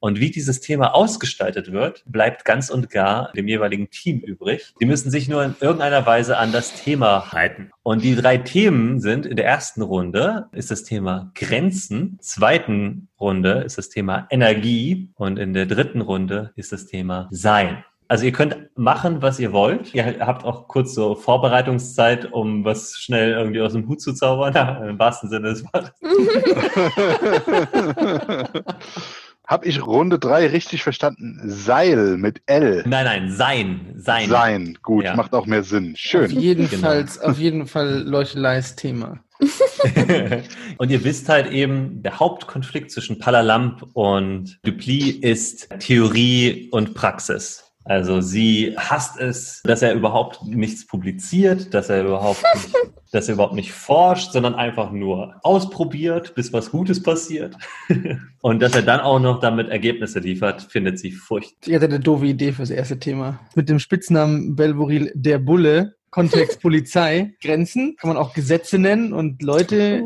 und 0.00 0.20
wie 0.20 0.30
dieses 0.30 0.60
Thema 0.60 0.94
ausgestaltet 0.94 1.72
wird, 1.72 2.02
bleibt 2.06 2.44
ganz 2.44 2.70
und 2.70 2.90
gar 2.90 3.32
dem 3.32 3.48
jeweiligen 3.48 3.90
Team 3.90 4.20
übrig. 4.20 4.74
Die 4.80 4.86
müssen 4.86 5.10
sich 5.10 5.28
nur 5.28 5.44
in 5.44 5.54
irgendeiner 5.60 6.06
Weise 6.06 6.38
an 6.38 6.52
das 6.52 6.74
Thema 6.74 7.32
halten. 7.32 7.70
Und 7.82 8.02
die 8.02 8.16
drei 8.16 8.38
Themen 8.38 9.00
sind, 9.00 9.26
in 9.26 9.36
der 9.36 9.46
ersten 9.46 9.82
Runde 9.82 10.46
ist 10.52 10.70
das 10.70 10.84
Thema 10.84 11.30
Grenzen, 11.34 12.18
zweiten 12.20 13.08
Runde 13.20 13.62
ist 13.64 13.78
das 13.78 13.88
Thema 13.88 14.26
Energie 14.30 15.10
und 15.16 15.38
in 15.38 15.54
der 15.54 15.66
dritten 15.66 16.00
Runde 16.00 16.52
ist 16.56 16.72
das 16.72 16.86
Thema 16.86 17.28
Sein. 17.30 17.84
Also 18.08 18.24
ihr 18.24 18.32
könnt 18.32 18.56
machen, 18.76 19.20
was 19.20 19.40
ihr 19.40 19.52
wollt. 19.52 19.92
Ihr 19.92 20.20
habt 20.20 20.44
auch 20.44 20.68
kurz 20.68 20.94
so 20.94 21.16
Vorbereitungszeit, 21.16 22.32
um 22.32 22.64
was 22.64 22.92
schnell 22.92 23.32
irgendwie 23.32 23.60
aus 23.60 23.72
dem 23.72 23.88
Hut 23.88 24.00
zu 24.00 24.12
zaubern, 24.12 24.54
im 24.88 24.98
wahrsten 24.98 25.28
Sinne 25.28 25.48
des 25.48 25.64
Wortes. 25.64 25.92
Habe 29.46 29.66
ich 29.66 29.86
Runde 29.86 30.18
3 30.18 30.48
richtig 30.48 30.82
verstanden? 30.82 31.40
Seil 31.44 32.16
mit 32.16 32.42
L. 32.46 32.82
Nein, 32.86 33.04
nein, 33.04 33.30
sein. 33.30 33.94
Sein. 33.96 34.28
Sein, 34.28 34.78
gut, 34.82 35.04
Ja. 35.04 35.14
macht 35.14 35.32
auch 35.34 35.46
mehr 35.46 35.62
Sinn. 35.62 35.94
Schön. 35.96 36.24
Auf 36.26 36.30
jeden, 36.32 36.68
Genau. 36.68 36.82
Fall, 36.88 37.06
auf 37.22 37.38
jeden 37.38 37.66
Fall 37.66 38.02
Leucheleis 38.02 38.74
Thema. 38.74 39.20
und 40.78 40.90
ihr 40.90 41.04
wisst 41.04 41.28
halt 41.28 41.50
eben, 41.52 42.02
der 42.02 42.18
Hauptkonflikt 42.18 42.90
zwischen 42.90 43.18
Palalamp 43.18 43.84
und 43.92 44.58
Dupli 44.64 45.10
ist 45.10 45.68
Theorie 45.78 46.68
und 46.72 46.94
Praxis. 46.94 47.65
Also 47.86 48.20
sie 48.20 48.74
hasst 48.76 49.18
es, 49.18 49.62
dass 49.64 49.80
er 49.80 49.94
überhaupt 49.94 50.44
nichts 50.44 50.86
publiziert, 50.86 51.72
dass 51.72 51.88
er 51.88 52.04
überhaupt 52.04 52.42
nicht, 52.54 52.74
dass 53.12 53.28
er 53.28 53.34
überhaupt 53.34 53.54
nicht 53.54 53.72
forscht, 53.72 54.32
sondern 54.32 54.54
einfach 54.54 54.90
nur 54.90 55.36
ausprobiert, 55.42 56.34
bis 56.34 56.52
was 56.52 56.70
Gutes 56.70 57.02
passiert. 57.02 57.56
Und 58.40 58.60
dass 58.60 58.74
er 58.74 58.82
dann 58.82 59.00
auch 59.00 59.20
noch 59.20 59.40
damit 59.40 59.68
Ergebnisse 59.68 60.18
liefert, 60.18 60.62
findet 60.62 60.98
sie 60.98 61.12
furchtbar. 61.12 61.68
Ich 61.68 61.74
hatte 61.74 61.86
eine 61.86 62.00
doofe 62.00 62.26
Idee 62.26 62.52
fürs 62.52 62.70
erste 62.70 62.98
Thema. 62.98 63.38
Mit 63.54 63.68
dem 63.68 63.78
Spitznamen 63.78 64.56
Belvoril 64.56 65.12
der 65.14 65.38
Bulle, 65.38 65.94
Kontext 66.10 66.60
Polizei, 66.62 67.34
Grenzen, 67.40 67.96
kann 67.96 68.08
man 68.08 68.16
auch 68.16 68.34
Gesetze 68.34 68.78
nennen 68.78 69.12
und 69.12 69.42
Leute 69.42 70.02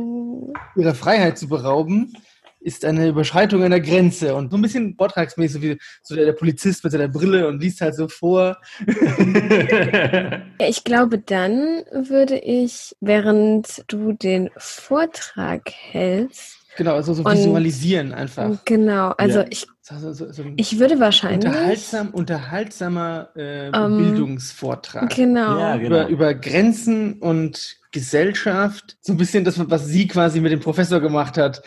ihrer 0.76 0.94
Freiheit 0.94 1.38
zu 1.38 1.48
berauben, 1.48 2.12
ist 2.60 2.84
eine 2.84 3.08
Überschreitung 3.08 3.62
einer 3.62 3.80
Grenze. 3.80 4.34
Und 4.34 4.50
so 4.50 4.58
ein 4.58 4.62
bisschen 4.62 4.94
vortragsmäßig, 4.96 5.62
wie 5.62 5.78
so 6.02 6.14
der, 6.14 6.26
der 6.26 6.32
Polizist 6.34 6.84
mit 6.84 6.92
seiner 6.92 7.08
Brille 7.08 7.48
und 7.48 7.60
liest 7.60 7.80
halt 7.80 7.94
so 7.94 8.08
vor. 8.08 8.58
Ich 10.58 10.84
glaube, 10.84 11.18
dann 11.18 11.82
würde 11.92 12.36
ich, 12.38 12.94
während 13.00 13.84
du 13.88 14.12
den 14.12 14.50
Vortrag 14.56 15.62
hältst, 15.70 16.56
Genau, 16.76 16.94
also 16.94 17.14
so 17.14 17.24
Und- 17.24 17.32
visualisieren 17.36 18.14
einfach. 18.14 18.64
genau, 18.64 19.08
also 19.18 19.40
Ja. 19.40 19.46
ich, 19.50 19.66
So, 19.82 20.12
so, 20.12 20.30
so, 20.30 20.44
ich 20.56 20.78
würde 20.78 21.00
wahrscheinlich, 21.00 21.44
unterhaltsam, 21.46 22.10
unterhaltsamer 22.10 23.30
äh, 23.34 23.70
Ähm, 23.70 23.96
Bildungsvortrag. 23.98 25.10
genau, 25.14 25.58
Ja, 25.58 25.76
genau. 25.76 25.86
über, 25.88 26.08
über 26.08 26.34
Grenzen 26.34 27.14
und 27.14 27.76
Gesellschaft. 27.92 28.96
So 29.00 29.12
ein 29.12 29.16
bisschen 29.16 29.44
das, 29.44 29.58
was 29.70 29.86
sie 29.86 30.06
quasi 30.08 30.40
mit 30.40 30.52
dem 30.52 30.60
Professor 30.60 31.00
gemacht 31.00 31.36
hat. 31.38 31.62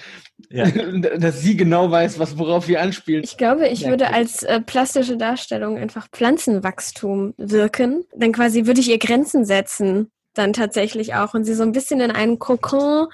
ja. 0.50 0.66
Dass 1.18 1.42
sie 1.42 1.56
genau 1.58 1.90
weiß, 1.92 2.20
was, 2.20 2.38
worauf 2.38 2.68
wir 2.68 2.82
anspielen. 2.82 3.24
Ich 3.24 3.38
glaube, 3.38 3.68
ich 3.68 3.82
würde 3.86 4.06
Merkwürdig. 4.06 4.34
als 4.34 4.44
äh, 4.44 4.62
plastische 4.62 5.18
Darstellung 5.18 5.78
einfach 5.78 6.08
Pflanzenwachstum 6.12 7.34
wirken. 7.38 8.06
Dann 8.16 8.32
quasi 8.32 8.66
würde 8.66 8.80
ich 8.82 8.90
ihr 8.90 9.00
Grenzen 9.00 9.46
setzen, 9.46 10.12
dann 10.34 10.54
tatsächlich 10.54 11.16
auch. 11.16 11.34
Und 11.34 11.44
sie 11.46 11.54
so 11.56 11.64
ein 11.64 11.72
bisschen 11.72 12.00
in 12.02 12.12
einen 12.12 12.40
Kokon, 12.40 13.08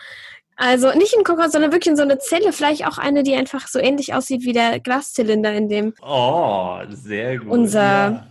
also 0.55 0.91
nicht 0.93 1.13
in 1.13 1.23
Kokon, 1.23 1.49
sondern 1.51 1.71
wirklich 1.71 1.91
in 1.91 1.95
so 1.97 2.03
eine 2.03 2.19
Zelle, 2.19 2.51
vielleicht 2.53 2.85
auch 2.85 2.97
eine, 2.97 3.23
die 3.23 3.35
einfach 3.35 3.67
so 3.67 3.79
ähnlich 3.79 4.13
aussieht 4.13 4.43
wie 4.43 4.53
der 4.53 4.79
Glaszylinder, 4.79 5.53
in 5.53 5.69
dem 5.69 5.93
Oh, 6.01 6.79
sehr 6.89 7.37
gut. 7.39 7.47
Unser- 7.49 7.79
Ja. 7.81 8.27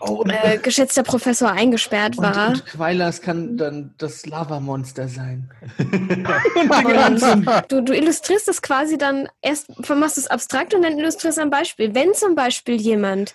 Oh, 0.00 0.24
äh, 0.26 0.58
geschätzter 0.58 1.02
Professor 1.02 1.50
eingesperrt 1.50 2.18
und, 2.18 2.24
war. 2.24 2.48
und 2.48 2.66
Quailas 2.66 3.20
kann 3.20 3.56
dann 3.56 3.94
das 3.98 4.26
Lavamonster 4.26 5.08
sein. 5.08 5.50
Und 5.78 7.72
du, 7.72 7.82
du 7.82 7.92
illustrierst 7.94 8.48
das 8.48 8.60
quasi 8.60 8.98
dann, 8.98 9.28
erst 9.40 9.68
machst 9.88 10.16
du 10.16 10.20
es 10.20 10.26
abstrakt 10.26 10.74
und 10.74 10.82
dann 10.82 10.98
illustrierst 10.98 11.38
du 11.38 11.42
ein 11.42 11.50
Beispiel. 11.50 11.94
Wenn 11.94 12.14
zum 12.14 12.34
Beispiel 12.34 12.80
jemand 12.80 13.34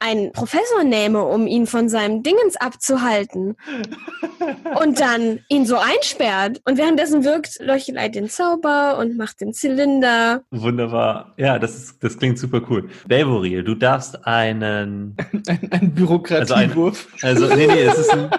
einen 0.00 0.32
Professor 0.32 0.82
nähme, 0.82 1.22
um 1.22 1.46
ihn 1.46 1.66
von 1.66 1.88
seinem 1.88 2.22
Dingens 2.22 2.56
abzuhalten 2.56 3.56
und 4.82 4.98
dann 4.98 5.40
ihn 5.48 5.66
so 5.66 5.76
einsperrt 5.76 6.60
und 6.64 6.78
währenddessen 6.78 7.24
wirkt 7.24 7.60
Leuchelei 7.60 8.08
den 8.08 8.28
Zauber 8.28 8.98
und 8.98 9.16
macht 9.16 9.40
den 9.40 9.52
Zylinder. 9.52 10.42
Wunderbar. 10.50 11.34
Ja, 11.36 11.58
das, 11.58 11.76
ist, 11.76 12.02
das 12.02 12.16
klingt 12.16 12.38
super 12.38 12.62
cool. 12.70 12.88
Belvoril, 13.06 13.62
du 13.62 13.74
darfst 13.74 14.26
einen. 14.26 15.16
Ein, 15.46 15.68
ein 15.70 15.94
Bürokratiewurf. 15.94 17.08
Also, 17.22 17.46
nee, 17.54 17.66
nee, 17.66 17.82
es 17.82 17.98
ist 17.98 18.10
ein. 18.10 18.30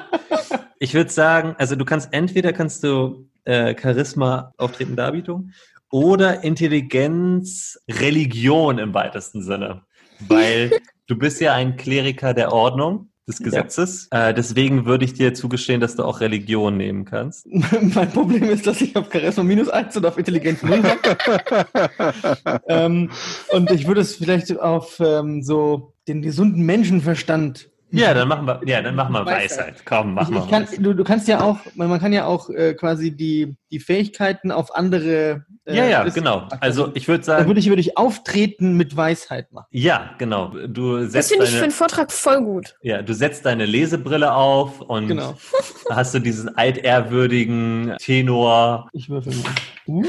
Ich 0.79 0.93
würde 0.93 1.09
sagen, 1.09 1.55
also 1.57 1.75
du 1.75 1.85
kannst 1.85 2.13
entweder 2.13 2.53
kannst 2.53 2.83
du 2.83 3.27
äh, 3.45 3.75
Charisma, 3.79 4.53
Auftreten, 4.57 4.95
Darbietung 4.95 5.51
oder 5.91 6.43
Intelligenz, 6.43 7.79
Religion 7.89 8.79
im 8.79 8.93
weitesten 8.93 9.43
Sinne. 9.43 9.83
Weil 10.27 10.71
du 11.11 11.17
bist 11.17 11.41
ja 11.41 11.53
ein 11.53 11.75
Kleriker 11.75 12.33
der 12.33 12.53
Ordnung 12.53 13.09
des 13.27 13.39
Gesetzes. 13.39 14.07
Äh, 14.11 14.33
deswegen 14.33 14.85
würde 14.85 15.03
ich 15.03 15.13
dir 15.13 15.33
zugestehen, 15.33 15.81
dass 15.81 15.97
du 15.97 16.03
auch 16.03 16.21
Religion 16.21 16.77
nehmen 16.77 17.03
kannst. 17.03 17.45
mein 17.81 18.09
Problem 18.11 18.45
ist, 18.45 18.65
dass 18.65 18.79
ich 18.79 18.95
auf 18.95 19.11
Charisma 19.11 19.43
minus 19.43 19.67
1 19.67 19.97
und 19.97 20.05
auf 20.05 20.17
Intelligenz 20.17 20.63
0 20.63 20.81
habe. 20.83 22.61
ähm, 22.67 23.11
und 23.49 23.71
ich 23.71 23.87
würde 23.87 23.99
es 23.99 24.15
vielleicht 24.15 24.57
auf 24.57 25.01
ähm, 25.01 25.43
so 25.43 25.93
den 26.07 26.21
gesunden 26.21 26.65
Menschenverstand. 26.65 27.69
Ja, 27.91 28.13
dann 28.13 28.29
machen 28.29 28.47
wir, 28.47 28.61
ja, 28.65 28.81
dann 28.81 28.95
machen 28.95 29.11
wir 29.11 29.25
Weisheit. 29.25 29.41
Weisheit. 29.41 29.85
Komm, 29.85 30.13
machen 30.13 30.33
wir 30.33 30.47
kann, 30.47 30.65
du, 30.79 30.93
du 30.93 31.03
kannst 31.03 31.27
ja 31.27 31.41
auch, 31.41 31.57
man 31.75 31.89
man 31.89 31.99
kann 31.99 32.13
ja 32.13 32.25
auch 32.25 32.49
äh, 32.49 32.73
quasi 32.73 33.11
die, 33.11 33.53
die 33.71 33.79
Fähigkeiten 33.79 34.51
auf 34.51 34.75
andere. 34.75 35.45
äh, 35.65 35.75
Ja, 35.77 35.85
ja, 35.87 36.03
das- 36.03 36.13
genau. 36.13 36.47
Also 36.59 36.91
ich 36.95 37.07
würde 37.07 37.19
Da 37.19 37.25
sagen, 37.37 37.47
würde 37.47 37.59
ich, 37.59 37.69
würde 37.69 37.81
ich 37.81 37.97
auftreten 37.97 38.75
mit 38.77 38.95
Weisheit 38.97 39.51
machen. 39.51 39.67
ja, 39.71 40.11
genau. 40.17 40.49
Du 40.67 40.97
Das 40.97 41.11
setzt 41.13 41.29
finde 41.29 41.43
ich 41.45 41.49
für 41.51 41.55
deine, 41.55 41.63
einen 41.65 41.71
Vortrag 41.73 42.11
voll 42.11 42.41
gut. 42.43 42.75
ja, 42.81 43.01
du 43.01 43.13
setzt 43.13 43.45
deine 43.45 43.65
Lesebrille 43.65 44.33
auf 44.33 44.81
und 44.81 45.07
Genau. 45.07 45.35
hast 45.89 46.13
du 46.13 46.19
diesen 46.19 46.55
altehrwürdigen 46.57 47.95
Tenor 47.99 48.89
Ich 48.93 49.09
würfel 49.09 49.33
mal. 49.33 49.51
Uh, 49.87 50.03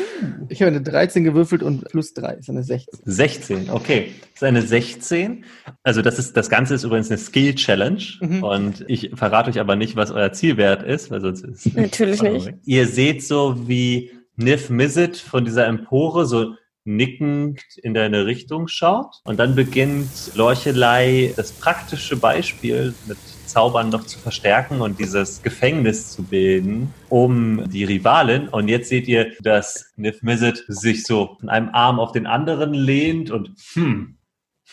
ich 0.50 0.60
habe 0.60 0.68
eine 0.70 0.82
13 0.82 1.24
gewürfelt 1.24 1.62
und 1.62 1.88
plus 1.88 2.12
3 2.14 2.34
ist 2.34 2.50
eine 2.50 2.62
16. 2.62 3.00
16. 3.04 3.70
Okay, 3.70 4.12
das 4.20 4.34
ist 4.34 4.42
eine 4.42 4.62
16. 4.62 5.44
Also 5.82 6.02
das 6.02 6.18
ist 6.18 6.36
das 6.36 6.50
Ganze 6.50 6.74
ist 6.74 6.84
übrigens 6.84 7.10
eine 7.10 7.18
Skill 7.18 7.54
Challenge 7.54 8.02
Mhm. 8.20 8.42
und 8.42 8.84
ich 8.86 9.10
verrate 9.14 9.50
euch 9.50 9.58
aber 9.60 9.74
nicht, 9.76 9.96
was 9.96 10.10
euer 10.10 10.30
Zielwert 10.32 10.82
ist, 10.82 11.10
weil 11.10 11.20
sonst 11.22 11.42
ist 11.44 11.74
Natürlich 11.74 12.22
nicht. 12.22 12.52
Ihr 12.64 12.86
seht 12.86 13.24
so 13.24 13.51
wie 13.68 14.10
Niff 14.36 14.70
Mizzet 14.70 15.16
von 15.16 15.44
dieser 15.44 15.66
Empore 15.66 16.26
so 16.26 16.54
nickend 16.84 17.60
in 17.82 17.94
deine 17.94 18.26
Richtung 18.26 18.66
schaut 18.66 19.20
und 19.24 19.38
dann 19.38 19.54
beginnt 19.54 20.34
Lorchelei 20.34 21.32
das 21.36 21.52
praktische 21.52 22.16
Beispiel 22.16 22.92
mit 23.06 23.18
Zaubern 23.46 23.90
noch 23.90 24.04
zu 24.04 24.18
verstärken 24.18 24.80
und 24.80 24.98
dieses 24.98 25.42
Gefängnis 25.42 26.10
zu 26.12 26.22
bilden 26.22 26.92
um 27.08 27.68
die 27.68 27.84
Rivalin. 27.84 28.48
Und 28.48 28.68
jetzt 28.68 28.88
seht 28.88 29.06
ihr, 29.06 29.32
dass 29.40 29.92
Niff 29.96 30.22
Mizzet 30.22 30.64
sich 30.68 31.04
so 31.04 31.36
von 31.38 31.48
einem 31.48 31.68
Arm 31.72 32.00
auf 32.00 32.12
den 32.12 32.26
anderen 32.26 32.72
lehnt 32.72 33.30
und 33.30 33.52
hm, 33.74 34.16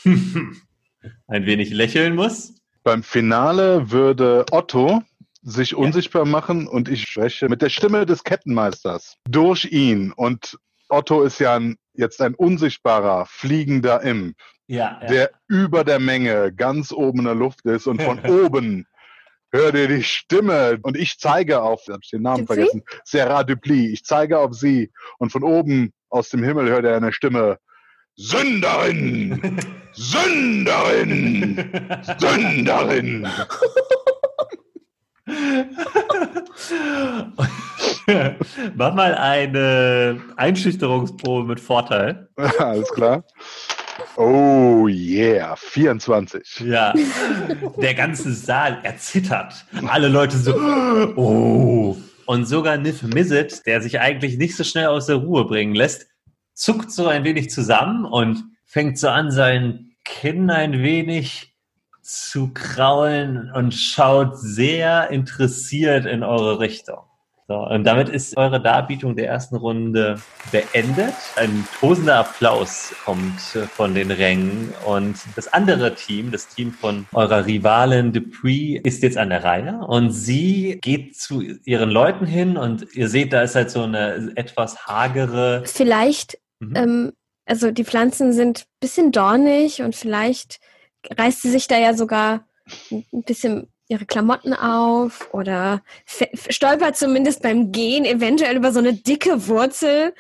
ein 1.28 1.46
wenig 1.46 1.72
lächeln 1.72 2.16
muss. 2.16 2.56
Beim 2.84 3.04
Finale 3.04 3.92
würde 3.92 4.46
Otto 4.52 5.04
sich 5.42 5.76
unsichtbar 5.76 6.26
machen 6.26 6.68
und 6.68 6.90
ich 6.90 7.04
spreche 7.04 7.48
mit 7.50 7.62
der 7.62 7.70
Stimme 7.70 8.06
des 8.06 8.24
Kettenmeisters 8.24 9.16
durch 9.30 9.66
ihn. 9.66 10.12
Und 10.12 10.58
Otto 10.90 11.24
ist 11.24 11.40
ja 11.40 11.56
ein, 11.56 11.78
jetzt 11.94 12.22
ein 12.22 12.36
unsichtbarer, 12.36 13.26
fliegender 13.26 14.02
Imp, 14.02 14.36
Ja, 14.68 15.00
ja. 15.02 15.08
der 15.08 15.32
über 15.48 15.84
der 15.84 16.00
Menge 16.00 16.54
ganz 16.54 16.92
oben 16.92 17.20
in 17.20 17.26
der 17.26 17.36
Luft 17.36 17.66
ist 17.66 17.88
und 17.88 18.02
von 18.02 18.20
oben 18.26 18.86
hört 19.52 19.76
ihr 19.76 19.88
die 19.88 20.04
Stimme 20.04 20.80
und 20.84 20.96
ich 20.98 21.18
zeige 21.18 21.62
auf, 21.62 21.82
hab 21.90 22.00
ich 22.04 22.10
den 22.12 22.22
Namen 22.22 22.46
Dupli? 22.46 22.56
vergessen, 22.56 22.84
Sarah 23.04 23.44
Dupli, 23.44 23.88
ich 23.92 24.04
zeige 24.04 24.40
auf 24.40 24.54
sie 24.54 24.92
und 25.18 25.32
von 25.32 25.44
oben 25.44 25.92
aus 26.10 26.30
dem 26.30 26.44
Himmel 26.44 26.70
hört 26.70 26.86
er 26.86 26.98
eine 26.98 27.14
Stimme, 27.14 27.58
Sünderin! 28.16 29.58
Sünderin! 29.94 31.56
Sünderin! 32.20 33.28
Mach 38.76 38.94
mal 38.94 39.16
eine 39.16 40.22
Einschüchterungsprobe 40.36 41.48
mit 41.48 41.60
Vorteil. 41.60 42.30
Alles 42.60 42.90
klar. 42.92 43.24
Oh 44.16 44.88
yeah, 44.88 45.56
24. 45.56 46.62
Ja, 46.62 46.94
der 47.78 47.94
ganze 47.94 48.34
Saal 48.34 48.80
erzittert. 48.84 49.66
Alle 49.88 50.08
Leute 50.08 50.38
so, 50.38 50.56
oh. 51.16 51.98
Und 52.26 52.46
sogar 52.46 52.78
Nif 52.78 53.04
Mizzet, 53.04 53.66
der 53.66 53.82
sich 53.82 54.00
eigentlich 54.00 54.38
nicht 54.38 54.56
so 54.56 54.64
schnell 54.64 54.88
aus 54.88 55.08
der 55.08 55.18
Ruhe 55.18 55.46
bringen 55.46 55.76
lässt, 55.76 56.08
zuckt 56.54 56.92
so 56.92 57.08
ein 57.08 57.24
wenig 57.24 57.50
zusammen 57.50 58.06
und 58.06 58.44
fängt 58.66 59.00
so 59.00 59.10
an, 59.10 59.32
sein 59.32 59.92
Kinn 60.06 60.50
ein 60.50 60.84
wenig 60.84 61.54
zu 62.10 62.52
kraulen 62.54 63.52
und 63.54 63.74
schaut 63.74 64.38
sehr 64.38 65.12
interessiert 65.12 66.06
in 66.06 66.24
eure 66.24 66.60
Richtung. 66.60 67.00
So, 67.48 67.56
und 67.56 67.84
damit 67.84 68.10
ist 68.10 68.38
eure 68.38 68.62
Darbietung 68.62 69.16
der 69.16 69.28
ersten 69.28 69.56
Runde 69.56 70.22
beendet. 70.52 71.16
Ein 71.36 71.68
tosender 71.80 72.18
Applaus 72.18 72.94
kommt 73.06 73.40
von 73.42 73.96
den 73.96 74.12
Rängen. 74.12 74.72
Und 74.86 75.16
das 75.36 75.52
andere 75.52 75.96
Team, 75.96 76.32
das 76.32 76.48
Team 76.48 76.72
von 76.72 77.08
eurer 77.12 77.48
Rivalin 77.48 78.14
Dupree, 78.14 78.80
ist 78.84 79.02
jetzt 79.02 79.18
an 79.18 79.30
der 79.30 79.44
Reihe. 79.44 79.80
Und 79.80 80.12
sie 80.12 80.78
geht 80.80 81.18
zu 81.18 81.42
ihren 81.42 81.90
Leuten 81.90 82.28
hin 82.28 82.56
und 82.56 82.86
ihr 82.94 83.10
seht, 83.10 83.34
da 83.34 83.42
ist 83.42 83.56
halt 83.56 83.72
so 83.72 83.82
eine 83.82 84.32
etwas 84.36 84.86
hagere. 84.86 85.64
Vielleicht, 85.66 86.38
mhm. 86.60 86.76
ähm, 86.76 87.12
also 87.48 87.72
die 87.72 87.84
Pflanzen 87.84 88.32
sind 88.32 88.60
ein 88.60 88.80
bisschen 88.80 89.12
dornig 89.12 89.82
und 89.82 89.96
vielleicht 89.96 90.60
reißt 91.10 91.42
sie 91.42 91.52
sich 91.52 91.68
da 91.68 91.78
ja 91.78 91.94
sogar 91.94 92.46
ein 92.92 93.24
bisschen 93.24 93.68
ihre 93.88 94.06
Klamotten 94.06 94.54
auf 94.54 95.34
oder 95.34 95.82
stolpert 96.06 96.96
zumindest 96.96 97.42
beim 97.42 97.72
Gehen 97.72 98.06
eventuell 98.06 98.56
über 98.56 98.72
so 98.72 98.80
eine 98.80 98.94
dicke 98.94 99.48
Wurzel. 99.48 100.14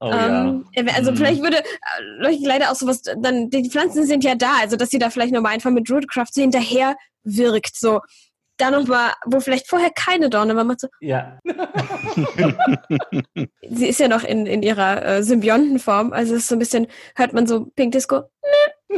Oh, 0.00 0.10
ähm, 0.10 0.66
ja. 0.74 0.84
Also 0.94 1.12
mhm. 1.12 1.16
vielleicht 1.16 1.42
würde 1.42 1.58
äh, 1.58 2.36
leider 2.42 2.70
auch 2.70 2.74
sowas, 2.74 3.02
dann 3.02 3.50
die 3.50 3.70
Pflanzen 3.70 4.04
sind 4.06 4.24
ja 4.24 4.34
da, 4.34 4.56
also 4.60 4.76
dass 4.76 4.90
sie 4.90 4.98
da 4.98 5.10
vielleicht 5.10 5.32
nochmal 5.32 5.54
einfach 5.54 5.70
mit 5.70 5.88
Rootcraft 5.88 6.32
so 6.32 6.42
hinterher 6.42 6.96
wirkt, 7.22 7.76
so 7.76 8.00
da 8.56 8.70
nochmal, 8.70 9.12
wo 9.26 9.40
vielleicht 9.40 9.68
vorher 9.68 9.90
keine 9.90 10.30
Dorne 10.30 10.54
war, 10.56 10.64
man 10.64 10.76
so. 10.78 10.88
Ja. 11.00 11.38
sie 13.62 13.88
ist 13.88 14.00
ja 14.00 14.08
noch 14.08 14.24
in, 14.24 14.46
in 14.46 14.62
ihrer 14.62 15.04
äh, 15.04 15.22
Symbiontenform, 15.22 16.12
also 16.12 16.34
es 16.34 16.42
ist 16.42 16.48
so 16.48 16.56
ein 16.56 16.60
bisschen, 16.60 16.86
hört 17.16 17.32
man 17.32 17.46
so 17.46 17.66
Pink 17.76 17.92
Disco. 17.92 18.24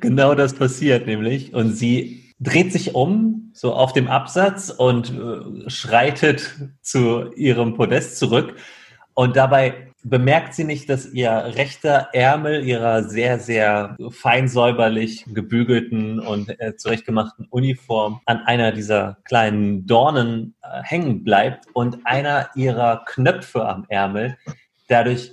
Genau 0.00 0.34
das 0.34 0.54
passiert 0.54 1.06
nämlich. 1.06 1.54
Und 1.54 1.72
sie 1.72 2.32
dreht 2.38 2.72
sich 2.72 2.94
um, 2.94 3.50
so 3.54 3.72
auf 3.72 3.92
dem 3.92 4.08
Absatz 4.08 4.70
und 4.70 5.12
äh, 5.12 5.70
schreitet 5.70 6.56
zu 6.80 7.32
ihrem 7.34 7.74
Podest 7.74 8.18
zurück. 8.18 8.56
Und 9.14 9.36
dabei 9.36 9.92
bemerkt 10.04 10.54
sie 10.54 10.64
nicht, 10.64 10.88
dass 10.88 11.12
ihr 11.12 11.30
rechter 11.30 12.08
Ärmel 12.12 12.64
ihrer 12.64 13.04
sehr, 13.04 13.38
sehr 13.38 13.96
fein 14.10 14.48
säuberlich 14.48 15.24
gebügelten 15.32 16.18
und 16.18 16.48
äh, 16.60 16.76
zurechtgemachten 16.76 17.46
Uniform 17.50 18.20
an 18.26 18.38
einer 18.38 18.72
dieser 18.72 19.18
kleinen 19.24 19.86
Dornen 19.86 20.54
äh, 20.62 20.82
hängen 20.82 21.22
bleibt 21.22 21.66
und 21.74 21.98
einer 22.04 22.50
ihrer 22.56 23.04
Knöpfe 23.06 23.68
am 23.68 23.84
Ärmel 23.88 24.36
dadurch 24.88 25.32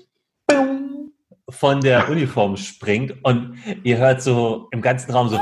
von 1.49 1.81
der 1.81 2.09
Uniform 2.09 2.57
springt 2.57 3.15
und 3.23 3.57
ihr 3.83 3.97
hört 3.97 4.21
so 4.21 4.67
im 4.71 4.81
ganzen 4.81 5.11
Raum 5.11 5.29
so, 5.29 5.39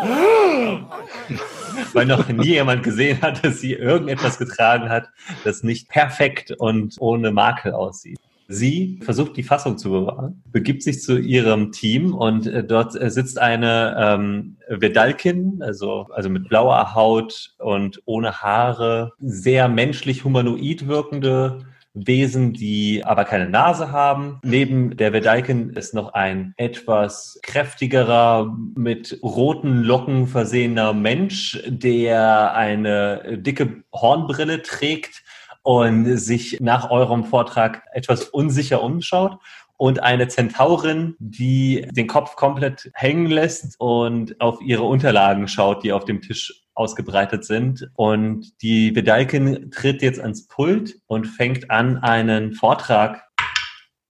weil 1.94 2.06
noch 2.06 2.28
nie 2.30 2.48
jemand 2.48 2.84
gesehen 2.84 3.22
hat, 3.22 3.44
dass 3.44 3.60
sie 3.60 3.74
irgendetwas 3.74 4.38
getragen 4.38 4.90
hat, 4.90 5.10
das 5.44 5.64
nicht 5.64 5.90
perfekt 5.90 6.52
und 6.58 6.96
ohne 7.00 7.32
Makel 7.32 7.74
aussieht. 7.74 8.20
Sie 8.50 9.00
versucht 9.04 9.36
die 9.36 9.44
Fassung 9.44 9.78
zu 9.78 9.90
bewahren, 9.90 10.42
begibt 10.52 10.82
sich 10.82 11.02
zu 11.02 11.18
ihrem 11.18 11.74
Team 11.74 12.14
und 12.14 12.48
äh, 12.48 12.64
dort 12.64 13.00
äh, 13.00 13.10
sitzt 13.10 13.40
eine 13.40 13.96
ähm, 14.00 14.56
Vedalkin, 14.70 15.62
also, 15.62 16.08
also 16.14 16.30
mit 16.30 16.48
blauer 16.48 16.96
Haut 16.96 17.56
und 17.60 18.02
ohne 18.06 18.42
Haare, 18.42 19.12
sehr 19.20 19.68
menschlich 19.68 20.24
humanoid 20.24 20.88
wirkende 20.88 21.66
Wesen, 22.06 22.54
die 22.54 23.04
aber 23.04 23.26
keine 23.26 23.50
Nase 23.50 23.92
haben. 23.92 24.40
Neben 24.44 24.98
der 24.98 25.14
Vedaiken 25.14 25.72
ist 25.72 25.94
noch 25.94 26.14
ein 26.14 26.54
etwas 26.58 27.40
kräftigerer, 27.44 28.56
mit 28.76 29.20
roten 29.24 29.84
Locken 29.84 30.28
versehener 30.28 30.94
Mensch, 30.94 31.60
der 31.68 32.54
eine 32.54 33.38
dicke 33.38 33.84
Hornbrille 33.94 34.62
trägt 34.62 35.24
und 35.64 36.18
sich 36.18 36.58
nach 36.60 36.90
eurem 36.92 37.24
Vortrag 37.24 37.84
etwas 37.94 38.26
unsicher 38.26 38.84
umschaut 38.84 39.38
und 39.78 40.02
eine 40.02 40.28
Zentaurin, 40.28 41.16
die 41.20 41.88
den 41.92 42.08
Kopf 42.08 42.36
komplett 42.36 42.90
hängen 42.94 43.28
lässt 43.28 43.80
und 43.80 44.40
auf 44.42 44.60
ihre 44.62 44.84
Unterlagen 44.84 45.48
schaut, 45.48 45.84
die 45.84 45.94
auf 45.94 46.06
dem 46.06 46.22
Tisch 46.22 46.67
ausgebreitet 46.78 47.46
sind. 47.46 47.90
Und 47.96 48.62
die 48.62 48.96
Vedalkin 48.96 49.72
tritt 49.72 50.02
jetzt 50.02 50.20
ans 50.20 50.48
Pult 50.48 50.96
und 51.08 51.26
fängt 51.26 51.72
an, 51.72 51.98
einen 51.98 52.54
Vortrag 52.54 53.24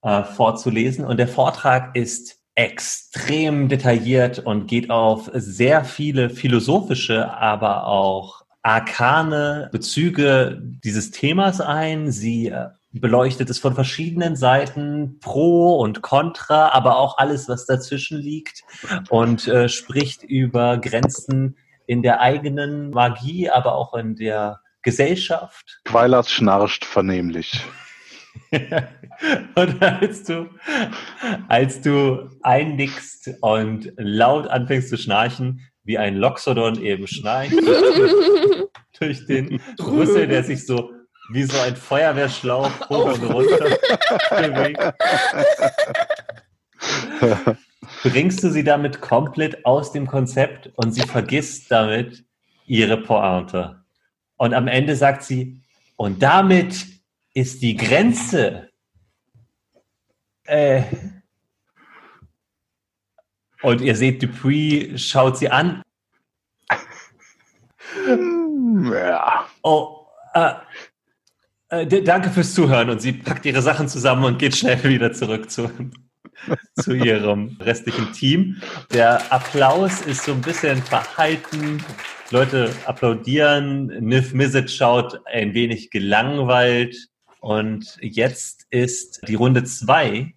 äh, 0.02 0.22
vorzulesen. 0.22 1.04
Und 1.04 1.18
der 1.18 1.28
Vortrag 1.28 1.96
ist 1.96 2.38
extrem 2.54 3.68
detailliert 3.68 4.40
und 4.40 4.66
geht 4.66 4.90
auf 4.90 5.30
sehr 5.32 5.84
viele 5.84 6.28
philosophische, 6.28 7.32
aber 7.32 7.86
auch 7.86 8.42
arkane 8.62 9.68
Bezüge 9.70 10.60
dieses 10.60 11.12
Themas 11.12 11.60
ein. 11.60 12.10
Sie 12.10 12.48
äh, 12.48 12.68
beleuchtet 12.92 13.48
es 13.50 13.58
von 13.58 13.74
verschiedenen 13.74 14.34
Seiten, 14.34 15.18
pro 15.20 15.78
und 15.78 16.02
contra, 16.02 16.70
aber 16.70 16.98
auch 16.98 17.18
alles, 17.18 17.48
was 17.48 17.66
dazwischen 17.66 18.18
liegt 18.18 18.64
und 19.08 19.46
äh, 19.46 19.68
spricht 19.68 20.22
über 20.22 20.78
Grenzen 20.78 21.56
in 21.88 22.02
der 22.02 22.20
eigenen 22.20 22.90
Magie, 22.90 23.48
aber 23.48 23.74
auch 23.74 23.94
in 23.94 24.14
der 24.14 24.60
Gesellschaft. 24.82 25.80
Quailers 25.84 26.30
schnarcht 26.30 26.84
vernehmlich. 26.84 27.64
und 29.54 29.82
als 29.82 30.22
du, 30.24 30.50
als 31.48 31.80
du 31.80 32.28
einnickst 32.42 33.30
und 33.40 33.90
laut 33.96 34.46
anfängst 34.48 34.90
zu 34.90 34.98
schnarchen, 34.98 35.66
wie 35.82 35.96
ein 35.96 36.16
Loxodon 36.16 36.82
eben 36.82 37.06
schnarcht, 37.06 37.52
durch 39.00 39.26
den 39.26 39.60
Rüssel, 39.80 40.28
der 40.28 40.44
sich 40.44 40.66
so 40.66 40.92
wie 41.30 41.44
so 41.44 41.58
ein 41.58 41.74
Feuerwehrschlauch 41.74 42.90
hoch 42.90 43.14
und 43.14 43.24
runter 43.24 43.78
bewegt. 44.30 44.82
Bringst 48.02 48.42
du 48.44 48.50
sie 48.50 48.64
damit 48.64 49.00
komplett 49.00 49.64
aus 49.64 49.92
dem 49.92 50.06
Konzept 50.06 50.70
und 50.76 50.92
sie 50.92 51.02
vergisst 51.02 51.70
damit 51.70 52.24
ihre 52.66 52.96
Pointe. 52.96 53.84
Und 54.36 54.54
am 54.54 54.68
Ende 54.68 54.94
sagt 54.94 55.24
sie, 55.24 55.60
und 55.96 56.22
damit 56.22 56.86
ist 57.34 57.60
die 57.62 57.76
Grenze. 57.76 58.70
Äh, 60.44 60.82
und 63.62 63.80
ihr 63.80 63.96
seht, 63.96 64.22
Dupree 64.22 64.96
schaut 64.96 65.36
sie 65.38 65.50
an. 65.50 65.82
Ja. 68.92 69.48
Oh, 69.62 70.06
äh, 70.34 70.52
äh, 71.70 72.02
danke 72.02 72.30
fürs 72.30 72.54
Zuhören 72.54 72.90
und 72.90 73.00
sie 73.00 73.12
packt 73.12 73.44
ihre 73.46 73.62
Sachen 73.62 73.88
zusammen 73.88 74.24
und 74.24 74.38
geht 74.38 74.56
schnell 74.56 74.82
wieder 74.84 75.12
zurück 75.12 75.50
zu, 75.50 75.70
zu 76.74 76.94
ihrem 76.94 77.56
restlichen 77.60 78.12
Team. 78.12 78.60
Der 78.92 79.32
Applaus 79.32 80.00
ist 80.02 80.24
so 80.24 80.32
ein 80.32 80.40
bisschen 80.40 80.82
verhalten. 80.82 81.82
Leute 82.30 82.70
applaudieren. 82.84 83.86
Nif 84.00 84.34
Mizzet 84.34 84.70
schaut 84.70 85.20
ein 85.26 85.54
wenig 85.54 85.90
gelangweilt. 85.90 87.08
Und 87.40 87.96
jetzt 88.00 88.66
ist 88.70 89.20
die 89.28 89.36
Runde 89.36 89.64
zwei 89.64 90.34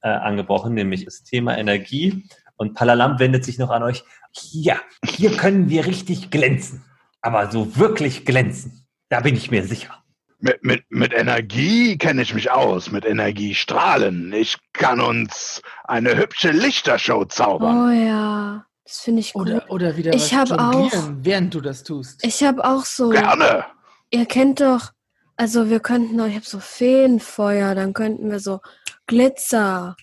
äh, 0.00 0.08
angebrochen, 0.08 0.74
nämlich 0.74 1.04
das 1.04 1.24
Thema 1.24 1.58
Energie. 1.58 2.24
Und 2.56 2.74
Palalam 2.74 3.18
wendet 3.18 3.44
sich 3.44 3.58
noch 3.58 3.70
an 3.70 3.82
euch. 3.82 4.04
Ja, 4.52 4.80
hier 5.04 5.36
können 5.36 5.68
wir 5.68 5.86
richtig 5.86 6.30
glänzen. 6.30 6.84
Aber 7.20 7.50
so 7.50 7.76
wirklich 7.76 8.24
glänzen. 8.24 8.86
Da 9.08 9.20
bin 9.20 9.34
ich 9.34 9.50
mir 9.50 9.64
sicher. 9.64 10.03
Mit, 10.44 10.62
mit, 10.62 10.84
mit 10.90 11.14
Energie 11.14 11.96
kenne 11.96 12.20
ich 12.20 12.34
mich 12.34 12.50
aus, 12.50 12.92
mit 12.92 13.06
Energiestrahlen. 13.06 14.30
Ich 14.34 14.58
kann 14.74 15.00
uns 15.00 15.62
eine 15.84 16.18
hübsche 16.18 16.50
Lichtershow 16.50 17.24
zaubern. 17.24 17.88
Oh 17.88 17.90
ja, 17.90 18.66
das 18.84 19.00
finde 19.00 19.20
ich 19.20 19.32
gut. 19.32 19.48
Oder, 19.48 19.70
oder 19.70 19.96
wieder 19.96 20.12
ich 20.12 20.34
was 20.34 20.52
auch, 20.52 20.92
während 21.22 21.54
du 21.54 21.62
das 21.62 21.82
tust. 21.82 22.22
Ich 22.22 22.44
habe 22.44 22.62
auch 22.62 22.84
so. 22.84 23.08
Gerne. 23.08 23.64
Ihr 24.10 24.26
kennt 24.26 24.60
doch, 24.60 24.90
also 25.38 25.70
wir 25.70 25.80
könnten 25.80 26.18
doch, 26.18 26.26
ich 26.26 26.34
habe 26.34 26.44
so 26.44 26.60
Feenfeuer, 26.60 27.74
dann 27.74 27.94
könnten 27.94 28.30
wir 28.30 28.38
so 28.38 28.60
Glitzer 29.06 29.96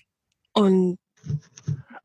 und 0.54 0.98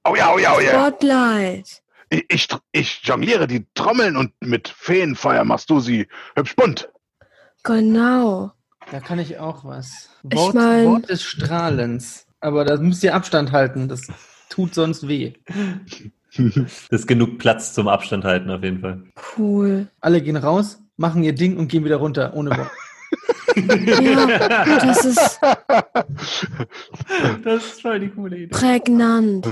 oh 0.04 0.16
ja, 0.16 0.32
oh 0.32 0.38
ja, 0.38 0.56
oh 0.56 0.60
ja. 0.60 0.88
Spotlight. 0.88 1.82
Ich, 2.12 2.26
ich, 2.30 2.48
ich 2.72 3.00
jongliere 3.02 3.48
die 3.48 3.66
Trommeln 3.74 4.16
und 4.16 4.32
mit 4.42 4.68
Feenfeuer 4.68 5.44
machst 5.44 5.72
du 5.72 5.80
sie 5.80 6.08
hübsch 6.36 6.56
bunt. 6.56 6.88
Genau. 7.68 8.52
Da 8.92 9.00
kann 9.00 9.20
ich 9.20 9.38
auch 9.40 9.66
was. 9.66 10.10
Ich 10.30 10.38
Wort, 10.38 10.56
mein- 10.56 10.86
Wort 10.86 11.10
des 11.10 11.24
Strahlens. 11.24 12.26
Aber 12.40 12.66
da 12.66 12.78
müsst 12.78 13.04
ihr 13.04 13.16
Abstand 13.16 13.52
halten. 13.52 13.88
Das 13.88 14.02
tut 14.50 14.74
sonst 14.74 15.08
weh. 15.08 15.34
Das 16.36 16.88
ist 17.02 17.08
genug 17.08 17.38
Platz 17.40 17.74
zum 17.74 17.88
Abstand 17.88 18.24
halten, 18.24 18.50
auf 18.50 18.64
jeden 18.64 18.80
Fall. 18.80 19.04
Cool. 19.38 19.88
Alle 20.02 20.22
gehen 20.22 20.38
raus, 20.38 20.80
machen 20.98 21.24
ihr 21.24 21.34
Ding 21.34 21.58
und 21.58 21.68
gehen 21.68 21.84
wieder 21.84 21.98
runter, 21.98 22.34
ohne 22.36 22.52
Wort. 22.52 22.70
Ja, 23.56 24.80
das 24.86 25.06
ist 25.06 25.40
Das 27.44 27.64
ist 27.66 27.82
voll 27.82 28.00
die 28.00 28.10
coole 28.10 28.36
Idee. 28.38 28.48
prägnant. 28.48 29.48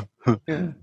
Ja. 0.48 0.74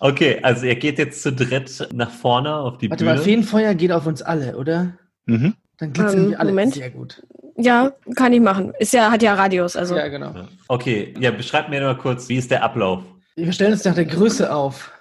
Okay, 0.00 0.40
also 0.42 0.66
ihr 0.66 0.76
geht 0.76 0.98
jetzt 0.98 1.22
zu 1.22 1.32
dritt 1.32 1.88
nach 1.92 2.10
vorne 2.10 2.54
auf 2.54 2.78
die 2.78 2.90
Warte 2.90 3.04
Bühne. 3.04 3.16
mal, 3.16 3.22
Feenfeuer 3.22 3.74
geht 3.74 3.92
auf 3.92 4.06
uns 4.06 4.22
alle, 4.22 4.56
oder? 4.56 4.94
Mhm. 5.26 5.54
Dann 5.78 5.92
glitzern 5.92 6.18
Ähm, 6.24 6.30
wir 6.30 6.40
alle. 6.40 6.50
Moment. 6.50 6.74
Sehr 6.74 6.90
gut. 6.90 7.22
Ja, 7.58 7.92
kann 8.14 8.32
ich 8.32 8.40
machen. 8.40 8.72
Ist 8.78 8.92
ja, 8.92 9.10
hat 9.10 9.22
ja 9.22 9.34
Radius, 9.34 9.76
also. 9.76 9.96
Ja, 9.96 10.08
genau. 10.08 10.34
Okay, 10.68 11.14
ja, 11.18 11.30
beschreibt 11.30 11.68
mir 11.70 11.80
mal 11.80 11.96
kurz, 11.96 12.28
wie 12.28 12.36
ist 12.36 12.50
der 12.50 12.62
Ablauf? 12.62 13.02
Wir 13.34 13.52
stellen 13.52 13.72
uns 13.72 13.84
nach 13.84 13.94
der 13.94 14.04
Größe 14.06 14.52
auf. 14.52 14.92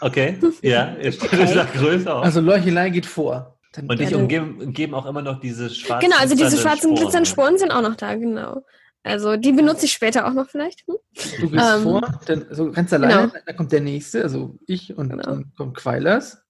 Okay, 0.00 0.38
ja, 0.62 0.94
ihr 1.00 1.10
stellt 1.12 1.32
euch 1.42 1.54
nach 1.54 1.72
Größe 1.72 2.12
auf. 2.12 2.24
Also 2.24 2.40
Leuchelei 2.40 2.90
geht 2.90 3.06
vor. 3.06 3.58
Dann 3.72 3.88
und 3.88 3.98
dich 3.98 4.10
Ja, 4.10 4.16
du- 4.16 4.22
umgeben, 4.22 4.60
umgeben 4.60 4.94
auch 4.94 5.06
immer 5.06 5.22
noch 5.22 5.40
diese 5.40 5.70
schwarzen 5.70 6.08
Genau, 6.08 6.20
also 6.20 6.34
diese 6.34 6.48
glitzernden 6.50 6.62
schwarzen 6.62 6.80
Sporen, 6.90 6.96
glitzernden? 7.02 7.26
Sporen 7.26 7.58
sind 7.58 7.70
auch 7.70 7.82
noch 7.82 7.94
da, 7.96 8.14
genau. 8.14 8.62
Also 9.04 9.36
die 9.36 9.52
benutze 9.52 9.86
ich 9.86 9.92
später 9.92 10.26
auch 10.26 10.32
noch 10.34 10.48
vielleicht. 10.50 10.86
Hm? 10.86 10.96
du 11.40 11.50
gehst 11.50 11.64
ähm, 11.76 11.82
vor, 11.82 12.20
dann 12.26 12.46
so 12.50 12.70
ganz 12.72 12.92
alleine, 12.92 13.28
genau. 13.28 13.32
dann 13.46 13.56
kommt 13.56 13.72
der 13.72 13.80
nächste, 13.80 14.22
also 14.22 14.58
ich 14.66 14.96
und 14.96 15.10
Genau. 15.10 15.22
dann 15.22 15.52
kommt 15.56 15.76
Quailers. 15.76 16.42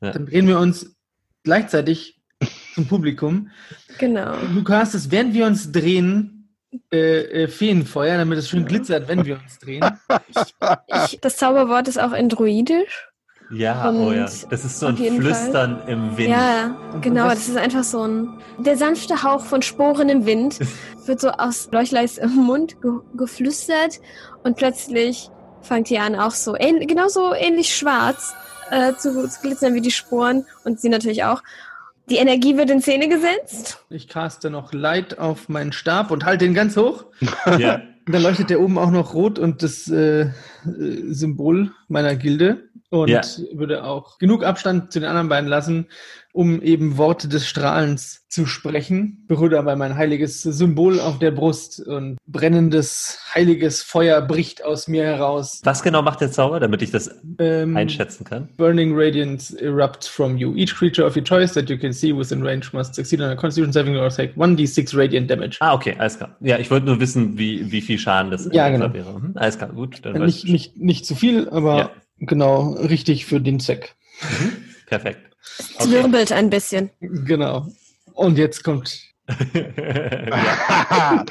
Ja. 0.00 0.10
Dann 0.12 0.26
drehen 0.26 0.46
wir 0.48 0.58
uns 0.58 0.94
gleichzeitig 1.42 2.22
zum 2.74 2.86
Publikum. 2.86 3.50
Genau. 3.98 4.36
Du 4.54 4.64
castest, 4.64 5.10
während 5.10 5.34
wir 5.34 5.46
uns 5.46 5.70
drehen, 5.70 6.34
äh, 6.92 7.44
äh, 7.44 7.48
Feenfeuer, 7.48 8.18
damit 8.18 8.38
es 8.38 8.48
schön 8.48 8.64
glitzert, 8.64 9.06
wenn 9.08 9.24
wir 9.24 9.38
uns 9.38 9.58
drehen. 9.58 9.84
Ich, 11.06 11.20
das 11.20 11.36
Zauberwort 11.36 11.88
ist 11.88 12.00
auch 12.00 12.12
in 12.12 12.28
Druidisch. 12.28 13.08
Ja, 13.50 13.90
oh 13.90 14.10
ja. 14.10 14.24
Und 14.24 14.52
Das 14.52 14.64
ist 14.64 14.78
so 14.78 14.86
ein 14.86 14.96
Flüstern 14.96 15.82
im 15.86 16.16
Wind. 16.16 16.30
Ja, 16.30 16.76
genau. 17.00 17.28
Das 17.28 17.48
ist 17.48 17.56
einfach 17.56 17.84
so 17.84 18.06
ein. 18.06 18.40
Der 18.58 18.76
sanfte 18.76 19.22
Hauch 19.22 19.44
von 19.44 19.62
Sporen 19.62 20.08
im 20.08 20.26
Wind 20.26 20.58
wird 21.06 21.20
so 21.20 21.28
aus 21.30 21.68
Leuchleis 21.70 22.20
Mund 22.26 22.80
ge 22.80 22.92
geflüstert 23.16 24.00
und 24.42 24.56
plötzlich 24.56 25.30
fängt 25.60 25.90
die 25.90 25.98
an, 25.98 26.14
auch 26.14 26.32
so 26.32 26.56
ähn 26.56 26.86
genauso 26.86 27.34
ähnlich 27.34 27.74
schwarz 27.74 28.34
äh, 28.70 28.94
zu, 28.94 29.28
zu 29.28 29.40
glitzern 29.40 29.74
wie 29.74 29.80
die 29.80 29.90
Sporen 29.90 30.46
und 30.64 30.80
sie 30.80 30.88
natürlich 30.88 31.24
auch. 31.24 31.42
Die 32.10 32.16
Energie 32.16 32.56
wird 32.56 32.70
in 32.70 32.82
Szene 32.82 33.08
gesetzt. 33.08 33.84
Ich 33.88 34.08
caste 34.08 34.50
noch 34.50 34.72
Light 34.72 35.18
auf 35.18 35.48
meinen 35.48 35.72
Stab 35.72 36.10
und 36.10 36.24
halte 36.24 36.44
ihn 36.44 36.54
ganz 36.54 36.76
hoch. 36.76 37.06
Ja. 37.58 37.80
Und 38.06 38.12
dann 38.12 38.22
leuchtet 38.22 38.50
der 38.50 38.60
oben 38.60 38.76
auch 38.76 38.90
noch 38.90 39.14
rot 39.14 39.38
und 39.38 39.62
das 39.62 39.88
äh, 39.88 40.24
äh, 40.24 40.30
Symbol 40.64 41.72
meiner 41.88 42.16
Gilde. 42.16 42.68
Und 42.94 43.08
Ja. 43.08 43.22
würde 43.52 43.82
auch 43.84 44.18
genug 44.18 44.44
Abstand 44.44 44.92
zu 44.92 45.00
den 45.00 45.08
anderen 45.08 45.28
beiden 45.28 45.48
lassen, 45.48 45.86
um 46.32 46.62
eben 46.62 46.96
Worte 46.96 47.28
des 47.28 47.46
Strahlens 47.46 48.24
zu 48.28 48.46
sprechen. 48.46 49.24
Berühre 49.26 49.50
dabei 49.50 49.74
mein 49.74 49.96
heiliges 49.96 50.42
Symbol 50.42 51.00
auf 51.00 51.18
der 51.18 51.32
Brust 51.32 51.80
und 51.80 52.18
brennendes, 52.26 53.18
heiliges 53.34 53.82
Feuer 53.82 54.20
bricht 54.22 54.64
aus 54.64 54.86
mir 54.86 55.02
heraus. 55.04 55.60
Was 55.64 55.82
genau 55.82 56.02
macht 56.02 56.20
der 56.20 56.30
Zauber, 56.30 56.60
damit 56.60 56.82
ich 56.82 56.90
das 56.92 57.10
Ähm, 57.38 57.76
einschätzen 57.76 58.24
kann? 58.24 58.48
Burning 58.56 58.92
radiance 58.94 59.56
erupts 59.60 60.06
from 60.06 60.36
you. 60.36 60.54
Each 60.54 60.74
creature 60.74 61.04
of 61.06 61.16
your 61.16 61.24
choice 61.24 61.52
that 61.54 61.68
you 61.68 61.76
can 61.76 61.92
see 61.92 62.16
within 62.16 62.42
range 62.44 62.66
must 62.72 62.94
succeed 62.94 63.20
on 63.20 63.28
a 63.30 63.34
Constitution 63.36 63.72
saving 63.72 63.96
or 63.96 64.08
take 64.08 64.34
1d6 64.36 64.96
radiant 64.96 65.28
damage. 65.28 65.56
Ah, 65.60 65.74
okay, 65.74 65.96
alles 65.98 66.16
klar. 66.16 66.36
Ja, 66.40 66.58
ich 66.58 66.70
wollte 66.70 66.86
nur 66.86 67.00
wissen, 67.00 67.38
wie, 67.38 67.72
wie 67.72 67.80
viel 67.80 67.98
Schaden 67.98 68.30
das 68.30 68.48
Ja, 68.52 68.68
genau. 68.68 68.92
wäre. 68.92 69.14
Hm, 69.14 69.32
alles 69.34 69.58
klar, 69.58 69.70
gut. 69.70 69.98
Dann 70.02 70.24
Nicht, 70.24 70.44
ich 70.44 70.50
nicht, 70.52 70.76
nicht 70.76 71.06
zu 71.06 71.14
viel, 71.16 71.48
aber 71.48 71.76
Ja. 71.76 71.90
Genau 72.18 72.72
richtig 72.72 73.26
für 73.26 73.40
den 73.40 73.60
Zweck. 73.60 73.94
Perfekt. 74.86 75.20
Es 75.78 75.90
wirbelt 75.90 76.32
ein 76.32 76.50
bisschen. 76.50 76.90
Genau. 77.00 77.68
Und 78.12 78.38
jetzt 78.38 78.62
kommt. 78.64 79.00
ja. 79.54 81.24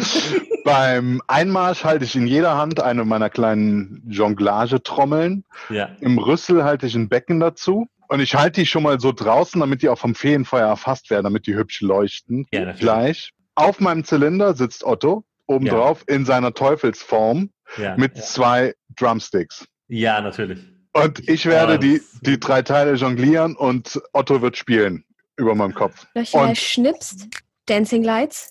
Beim 0.63 1.21
Einmarsch 1.27 1.83
halte 1.83 2.05
ich 2.05 2.15
in 2.15 2.27
jeder 2.27 2.57
Hand 2.57 2.81
eine 2.81 3.05
meiner 3.05 3.29
kleinen 3.29 4.03
Jonglagetrommeln. 4.09 5.43
ja. 5.69 5.89
Im 5.99 6.17
Rüssel 6.17 6.63
halte 6.63 6.85
ich 6.87 6.95
ein 6.95 7.09
Becken 7.09 7.39
dazu. 7.39 7.87
Und 8.09 8.19
ich 8.19 8.35
halte 8.35 8.61
die 8.61 8.67
schon 8.67 8.83
mal 8.83 8.99
so 8.99 9.11
draußen, 9.11 9.59
damit 9.59 9.81
die 9.81 9.89
auch 9.89 9.97
vom 9.97 10.13
Feenfeuer 10.13 10.67
erfasst 10.67 11.09
werden, 11.09 11.23
damit 11.23 11.47
die 11.47 11.55
hübsch 11.55 11.81
leuchten. 11.81 12.45
Ja, 12.51 12.59
natürlich. 12.61 12.79
Gleich. 12.81 13.31
Auf 13.55 13.79
meinem 13.79 14.03
Zylinder 14.03 14.53
sitzt 14.55 14.83
Otto, 14.83 15.23
obendrauf 15.47 16.03
in 16.07 16.25
seiner 16.25 16.53
Teufelsform 16.53 17.49
Ja. 17.77 17.95
mit 17.97 18.15
ja. 18.17 18.21
zwei 18.21 18.73
Drumsticks. 18.97 19.65
ja, 19.87 20.21
natürlich. 20.21 20.59
Und 20.93 21.27
ich 21.27 21.45
werde 21.45 21.79
die, 21.79 22.01
die 22.21 22.39
drei 22.39 22.61
Teile 22.61 22.93
jonglieren 22.93 23.55
und 23.55 23.99
Otto 24.13 24.41
wird 24.41 24.57
spielen 24.57 25.03
über 25.37 25.55
meinem 25.55 25.73
Kopf. 25.73 26.05
Leuchtelei 26.13 26.49
Und- 26.49 26.57
schnipst. 26.57 27.27
Dancing 27.65 28.03
Lights. 28.03 28.49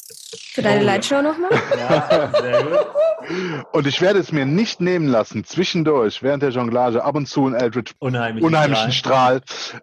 Für 0.55 0.63
deine 0.63 0.79
Oh, 0.79 0.81
ja. 0.81 0.87
Lightshow 0.87 1.21
nochmal. 1.21 1.51
Ja, 1.79 2.33
sehr 2.41 2.63
gut. 2.65 3.67
Und 3.73 3.87
ich 3.87 4.01
werde 4.01 4.19
es 4.19 4.33
mir 4.33 4.47
nicht 4.47 4.81
nehmen 4.81 5.07
lassen, 5.07 5.45
zwischendurch, 5.45 6.23
während 6.23 6.43
der 6.43 6.49
Jonglage, 6.51 7.05
ab 7.05 7.15
und 7.15 7.27
zu 7.29 7.45
einen 7.47 7.55
Eldritch 7.55 7.93
Unheimlich. 7.99 8.43
unheimlichen 8.43 8.91
Strahl 8.91 9.43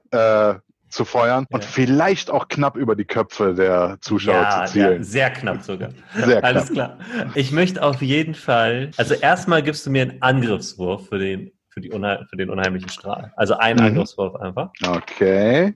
äh, 0.09 0.55
zu 0.89 1.05
feuern 1.05 1.45
und 1.51 1.63
Ja. 1.63 1.69
vielleicht 1.69 2.31
auch 2.31 2.47
knapp 2.47 2.75
über 2.75 2.95
die 2.95 3.05
Köpfe 3.05 3.53
der 3.53 3.97
Zuschauer 4.01 4.33
Ja, 4.33 4.65
zu 4.65 4.79
ja, 4.79 4.87
zielen. 4.89 5.03
sehr 5.03 5.29
knapp 5.29 5.61
sogar. 5.61 5.91
Sehr 6.15 6.43
Alles 6.43 6.71
knapp. 6.71 6.97
klar. 6.99 7.31
Ich 7.35 7.51
möchte 7.51 7.83
auf 7.83 8.01
jeden 8.01 8.33
Fall, 8.33 8.89
also 8.97 9.13
erstmal 9.13 9.61
gibst 9.61 9.85
du 9.85 9.91
mir 9.91 10.01
einen 10.01 10.21
Angriffswurf 10.23 11.07
für 11.09 11.19
den, 11.19 11.51
für 11.69 11.81
die 11.81 11.91
unheim, 11.91 12.25
für 12.29 12.37
den 12.37 12.49
unheimlichen 12.49 12.89
Strahl. 12.89 13.31
Also 13.35 13.55
einen 13.57 13.79
Mhm. 13.79 13.85
Angriffswurf 13.87 14.35
einfach. 14.35 14.71
Okay, 14.85 15.75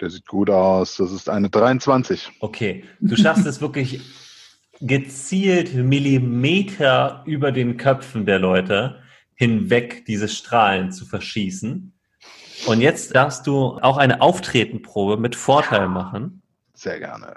der 0.00 0.10
sieht 0.10 0.26
gut 0.26 0.50
aus. 0.50 0.96
Das 0.96 1.12
ist 1.12 1.28
eine 1.28 1.48
23. 1.48 2.30
Okay. 2.40 2.84
Du 3.00 3.16
schaffst 3.16 3.46
es 3.46 3.60
wirklich 3.60 4.00
gezielt 4.80 5.74
Millimeter 5.74 7.22
über 7.26 7.52
den 7.52 7.76
Köpfen 7.76 8.26
der 8.26 8.38
Leute 8.38 9.00
hinweg 9.34 10.04
diese 10.06 10.28
Strahlen 10.28 10.90
zu 10.92 11.06
verschießen. 11.06 11.92
Und 12.66 12.80
jetzt 12.80 13.14
darfst 13.14 13.46
du 13.46 13.78
auch 13.82 13.96
eine 13.98 14.20
Auftretenprobe 14.20 15.16
mit 15.16 15.36
Vorteil 15.36 15.88
machen. 15.88 16.42
Sehr 16.74 16.98
gerne. 16.98 17.36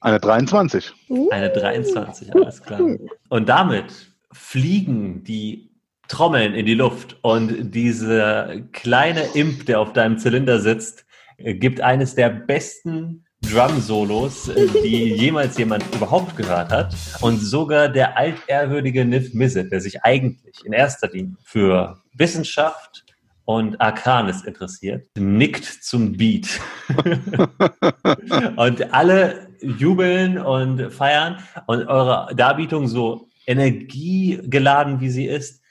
Eine 0.00 0.20
23. 0.20 0.92
Eine 1.30 1.50
23, 1.50 2.34
alles 2.34 2.62
klar. 2.62 2.80
Und 3.28 3.48
damit 3.48 4.12
fliegen 4.32 5.22
die 5.24 5.71
Trommeln 6.08 6.54
in 6.54 6.66
die 6.66 6.74
Luft 6.74 7.16
und 7.22 7.72
dieser 7.72 8.60
kleine 8.72 9.22
Imp, 9.34 9.66
der 9.66 9.80
auf 9.80 9.92
deinem 9.92 10.18
Zylinder 10.18 10.60
sitzt, 10.60 11.04
äh, 11.38 11.54
gibt 11.54 11.80
eines 11.80 12.14
der 12.14 12.30
besten 12.30 13.24
Drum-Solos, 13.42 14.48
äh, 14.48 14.66
die 14.82 15.14
jemals 15.14 15.58
jemand 15.58 15.84
überhaupt 15.94 16.36
gehört 16.36 16.70
hat. 16.70 16.94
Und 17.20 17.38
sogar 17.38 17.88
der 17.88 18.16
altehrwürdige 18.16 19.04
Niv 19.04 19.34
Mizzet, 19.34 19.72
der 19.72 19.80
sich 19.80 20.02
eigentlich 20.02 20.64
in 20.64 20.72
erster 20.72 21.08
Linie 21.08 21.36
für 21.42 21.98
Wissenschaft 22.14 23.04
und 23.44 23.80
Arcanis 23.80 24.42
interessiert, 24.44 25.08
nickt 25.18 25.64
zum 25.64 26.12
Beat. 26.12 26.60
und 28.56 28.94
alle 28.94 29.48
jubeln 29.60 30.38
und 30.38 30.92
feiern 30.92 31.38
und 31.66 31.86
eure 31.86 32.34
Darbietung 32.34 32.86
so 32.86 33.28
energiegeladen 33.46 35.00
wie 35.00 35.10
sie 35.10 35.26
ist, 35.26 35.61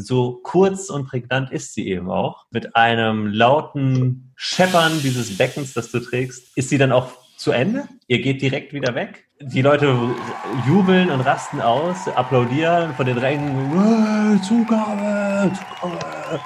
so 0.00 0.40
kurz 0.42 0.90
und 0.90 1.06
prägnant 1.06 1.50
ist 1.52 1.74
sie 1.74 1.88
eben 1.88 2.10
auch. 2.10 2.46
Mit 2.50 2.76
einem 2.76 3.26
lauten 3.26 4.32
Scheppern 4.36 5.00
dieses 5.02 5.36
Beckens, 5.36 5.72
das 5.74 5.90
du 5.90 6.00
trägst, 6.00 6.56
ist 6.56 6.68
sie 6.68 6.78
dann 6.78 6.92
auch 6.92 7.12
zu 7.36 7.52
Ende. 7.52 7.84
Ihr 8.06 8.20
geht 8.20 8.42
direkt 8.42 8.72
wieder 8.72 8.94
weg. 8.94 9.26
Die 9.40 9.62
Leute 9.62 9.96
jubeln 10.66 11.10
und 11.10 11.22
rasten 11.22 11.60
aus, 11.60 12.06
applaudieren 12.08 12.94
von 12.94 13.06
den 13.06 13.16
Rängen. 13.16 14.36
"Äh, 14.36 14.42
Zugabe, 14.42 15.50
Zugabe. 15.80 16.40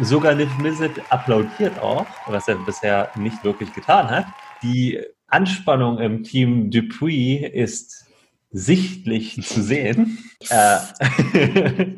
Sogar 0.00 0.34
Niv 0.34 0.58
Mizzet 0.58 1.00
applaudiert 1.10 1.78
auch, 1.80 2.06
was 2.26 2.48
er 2.48 2.56
bisher 2.56 3.10
nicht 3.16 3.42
wirklich 3.44 3.72
getan 3.72 4.10
hat. 4.10 4.26
Die 4.62 5.00
Anspannung 5.28 5.98
im 5.98 6.24
Team 6.24 6.70
Dupuis 6.70 7.48
ist 7.52 8.04
sichtlich 8.50 9.42
zu 9.42 9.62
sehen. 9.62 10.18
Äh, 10.50 11.86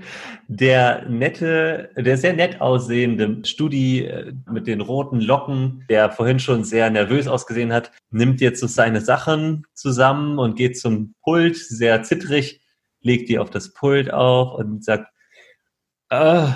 der 0.49 1.09
nette, 1.09 1.91
der 1.97 2.17
sehr 2.17 2.33
nett 2.33 2.61
aussehende 2.61 3.45
Studi 3.45 4.05
äh, 4.05 4.33
mit 4.51 4.67
den 4.67 4.81
roten 4.81 5.21
Locken, 5.21 5.85
der 5.89 6.11
vorhin 6.11 6.39
schon 6.39 6.65
sehr 6.65 6.89
nervös 6.91 7.27
ausgesehen 7.27 7.73
hat, 7.73 7.91
nimmt 8.11 8.41
jetzt 8.41 8.61
so 8.61 8.67
seine 8.67 9.01
Sachen 9.01 9.67
zusammen 9.75 10.39
und 10.39 10.57
geht 10.57 10.79
zum 10.79 11.15
Pult, 11.23 11.57
sehr 11.57 12.03
zittrig, 12.05 12.61
legt 13.01 13.29
die 13.29 13.39
auf 13.39 13.51
das 13.51 13.73
Pult 13.73 14.13
auf 14.13 14.55
und 14.59 14.85
sagt, 14.85 15.13
äh, 16.11 16.47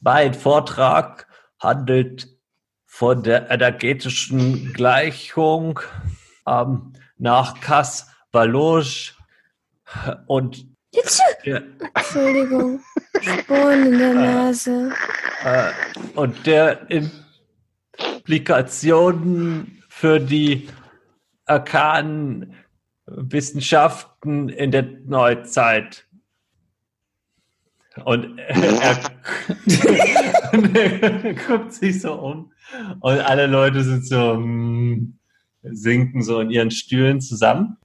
bald 0.00 0.36
Vortrag 0.36 1.26
handelt 1.60 2.28
von 2.86 3.22
der 3.22 3.50
energetischen 3.50 4.72
Gleichung 4.72 5.80
ähm, 6.46 6.92
nach 7.16 7.60
Cas-Valoge 7.60 9.12
und 10.26 10.66
Jetzt, 10.92 11.22
Entschuldigung. 11.44 12.80
Sporen 13.20 13.92
in 13.92 13.98
der 13.98 14.14
Nase. 14.14 14.92
äh, 15.44 15.70
und 16.14 16.46
der 16.46 16.86
Implikationen 18.24 19.82
für 19.88 20.20
die 20.20 20.68
arkanen 21.46 22.54
Wissenschaften 23.06 24.48
in 24.48 24.70
der 24.70 24.82
Neuzeit. 25.06 26.06
Und 28.04 28.38
er, 28.38 29.00
er 30.74 31.34
guckt 31.46 31.72
sich 31.72 32.00
so 32.00 32.12
um 32.14 32.52
und 33.00 33.18
alle 33.18 33.46
Leute 33.46 33.82
sind 33.82 34.06
so, 34.06 34.36
mm, 34.36 35.18
sinken 35.62 36.22
so 36.22 36.38
in 36.40 36.50
ihren 36.50 36.70
Stühlen 36.70 37.20
zusammen 37.20 37.78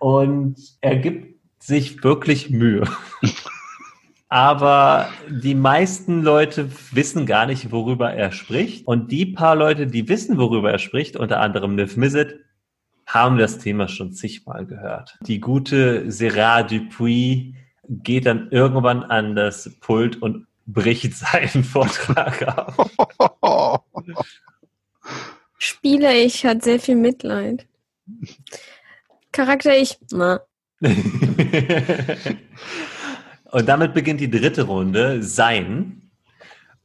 und 0.00 0.56
er 0.80 0.96
gibt 0.96 1.38
sich 1.62 2.04
wirklich 2.04 2.50
Mühe. 2.50 2.84
Aber 4.30 5.08
die 5.28 5.54
meisten 5.54 6.22
Leute 6.22 6.70
wissen 6.92 7.24
gar 7.24 7.46
nicht, 7.46 7.70
worüber 7.72 8.12
er 8.12 8.30
spricht. 8.30 8.86
Und 8.86 9.10
die 9.10 9.24
paar 9.24 9.56
Leute, 9.56 9.86
die 9.86 10.06
wissen, 10.08 10.36
worüber 10.36 10.70
er 10.70 10.78
spricht, 10.78 11.16
unter 11.16 11.40
anderem 11.40 11.76
Niv 11.76 11.96
Mizzet, 11.96 12.38
haben 13.06 13.38
das 13.38 13.58
Thema 13.58 13.88
schon 13.88 14.12
zigmal 14.12 14.66
gehört. 14.66 15.16
Die 15.22 15.40
gute 15.40 16.10
Serra 16.10 16.62
Dupuis 16.62 17.54
geht 17.88 18.26
dann 18.26 18.48
irgendwann 18.50 19.02
an 19.02 19.34
das 19.34 19.78
Pult 19.80 20.20
und 20.20 20.46
bricht 20.66 21.14
seinen 21.16 21.64
Vortrag 21.64 22.42
ab. 22.42 22.90
Spieler 25.58 26.14
ich 26.14 26.44
hat 26.44 26.62
sehr 26.62 26.78
viel 26.78 26.96
Mitleid. 26.96 27.66
Charakter 29.32 29.76
ich, 29.76 29.98
na. 30.10 30.40
und 33.50 33.66
damit 33.68 33.94
beginnt 33.94 34.20
die 34.20 34.30
dritte 34.30 34.62
Runde, 34.62 35.22
Sein. 35.22 36.02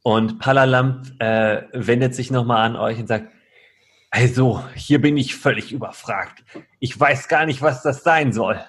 Und 0.06 0.40
Palalamp 0.40 1.14
äh, 1.20 1.62
wendet 1.72 2.14
sich 2.14 2.30
nochmal 2.30 2.66
an 2.66 2.76
euch 2.76 3.00
und 3.00 3.08
sagt, 3.08 3.32
also, 4.12 4.64
hier 4.76 5.02
bin 5.02 5.16
ich 5.18 5.36
völlig 5.36 5.72
überfragt. 5.72 6.44
Ich 6.80 7.00
weiß 7.00 7.28
gar 7.30 7.46
nicht, 7.46 7.62
was 7.62 7.82
das 7.84 8.04
sein 8.04 8.32
soll. 8.34 8.60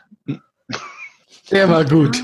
Der 1.50 1.68
war 1.68 1.84
gut. 1.84 2.22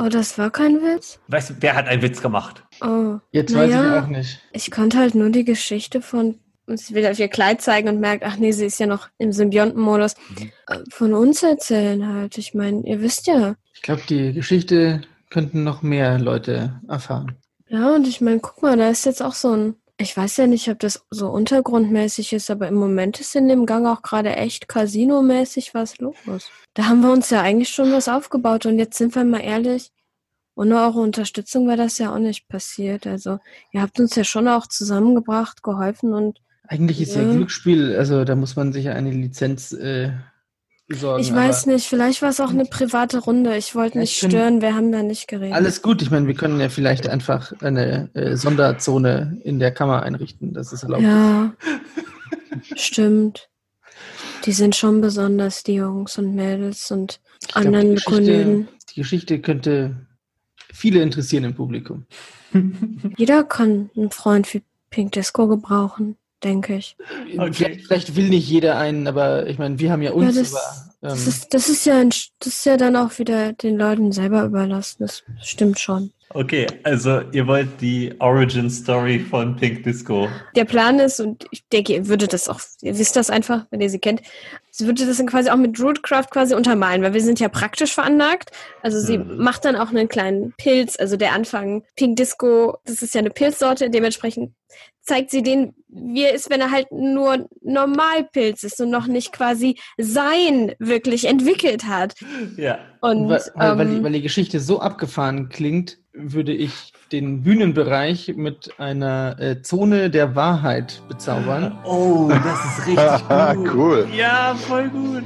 Oh, 0.00 0.08
das 0.08 0.38
war 0.38 0.50
kein 0.50 0.80
Witz? 0.80 1.20
Weißt 1.28 1.50
du, 1.50 1.54
wer 1.60 1.74
hat 1.76 1.86
einen 1.88 2.02
Witz 2.02 2.22
gemacht? 2.22 2.64
Oh. 2.80 3.18
Jetzt 3.32 3.54
weiß 3.54 3.70
Naja. 3.70 3.96
ich 3.98 4.02
auch 4.04 4.08
nicht. 4.08 4.40
Ich 4.52 4.70
konnte 4.70 4.98
halt 4.98 5.14
nur 5.14 5.30
die 5.30 5.44
Geschichte 5.44 6.00
von. 6.00 6.38
und 6.66 6.78
Sie 6.80 6.94
will 6.94 7.06
auf 7.06 7.18
ihr 7.18 7.28
Kleid 7.28 7.60
zeigen 7.60 7.88
und 7.88 8.00
merkt, 8.00 8.24
ach 8.24 8.36
nee, 8.36 8.52
sie 8.52 8.66
ist 8.66 8.78
ja 8.80 8.86
noch 8.86 9.08
im 9.18 9.32
Symbiontenmodus. 9.32 10.14
Mhm. 10.38 10.52
Äh, 10.68 10.78
Von 10.90 11.14
uns 11.14 11.42
erzählen 11.42 12.06
halt. 12.14 12.38
Ich 12.38 12.54
meine, 12.54 12.86
ihr 12.86 13.00
wisst 13.02 13.26
ja. 13.26 13.56
Ich 13.78 13.82
glaube, 13.82 14.02
die 14.08 14.32
Geschichte 14.32 15.02
könnten 15.30 15.62
noch 15.62 15.82
mehr 15.82 16.18
Leute 16.18 16.80
erfahren. 16.88 17.36
Ja, 17.68 17.94
und 17.94 18.08
ich 18.08 18.20
meine, 18.20 18.40
guck 18.40 18.60
mal, 18.60 18.76
da 18.76 18.90
ist 18.90 19.06
jetzt 19.06 19.22
auch 19.22 19.34
so 19.34 19.52
ein. 19.52 19.76
Ich 20.00 20.16
weiß 20.16 20.36
ja 20.38 20.48
nicht, 20.48 20.68
ob 20.68 20.80
das 20.80 21.06
so 21.10 21.28
untergrundmäßig 21.28 22.32
ist, 22.32 22.50
aber 22.50 22.66
im 22.66 22.74
Moment 22.74 23.20
ist 23.20 23.36
in 23.36 23.48
dem 23.48 23.66
Gang 23.66 23.86
auch 23.86 24.02
gerade 24.02 24.34
echt 24.34 24.68
Casino-mäßig 24.68 25.74
was 25.74 25.98
los. 25.98 26.16
Da 26.74 26.86
haben 26.86 27.02
wir 27.02 27.12
uns 27.12 27.30
ja 27.30 27.40
eigentlich 27.40 27.68
schon 27.68 27.92
was 27.92 28.08
aufgebaut 28.08 28.66
und 28.66 28.78
jetzt 28.78 28.98
sind 28.98 29.14
wir 29.14 29.24
mal 29.24 29.40
ehrlich, 29.40 29.90
ohne 30.56 30.76
eure 30.76 30.98
Unterstützung 31.00 31.68
wäre 31.68 31.76
das 31.78 31.98
ja 31.98 32.12
auch 32.12 32.18
nicht 32.18 32.48
passiert. 32.48 33.06
Also, 33.06 33.38
ihr 33.72 33.80
habt 33.80 34.00
uns 34.00 34.16
ja 34.16 34.24
schon 34.24 34.48
auch 34.48 34.66
zusammengebracht, 34.66 35.62
geholfen 35.62 36.12
und 36.12 36.40
Eigentlich 36.66 37.00
ist 37.00 37.14
ja, 37.14 37.22
Ja. 37.22 37.32
Glücksspiel, 37.32 37.96
also 37.96 38.24
da 38.24 38.34
muss 38.34 38.56
man 38.56 38.72
sich 38.72 38.86
ja 38.86 38.92
eine 38.92 39.12
Lizenz 39.12 39.72
äh, 39.72 40.10
besorgen. 40.88 41.22
ich 41.22 41.32
weiß 41.32 41.66
nicht, 41.66 41.86
vielleicht 41.86 42.22
war 42.22 42.30
es 42.30 42.40
auch 42.40 42.50
eine 42.50 42.64
private 42.64 43.18
Runde. 43.18 43.56
Ich 43.56 43.74
wollte 43.74 43.98
nicht 43.98 44.18
können- 44.20 44.30
stören, 44.32 44.60
wir 44.62 44.74
haben 44.74 44.90
da 44.90 45.02
nicht 45.02 45.28
geredet. 45.28 45.54
Alles 45.54 45.82
gut, 45.82 46.02
ich 46.02 46.10
meine, 46.10 46.26
wir 46.26 46.34
können 46.34 46.58
ja 46.60 46.68
vielleicht 46.68 47.08
einfach 47.08 47.52
eine 47.60 48.10
äh, 48.14 48.36
Sonderzone 48.36 49.38
in 49.44 49.58
der 49.58 49.70
Kammer 49.72 50.02
einrichten. 50.02 50.52
Das 50.54 50.72
ist 50.72 50.82
erlaubt. 50.82 51.02
Ja, 51.02 51.52
stimmt. 52.74 53.48
Die 54.44 54.52
sind 54.52 54.76
schon 54.76 55.00
besonders, 55.00 55.62
die 55.62 55.74
Jungs 55.74 56.16
und 56.18 56.34
Mädels 56.34 56.90
und 56.90 57.20
Ich 57.42 57.48
glaub, 57.48 57.66
anderen 57.66 57.88
die 57.90 57.94
Geschichte, 57.96 58.14
Konöden. 58.14 58.68
die 58.90 58.94
Geschichte 59.00 59.40
könnte 59.40 59.96
viele 60.72 61.02
interessieren 61.02 61.44
im 61.44 61.54
Publikum. 61.54 62.06
Jeder 63.16 63.44
kann 63.44 63.90
einen 63.96 64.10
Freund 64.10 64.52
wie 64.54 64.62
Pink 64.90 65.12
Disco 65.12 65.48
gebrauchen, 65.48 66.16
denke 66.44 66.76
ich. 66.76 66.96
Okay. 67.36 67.52
Vielleicht, 67.52 67.86
vielleicht 67.86 68.16
will 68.16 68.28
nicht 68.28 68.48
jeder 68.48 68.78
einen, 68.78 69.06
aber 69.06 69.46
ich 69.46 69.58
meine, 69.58 69.78
wir 69.78 69.90
haben 69.92 70.02
ja 70.02 70.12
uns, 70.12 70.34
Ja, 70.36 70.42
das- 70.42 70.54
aber 70.54 70.84
Das 71.00 71.22
ähm, 71.22 71.28
ist, 71.28 71.54
das 71.54 71.68
ist 71.68 71.86
ja 71.86 71.98
ein, 72.00 72.08
das 72.10 72.46
ist 72.48 72.66
ja 72.66 72.76
dann 72.76 72.96
auch 72.96 73.18
wieder 73.18 73.52
den 73.52 73.76
Leuten 73.78 74.10
selber 74.12 74.42
überlassen. 74.44 74.96
Das 75.00 75.22
stimmt 75.42 75.78
schon. 75.78 76.12
Okay, 76.34 76.66
also 76.82 77.22
ihr 77.32 77.46
wollt 77.46 77.80
die 77.80 78.12
Origin 78.18 78.68
Story 78.68 79.18
von 79.18 79.56
Pink 79.56 79.84
Disco. 79.84 80.28
Der 80.56 80.66
Plan 80.66 80.98
ist, 80.98 81.20
und 81.20 81.46
ich 81.52 81.66
denke, 81.68 81.94
ihr 81.94 82.06
würdet 82.08 82.34
das 82.34 82.50
auch, 82.50 82.60
ihr 82.82 82.98
wisst 82.98 83.16
das 83.16 83.30
einfach, 83.30 83.64
wenn 83.70 83.80
ihr 83.80 83.88
sie 83.88 83.98
kennt, 83.98 84.20
sie 84.70 84.84
würde 84.84 85.06
das 85.06 85.16
dann 85.16 85.26
quasi 85.26 85.48
auch 85.48 85.56
mit 85.56 85.80
Rootcraft 85.80 86.26
quasi 86.30 86.54
untermalen, 86.54 87.00
weil 87.02 87.14
wir 87.14 87.22
sind 87.22 87.40
ja 87.40 87.48
praktisch 87.48 87.94
veranlagt. 87.94 88.50
Also 88.82 89.00
sie 89.00 89.16
Mhm. 89.18 89.38
macht 89.38 89.64
dann 89.64 89.74
auch 89.76 89.88
einen 89.88 90.08
kleinen 90.08 90.52
Pilz, 90.58 90.98
also 90.98 91.16
der 91.16 91.32
Anfang 91.32 91.82
Pink 91.96 92.16
Disco, 92.16 92.76
das 92.84 93.00
ist 93.00 93.14
ja 93.14 93.20
eine 93.20 93.30
Pilzsorte, 93.30 93.88
dementsprechend 93.88 94.52
zeigt 95.08 95.30
sie 95.30 95.42
den, 95.42 95.74
wie 95.88 96.24
er 96.24 96.34
ist, 96.34 96.50
wenn 96.50 96.60
er 96.60 96.70
halt 96.70 96.92
nur 96.92 97.48
Normalpilz 97.62 98.62
ist 98.62 98.80
und 98.80 98.90
noch 98.90 99.06
nicht 99.06 99.32
quasi 99.32 99.78
sein 99.96 100.72
wirklich 100.78 101.26
entwickelt 101.26 101.84
hat. 101.86 102.14
Ja. 102.56 102.78
Und 103.00 103.28
weil, 103.28 103.40
weil, 103.54 103.78
weil, 103.78 103.86
die, 103.86 103.96
ähm, 103.96 104.04
weil 104.04 104.12
die 104.12 104.22
Geschichte 104.22 104.60
so 104.60 104.80
abgefahren 104.80 105.48
klingt, 105.48 105.98
würde 106.12 106.52
ich 106.52 106.92
den 107.12 107.42
Bühnenbereich 107.42 108.34
mit 108.36 108.78
einer 108.78 109.36
äh, 109.40 109.62
Zone 109.62 110.10
der 110.10 110.34
Wahrheit 110.34 111.00
bezaubern. 111.08 111.78
Oh, 111.84 112.28
das 112.28 112.64
ist 112.64 112.86
richtig 112.86 113.28
gut. 113.28 113.74
Cool. 113.74 114.08
Ja, 114.14 114.54
voll 114.54 114.88
gut. 114.88 115.24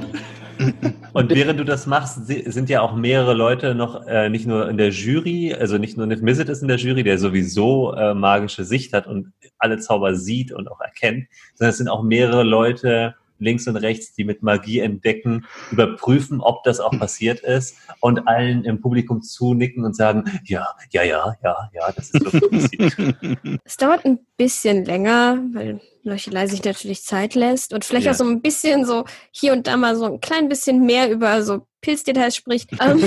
Und 1.13 1.33
während 1.33 1.59
du 1.59 1.63
das 1.65 1.85
machst, 1.85 2.27
si- 2.27 2.43
sind 2.49 2.69
ja 2.69 2.81
auch 2.81 2.95
mehrere 2.95 3.33
Leute 3.33 3.75
noch 3.75 4.05
äh, 4.07 4.29
nicht 4.29 4.47
nur 4.47 4.69
in 4.69 4.77
der 4.77 4.89
Jury, 4.89 5.53
also 5.53 5.77
nicht 5.77 5.97
nur 5.97 6.05
Niv 6.07 6.21
Mizzet 6.21 6.49
ist 6.49 6.61
in 6.61 6.67
der 6.67 6.77
Jury, 6.77 7.03
der 7.03 7.17
sowieso 7.17 7.93
äh, 7.93 8.13
magische 8.13 8.63
Sicht 8.63 8.93
hat 8.93 9.07
und 9.07 9.31
alle 9.57 9.77
Zauber 9.79 10.15
sieht 10.15 10.51
und 10.51 10.69
auch 10.71 10.81
erkennt, 10.81 11.27
sondern 11.55 11.69
es 11.71 11.77
sind 11.77 11.87
auch 11.87 12.03
mehrere 12.03 12.43
Leute 12.43 13.15
links 13.39 13.67
und 13.67 13.75
rechts, 13.75 14.13
die 14.13 14.23
mit 14.23 14.41
Magie 14.41 14.79
entdecken, 14.79 15.45
überprüfen, 15.71 16.39
ob 16.39 16.63
das 16.63 16.79
auch 16.79 16.97
passiert 16.97 17.41
ist 17.41 17.77
und 17.99 18.27
allen 18.27 18.63
im 18.63 18.79
Publikum 18.79 19.21
zunicken 19.21 19.83
und 19.83 19.95
sagen, 19.95 20.23
ja, 20.45 20.65
ja, 20.91 21.03
ja, 21.03 21.35
ja, 21.43 21.69
ja, 21.73 21.91
das 21.93 22.11
ist 22.11 22.33
wirklich 22.33 22.79
passiert. 22.79 23.37
Es 23.65 23.75
dauert 23.75 24.05
ein 24.05 24.19
bisschen 24.37 24.85
länger, 24.85 25.39
weil 25.53 25.81
Leuchelei 26.03 26.47
sich 26.47 26.63
natürlich 26.63 27.03
Zeit 27.03 27.35
lässt 27.35 27.73
und 27.73 27.85
vielleicht 27.85 28.05
Ja. 28.05 28.11
auch 28.11 28.15
so 28.15 28.25
ein 28.25 28.41
bisschen 28.41 28.85
so 28.85 29.05
hier 29.31 29.53
und 29.53 29.67
da 29.67 29.77
mal 29.77 29.95
so 29.95 30.05
ein 30.05 30.19
klein 30.19 30.49
bisschen 30.49 30.85
mehr 30.85 31.09
über 31.11 31.43
so 31.43 31.65
Pilzdetails 31.81 32.35
spricht. 32.35 32.69
Ähm, 32.81 32.99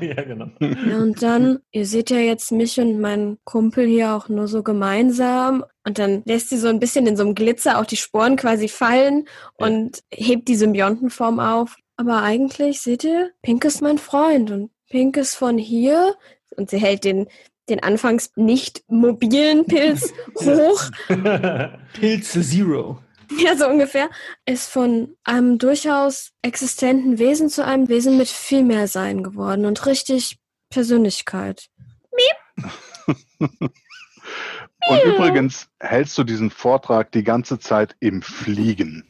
ja, 0.00 0.22
genau. 0.22 0.46
ja, 0.60 0.96
und 0.98 1.22
dann, 1.22 1.60
ihr 1.72 1.86
seht 1.86 2.10
ja 2.10 2.18
jetzt 2.18 2.52
mich 2.52 2.78
und 2.80 3.00
meinen 3.00 3.38
Kumpel 3.44 3.86
hier 3.86 4.14
auch 4.14 4.28
nur 4.28 4.48
so 4.48 4.62
gemeinsam 4.62 5.64
und 5.86 5.98
dann 5.98 6.22
lässt 6.26 6.50
sie 6.50 6.56
so 6.58 6.68
ein 6.68 6.78
bisschen 6.80 7.06
in 7.06 7.16
so 7.16 7.22
einem 7.24 7.34
Glitzer 7.34 7.78
auch 7.78 7.86
die 7.86 7.96
Sporen 7.96 8.36
quasi 8.36 8.68
fallen 8.68 9.26
Ja. 9.58 9.66
und 9.66 10.00
hebt 10.12 10.48
die 10.48 10.56
Symbiontenform 10.56 11.38
auf. 11.40 11.76
Aber 11.96 12.22
eigentlich, 12.22 12.80
seht 12.80 13.04
ihr, 13.04 13.30
Pink 13.42 13.64
ist 13.64 13.80
mein 13.80 13.98
Freund 13.98 14.50
und 14.50 14.70
Pink 14.90 15.16
ist 15.16 15.34
von 15.36 15.58
hier 15.58 16.14
und 16.56 16.70
sie 16.70 16.78
hält 16.78 17.04
den, 17.04 17.26
den 17.68 17.82
anfangs 17.82 18.30
nicht 18.36 18.82
mobilen 18.88 19.64
Pilz 19.66 20.12
hoch 20.36 20.90
Pilz 21.94 22.32
Zero. 22.32 22.98
Ja, 23.42 23.56
so 23.56 23.66
ungefähr. 23.66 24.10
Ist 24.44 24.68
von 24.68 25.16
einem 25.24 25.58
durchaus 25.58 26.32
existenten 26.42 27.18
Wesen 27.18 27.48
zu 27.48 27.64
einem 27.64 27.88
Wesen 27.88 28.18
mit 28.18 28.28
viel 28.28 28.62
mehr 28.62 28.86
Sein 28.86 29.22
geworden 29.22 29.64
und 29.64 29.86
richtig 29.86 30.38
Persönlichkeit. 30.70 31.68
Und 34.88 35.02
übrigens 35.04 35.68
hältst 35.80 36.16
du 36.18 36.24
diesen 36.24 36.50
Vortrag 36.50 37.10
die 37.12 37.24
ganze 37.24 37.58
Zeit 37.58 37.96
im 38.00 38.22
Fliegen. 38.22 39.04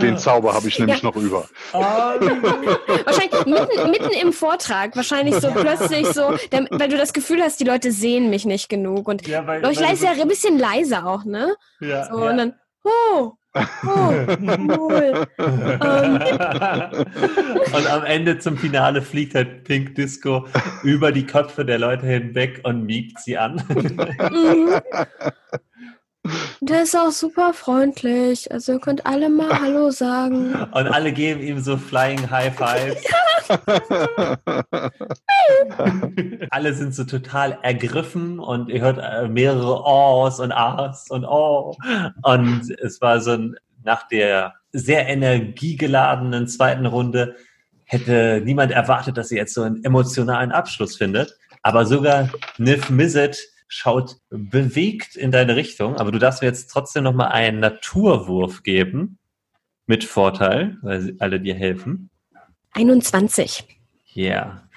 Den 0.00 0.18
Zauber 0.18 0.54
habe 0.54 0.68
ich 0.68 0.78
nämlich 0.78 1.02
Ja. 1.02 1.08
noch 1.08 1.16
über. 1.16 1.48
Wahrscheinlich 1.72 3.46
mitten, 3.46 3.90
mitten 3.90 4.10
im 4.10 4.32
Vortrag, 4.32 4.94
wahrscheinlich 4.96 5.36
so 5.36 5.50
plötzlich 5.54 6.06
so, 6.08 6.22
weil 6.70 6.88
du 6.88 6.96
das 6.96 7.12
Gefühl 7.12 7.42
hast, 7.42 7.60
die 7.60 7.64
Leute 7.64 7.92
sehen 7.92 8.30
mich 8.30 8.44
nicht 8.44 8.68
genug. 8.68 9.08
Und 9.08 9.26
ja, 9.26 9.46
weil, 9.46 9.62
weil 9.62 9.72
ist 9.72 10.02
ja 10.02 10.10
ein 10.12 10.28
bisschen 10.28 10.58
leiser 10.58 11.06
auch, 11.06 11.24
ne? 11.24 11.54
ja, 11.80 12.04
So, 12.12 12.20
ja. 12.24 12.30
Und 12.30 12.36
dann, 12.38 12.54
oh, 12.84 13.32
Oh, 13.54 14.12
cool. 14.68 15.26
Ähm, 15.38 16.20
und 17.72 17.86
am 17.90 18.04
Ende 18.04 18.38
zum 18.38 18.56
Finale 18.56 19.02
fliegt 19.02 19.34
halt 19.34 19.64
Pink 19.64 19.94
Disco 19.94 20.46
über 20.82 21.12
die 21.12 21.26
Köpfe 21.26 21.64
der 21.64 21.78
Leute 21.78 22.06
hinweg 22.06 22.60
und 22.64 22.84
miegt 22.84 23.18
sie 23.20 23.38
an. 23.38 23.62
mhm. 23.68 24.80
Der 26.60 26.82
ist 26.82 26.96
auch 26.96 27.10
super 27.10 27.52
freundlich. 27.52 28.50
Also 28.52 28.72
ihr 28.72 28.80
könnt 28.80 29.06
alle 29.06 29.30
mal 29.30 29.60
Hallo 29.60 29.90
sagen. 29.90 30.54
Und 30.72 30.88
alle 30.88 31.12
geben 31.12 31.40
ihm 31.40 31.60
so 31.60 31.76
Flying 31.76 32.30
High 32.30 32.54
Fives. 32.54 33.02
alle 36.50 36.74
sind 36.74 36.94
so 36.94 37.04
total 37.04 37.58
ergriffen 37.62 38.40
und 38.40 38.68
ihr 38.68 38.82
hört 38.82 38.98
äh, 38.98 39.26
mehrere 39.26 39.82
Ohs 39.84 40.38
und 40.38 40.52
Ahs 40.52 41.08
und 41.08 41.24
Oh. 41.24 41.74
Und 42.22 42.70
es 42.82 43.00
war 43.00 43.22
so 43.22 43.30
ein, 43.32 43.56
nach 43.84 44.06
der 44.08 44.52
sehr 44.72 45.08
energiegeladenen 45.08 46.46
zweiten 46.46 46.84
Runde 46.84 47.36
hätte 47.84 48.42
niemand 48.44 48.70
erwartet, 48.70 49.16
dass 49.16 49.30
sie 49.30 49.36
jetzt 49.36 49.54
so 49.54 49.62
einen 49.62 49.82
emotionalen 49.82 50.52
Abschluss 50.52 50.96
findet. 50.96 51.34
Aber 51.62 51.86
sogar 51.86 52.28
Niv 52.58 52.90
Mizzet 52.90 53.38
schaut 53.68 54.16
bewegt 54.30 55.14
in 55.14 55.30
deine 55.30 55.54
Richtung, 55.54 55.96
aber 55.96 56.10
du 56.10 56.18
darfst 56.18 56.42
mir 56.42 56.48
jetzt 56.48 56.70
trotzdem 56.70 57.04
nochmal 57.04 57.28
einen 57.28 57.60
Naturwurf 57.60 58.62
geben. 58.62 59.18
Mit 59.86 60.04
Vorteil, 60.04 60.76
weil 60.82 61.00
sie 61.00 61.16
alle 61.18 61.40
dir 61.40 61.54
helfen. 61.54 62.10
21. 62.72 63.64
Ja. 64.12 64.24
Yeah. 64.24 64.68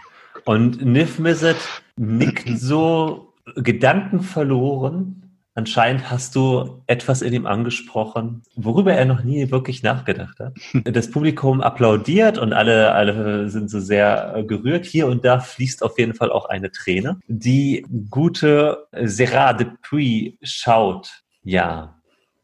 Und 0.45 0.85
Niv 0.85 1.19
Mizzet 1.19 1.57
nickt 1.97 2.47
so 2.57 3.33
gedankenverloren. 3.55 5.30
Anscheinend 5.53 6.09
hast 6.09 6.35
du 6.35 6.81
etwas 6.87 7.21
in 7.21 7.33
ihm 7.33 7.45
angesprochen, 7.45 8.43
worüber 8.55 8.93
er 8.93 9.05
noch 9.05 9.23
nie 9.23 9.51
wirklich 9.51 9.83
nachgedacht 9.83 10.39
hat. 10.39 10.53
Das 10.83 11.11
Publikum 11.11 11.61
applaudiert 11.61 12.37
und 12.37 12.53
alle, 12.53 12.93
alle 12.93 13.49
sind 13.49 13.69
so 13.69 13.79
sehr 13.79 14.43
gerührt. 14.47 14.85
Hier 14.85 15.07
und 15.07 15.25
da 15.25 15.39
fließt 15.39 15.83
auf 15.83 15.97
jeden 15.99 16.13
Fall 16.13 16.31
auch 16.31 16.45
eine 16.45 16.71
Träne. 16.71 17.19
Die 17.27 17.85
gute 18.09 18.87
Serra 18.93 19.53
de 19.53 19.67
Puy 19.81 20.37
schaut, 20.41 21.23
ja, 21.43 21.95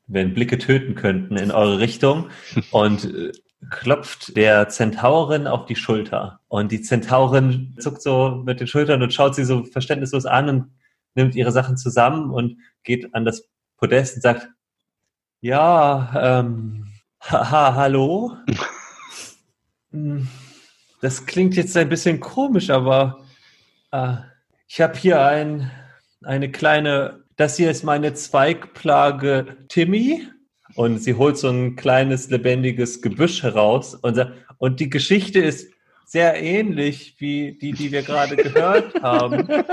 wenn 0.08 0.34
Blicke 0.34 0.58
töten 0.58 0.96
könnten 0.96 1.38
in 1.38 1.52
eure 1.52 1.80
Richtung 1.80 2.30
und 2.72 3.06
äh, 3.06 3.32
klopft 3.70 4.36
der 4.36 4.70
Zentaurin 4.70 5.48
auf 5.48 5.66
die 5.66 5.76
Schulter. 5.76 6.40
Und 6.48 6.72
die 6.72 6.82
Zentaurin 6.82 7.76
zuckt 7.80 8.02
so 8.02 8.44
mit 8.46 8.60
den 8.60 8.68
Schultern 8.68 9.02
und 9.02 9.14
schaut 9.14 9.36
sie 9.36 9.46
so 9.46 9.64
verständnislos 9.64 10.26
an 10.26 10.50
und 10.50 10.72
nimmt 11.18 11.36
ihre 11.36 11.52
Sachen 11.52 11.76
zusammen 11.76 12.32
und 12.32 12.58
geht 12.84 13.14
an 13.14 13.26
das 13.26 13.50
Podest 13.78 14.16
und 14.16 14.22
sagt, 14.22 14.48
ja, 15.42 16.40
ähm, 16.40 16.88
haha, 17.22 17.76
hallo. 17.76 18.38
Hm, 19.92 20.28
das 21.00 21.26
klingt 21.26 21.56
jetzt 21.56 21.78
ein 21.78 21.88
bisschen 21.88 22.20
komisch, 22.20 22.70
aber 22.70 23.24
äh, 23.92 24.16
ich 24.68 24.82
habe 24.82 24.98
hier 24.98 25.22
ein, 25.24 25.72
eine 26.24 26.52
kleine, 26.52 27.24
das 27.38 27.56
hier 27.56 27.72
ist 27.72 27.84
meine 27.84 28.14
Zweigplage 28.14 29.56
Timmy. 29.70 30.28
Und 30.76 31.00
sie 31.00 31.14
holt 31.14 31.38
so 31.38 31.50
ein 31.50 31.78
kleines 31.78 32.30
lebendiges 32.30 33.02
Gebüsch 33.02 33.44
heraus 33.44 33.96
und 33.96 34.16
sagt, 34.16 34.34
und 34.58 34.82
die 34.82 34.90
Geschichte 34.90 35.40
ist 35.40 35.72
sehr 36.06 36.42
ähnlich 36.42 37.16
wie 37.20 37.58
die, 37.60 37.72
die 37.72 37.92
wir 37.92 38.02
gerade 38.02 38.36
gehört 38.36 39.02
haben. 39.02 39.48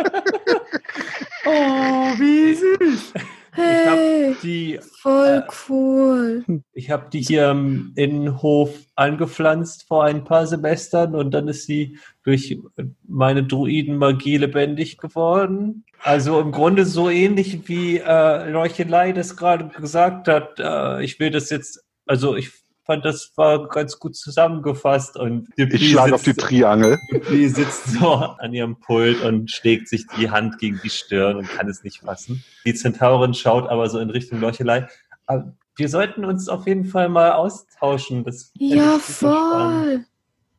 Oh, 1.46 2.18
wie 2.18 2.54
süß. 2.54 3.12
Ich 3.56 3.86
habe 3.86 4.00
Hey, 4.00 4.36
die, 4.42 4.80
voll 5.00 5.44
cool. 5.68 6.44
ich 6.72 6.90
habe 6.90 7.08
die 7.12 7.20
hier 7.20 7.50
im 7.50 7.92
Innenhof 7.94 8.70
angepflanzt 8.96 9.86
vor 9.86 10.04
ein 10.04 10.24
paar 10.24 10.46
Semestern 10.48 11.14
und 11.14 11.30
dann 11.32 11.46
ist 11.46 11.66
sie 11.66 11.98
durch 12.24 12.58
meine 13.06 13.44
Druidenmagie 13.44 14.38
lebendig 14.38 14.98
geworden. 14.98 15.84
Also 16.02 16.40
im 16.40 16.50
Grunde 16.50 16.84
so 16.84 17.08
ähnlich 17.08 17.68
wie 17.68 17.98
äh, 17.98 18.50
Leuchelei 18.50 19.12
das 19.12 19.36
gerade 19.36 19.68
gesagt 19.68 20.26
hat. 20.26 20.58
Äh, 20.58 21.04
ich 21.04 21.20
will 21.20 21.30
das 21.30 21.48
jetzt, 21.50 21.84
also 22.06 22.34
ich 22.34 22.50
fand, 22.84 23.04
das 23.04 23.32
war 23.36 23.68
ganz 23.68 23.98
gut 23.98 24.16
zusammengefasst 24.16 25.16
und 25.16 25.48
Ich 25.56 25.90
schlage 25.90 26.14
auf 26.14 26.22
die 26.22 26.34
Triangel. 26.34 26.98
Die 27.30 27.48
sitzt 27.48 27.92
so 27.92 28.12
an 28.14 28.52
ihrem 28.52 28.76
Pult 28.76 29.22
und 29.22 29.50
schlägt 29.50 29.88
sich 29.88 30.06
die 30.18 30.30
Hand 30.30 30.58
gegen 30.58 30.80
die 30.82 30.90
Stirn 30.90 31.36
und 31.36 31.48
kann 31.48 31.68
es 31.68 31.82
nicht 31.82 32.00
fassen. 32.00 32.44
Die 32.64 32.74
Zentaurin 32.74 33.34
schaut 33.34 33.68
aber 33.68 33.88
so 33.88 33.98
in 33.98 34.10
Richtung 34.10 34.40
Leuchelei. 34.40 34.86
Aber 35.26 35.54
wir 35.76 35.88
sollten 35.88 36.24
uns 36.24 36.48
auf 36.48 36.66
jeden 36.66 36.84
Fall 36.84 37.08
mal 37.08 37.32
austauschen. 37.32 38.24
Das 38.24 38.52
Ja, 38.58 38.98
voll. 38.98 40.04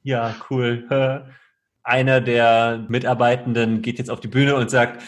Ja, 0.03 0.35
cool. 0.49 1.25
Einer 1.83 2.21
der 2.21 2.85
Mitarbeitenden 2.87 3.81
geht 3.81 3.99
jetzt 3.99 4.09
auf 4.09 4.19
die 4.19 4.27
Bühne 4.27 4.55
und 4.55 4.71
sagt, 4.71 5.03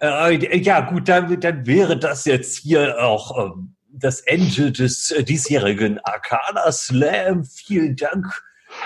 äh, 0.00 0.58
ja 0.58 0.80
gut, 0.80 1.08
dann, 1.08 1.40
dann 1.40 1.66
wäre 1.66 1.96
das 1.96 2.24
jetzt 2.24 2.58
hier 2.58 2.98
auch 3.02 3.54
ähm, 3.54 3.75
das 3.98 4.20
Ende 4.20 4.72
des 4.72 5.10
äh, 5.10 5.24
diesjährigen 5.24 5.98
Arcana 6.00 6.70
Slam. 6.72 7.44
Vielen 7.44 7.96
Dank 7.96 8.26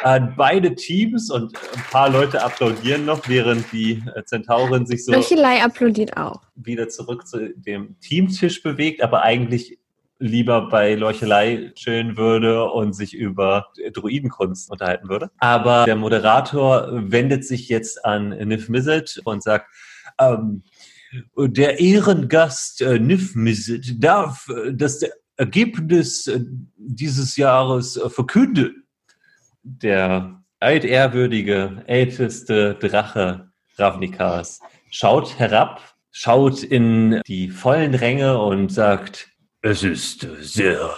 an 0.03 0.35
beide 0.37 0.75
Teams 0.75 1.31
und 1.31 1.57
ein 1.57 1.83
paar 1.91 2.09
Leute 2.11 2.43
applaudieren 2.43 3.05
noch, 3.05 3.29
während 3.29 3.71
die 3.73 4.03
äh, 4.15 4.25
Zentaurin 4.25 4.87
sich 4.87 5.05
so 5.05 5.13
Löchelei 5.13 5.63
applaudiert 5.63 6.17
auch. 6.17 6.41
wieder 6.55 6.89
zurück 6.89 7.27
zu 7.27 7.53
dem 7.55 7.99
Teamtisch 8.01 8.63
bewegt, 8.63 9.03
aber 9.03 9.23
eigentlich 9.23 9.79
lieber 10.19 10.69
bei 10.69 10.95
Leuchelei 10.95 11.73
chillen 11.75 12.17
würde 12.17 12.65
und 12.71 12.93
sich 12.93 13.15
über 13.15 13.69
Druidenkunst 13.93 14.71
unterhalten 14.71 15.09
würde. 15.09 15.31
Aber 15.39 15.85
der 15.87 15.97
Moderator 15.97 16.89
wendet 16.93 17.47
sich 17.47 17.69
jetzt 17.69 18.05
an 18.05 18.29
Niv 18.29 18.69
Mizzet 18.69 19.21
und 19.25 19.43
sagt, 19.43 19.67
ähm, 20.19 20.63
der 21.37 21.81
Ehrengast 21.81 22.83
äh, 22.83 22.99
Niv 22.99 23.35
Mizzet 23.35 24.03
darf 24.03 24.49
äh, 24.49 24.73
das 24.73 25.03
Ergebnis 25.37 26.27
äh, 26.27 26.41
dieses 26.77 27.37
Jahres 27.37 27.97
äh, 27.97 28.09
verkünden. 28.11 28.85
Der 29.63 30.43
altehrwürdige, 30.61 31.83
älteste 31.87 32.75
Drache 32.75 33.51
Ravnikas 33.77 34.61
schaut 34.91 35.39
herab, 35.39 35.81
schaut 36.11 36.63
in 36.63 37.21
die 37.27 37.49
vollen 37.49 37.95
Ränge 37.95 38.41
und 38.41 38.71
sagt, 38.71 39.31
es 39.63 39.83
ist 39.83 40.27
sehr, 40.41 40.91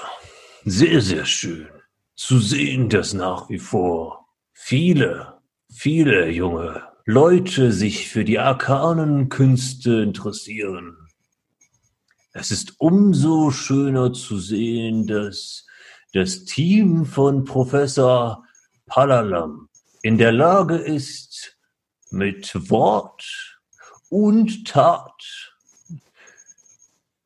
sehr, 0.65 1.01
sehr 1.01 1.25
schön 1.25 1.69
zu 2.17 2.39
sehen, 2.39 2.89
dass 2.89 3.15
nach 3.15 3.49
wie 3.49 3.59
vor 3.59 4.27
viele, 4.53 5.39
viele 5.73 6.29
junge 6.31 6.92
Leute 7.05 7.73
sich 7.73 8.09
für 8.09 8.25
die 8.25 8.39
arkanen 8.39 9.29
Künste 9.29 10.03
interessieren. 10.03 10.97
Es 12.33 12.53
ist 12.53 12.75
umso 12.79 13.51
schöner 13.51 14.13
zu 14.13 14.39
sehen, 14.39 15.09
dass 15.09 15.67
das 16.13 16.45
Team 16.45 17.05
von 17.05 17.45
Professor 17.45 18.45
Palalam 18.87 19.69
in 20.03 20.17
der 20.17 20.31
Lage 20.31 20.77
ist, 20.77 21.59
mit 22.11 22.71
Wort 22.71 23.59
und 24.09 24.67
Tat 24.69 25.53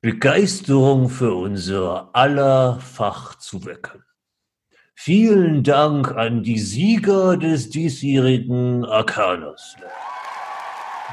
Begeisterung 0.00 1.10
für 1.10 1.34
unser 1.34 2.14
aller 2.14 2.78
Fach 2.80 3.34
zu 3.34 3.66
wecken. 3.66 4.05
Vielen 4.99 5.62
Dank 5.62 6.16
an 6.16 6.42
die 6.42 6.59
Sieger 6.59 7.36
des 7.36 7.68
diesjährigen 7.68 8.84
Arcanas. 8.86 9.76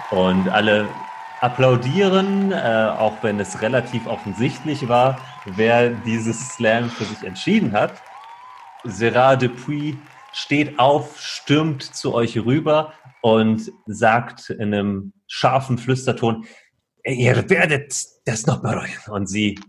Und 0.10 0.48
alle 0.50 0.88
applaudieren, 1.42 2.54
äh, 2.54 2.90
auch 2.98 3.22
wenn 3.22 3.42
es 3.42 3.62
relativ 3.62 4.08
offensichtlich 4.08 4.88
war, 4.88 5.20
wer 5.58 5.90
dieses 5.90 6.40
Slam 6.54 6.90
für 6.90 7.04
sich 7.04 7.24
entschieden 7.24 7.74
hat. 7.74 8.02
Gerard 8.86 9.42
Dupuis 9.44 9.96
steht 10.32 10.80
auf, 10.80 11.20
stürmt 11.20 11.84
zu 11.84 12.14
euch 12.14 12.38
rüber 12.38 12.94
und 13.22 13.70
sagt 13.86 14.50
in 14.50 14.74
einem 14.74 15.14
scharfen 15.28 15.78
Flüsterton, 15.78 16.46
ihr 17.04 17.50
werdet 17.50 17.94
das 18.26 18.48
noch 18.48 18.62
bereuen. 18.62 18.90
Und 19.10 19.28
sie 19.28 19.60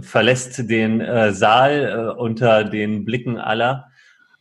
verlässt 0.00 0.68
den 0.70 1.00
äh, 1.00 1.32
Saal 1.32 2.14
äh, 2.16 2.20
unter 2.20 2.64
den 2.64 3.04
Blicken 3.04 3.38
aller. 3.38 3.88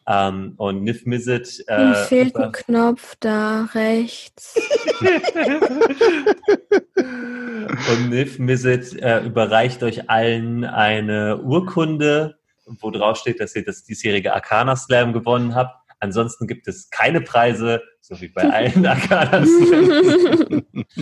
Ähm, 0.09 0.53
und 0.55 0.83
Niv 0.83 1.05
Mizzet 1.05 1.65
Mir 1.67 1.91
äh, 1.91 2.05
fehlt 2.05 2.35
ein 2.37 2.53
Knopf 2.53 3.15
da 3.19 3.67
rechts. 3.73 4.55
und 6.95 8.09
Niv 8.09 8.39
Mizzet 8.39 9.01
äh, 9.01 9.19
überreicht 9.25 9.83
euch 9.83 10.09
allen 10.09 10.63
eine 10.63 11.41
Urkunde, 11.41 12.37
wo 12.79 12.89
drauf 12.89 13.17
steht, 13.17 13.41
dass 13.41 13.53
ihr 13.55 13.65
das 13.65 13.83
diesjährige 13.83 14.33
Arcana 14.33 14.77
Slam 14.77 15.11
gewonnen 15.11 15.55
habt. 15.55 15.75
Ansonsten 15.99 16.47
gibt 16.47 16.67
es 16.69 16.89
keine 16.89 17.21
Preise, 17.21 17.81
so 17.99 18.21
wie 18.21 18.29
bei 18.29 18.43
allen 18.49 18.85
Arcana 18.85 19.45
Slams. 19.45 20.63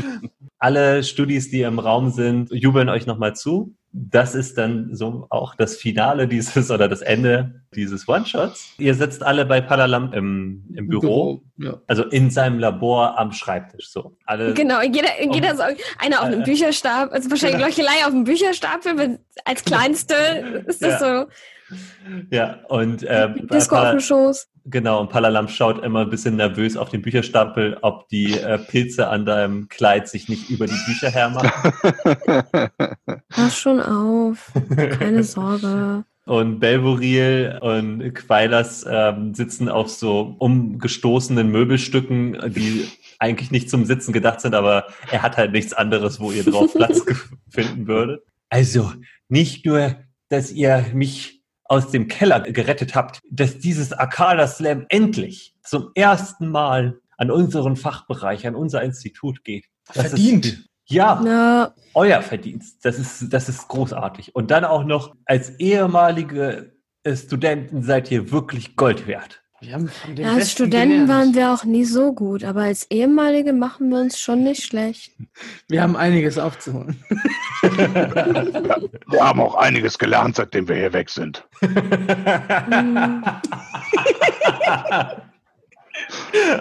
Alle 0.57 1.03
Studis, 1.03 1.51
die 1.51 1.61
im 1.61 1.77
Raum 1.77 2.09
sind, 2.09 2.49
jubeln 2.51 2.89
euch 2.89 3.05
nochmal 3.05 3.35
zu, 3.35 3.75
das 3.97 4.35
ist 4.35 4.57
dann 4.57 4.93
so 4.93 5.25
auch 5.29 5.55
das 5.55 5.77
Finale 5.77 6.27
dieses 6.27 6.69
oder 6.69 6.89
das 6.89 7.01
Ende 7.01 7.61
dieses 7.73 8.07
One-Shots. 8.07 8.73
Ihr 8.77 8.93
sitzt 8.93 9.23
alle 9.23 9.45
bei 9.45 9.61
Palalam 9.61 10.11
im, 10.11 10.65
im 10.75 10.89
Büro, 10.89 11.41
Büro 11.55 11.69
ja. 11.71 11.81
also 11.87 12.03
in 12.03 12.29
seinem 12.29 12.59
Labor 12.59 13.17
am 13.17 13.31
Schreibtisch. 13.31 13.89
So. 13.89 14.17
Alle 14.25 14.53
genau, 14.53 14.81
jeder, 14.81 15.09
jeder 15.31 15.55
so, 15.55 15.63
einer 15.97 16.19
auf 16.19 16.25
einem 16.25 16.41
äh, 16.41 16.43
Bücherstab, 16.43 17.13
also 17.13 17.29
wahrscheinlich 17.29 17.57
genau. 17.57 17.67
Leuchelei 17.67 18.05
auf 18.05 18.11
dem 18.11 18.25
Bücherstapel, 18.25 19.19
als 19.45 19.63
kleinste 19.65 20.63
ist 20.67 20.81
das 20.81 20.99
ja. 20.99 21.21
so. 21.23 21.31
Ja, 22.29 22.59
und 22.69 23.03
äh, 23.03 23.33
Disco 23.51 23.75
auf 23.75 23.91
dem 23.91 23.99
Schoß. 23.99 24.47
Genau, 24.65 24.99
und 25.01 25.09
Palalam 25.09 25.47
schaut 25.47 25.83
immer 25.83 26.01
ein 26.01 26.09
bisschen 26.09 26.35
nervös 26.35 26.75
auf 26.75 26.89
den 26.89 27.01
Bücherstapel, 27.01 27.77
ob 27.81 28.07
die 28.09 28.33
äh, 28.33 28.57
Pilze 28.57 29.07
an 29.07 29.25
deinem 29.25 29.67
Kleid 29.67 30.07
sich 30.07 30.27
nicht 30.27 30.49
über 30.49 30.65
die 30.65 30.77
Bücher 30.87 31.11
hermachen. 31.11 31.51
Pass 33.29 33.57
schon 33.57 33.79
auf, 33.79 34.51
keine 34.97 35.23
Sorge. 35.23 36.03
Und 36.25 36.59
Belvoril 36.59 37.59
und 37.61 38.15
Quailas 38.15 38.83
ähm, 38.89 39.35
sitzen 39.35 39.69
auf 39.69 39.89
so 39.91 40.35
umgestoßenen 40.39 41.47
Möbelstücken, 41.51 42.51
die 42.51 42.87
eigentlich 43.19 43.51
nicht 43.51 43.69
zum 43.69 43.85
Sitzen 43.85 44.11
gedacht 44.11 44.41
sind, 44.41 44.55
aber 44.55 44.87
er 45.11 45.21
hat 45.21 45.37
halt 45.37 45.51
nichts 45.51 45.73
anderes, 45.73 46.19
wo 46.19 46.31
ihr 46.31 46.43
drauf 46.43 46.73
Platz 46.73 47.03
finden 47.49 47.85
würdet. 47.85 48.23
Also, 48.49 48.91
nicht 49.29 49.67
nur, 49.67 49.95
dass 50.29 50.51
ihr 50.51 50.85
mich 50.93 51.34
aus 51.65 51.91
dem 51.91 52.07
Keller 52.07 52.39
gerettet 52.41 52.95
habt, 52.95 53.21
dass 53.29 53.59
dieses 53.59 53.93
Akala 53.93 54.47
Slam 54.47 54.85
endlich 54.89 55.55
zum 55.63 55.91
ersten 55.95 56.49
Mal 56.49 56.99
an 57.17 57.31
unseren 57.31 57.75
Fachbereich, 57.75 58.45
an 58.47 58.55
unser 58.55 58.83
Institut 58.83 59.43
geht. 59.43 59.65
Das 59.93 60.07
Verdient. 60.07 60.45
Ist, 60.45 60.69
ja, 60.87 61.21
ja, 61.25 61.73
euer 61.93 62.21
Verdienst. 62.21 62.85
Das 62.85 62.99
ist, 62.99 63.33
das 63.33 63.49
ist 63.49 63.67
großartig. 63.67 64.35
Und 64.35 64.51
dann 64.51 64.65
auch 64.65 64.83
noch 64.83 65.15
als 65.25 65.51
ehemalige 65.59 66.75
Studenten 67.13 67.81
seid 67.83 68.11
ihr 68.11 68.31
wirklich 68.31 68.75
Gold 68.75 69.07
wert. 69.07 69.43
Ja, 69.61 69.79
als 70.25 70.51
Studenten 70.51 71.07
gelernt. 71.07 71.09
waren 71.09 71.33
wir 71.33 71.53
auch 71.53 71.63
nie 71.63 71.85
so 71.85 72.13
gut, 72.13 72.43
aber 72.43 72.63
als 72.63 72.91
ehemalige 72.91 73.53
machen 73.53 73.89
wir 73.89 73.99
uns 73.99 74.19
schon 74.19 74.43
nicht 74.43 74.63
schlecht. 74.63 75.13
Wir 75.69 75.81
haben 75.81 75.95
einiges 75.95 76.37
aufzuholen. 76.37 77.01
wir 77.61 79.19
haben 79.21 79.39
auch 79.39 79.55
einiges 79.55 79.97
gelernt, 79.97 80.35
seitdem 80.35 80.67
wir 80.67 80.75
hier 80.75 80.93
weg 80.93 81.09
sind. 81.09 81.47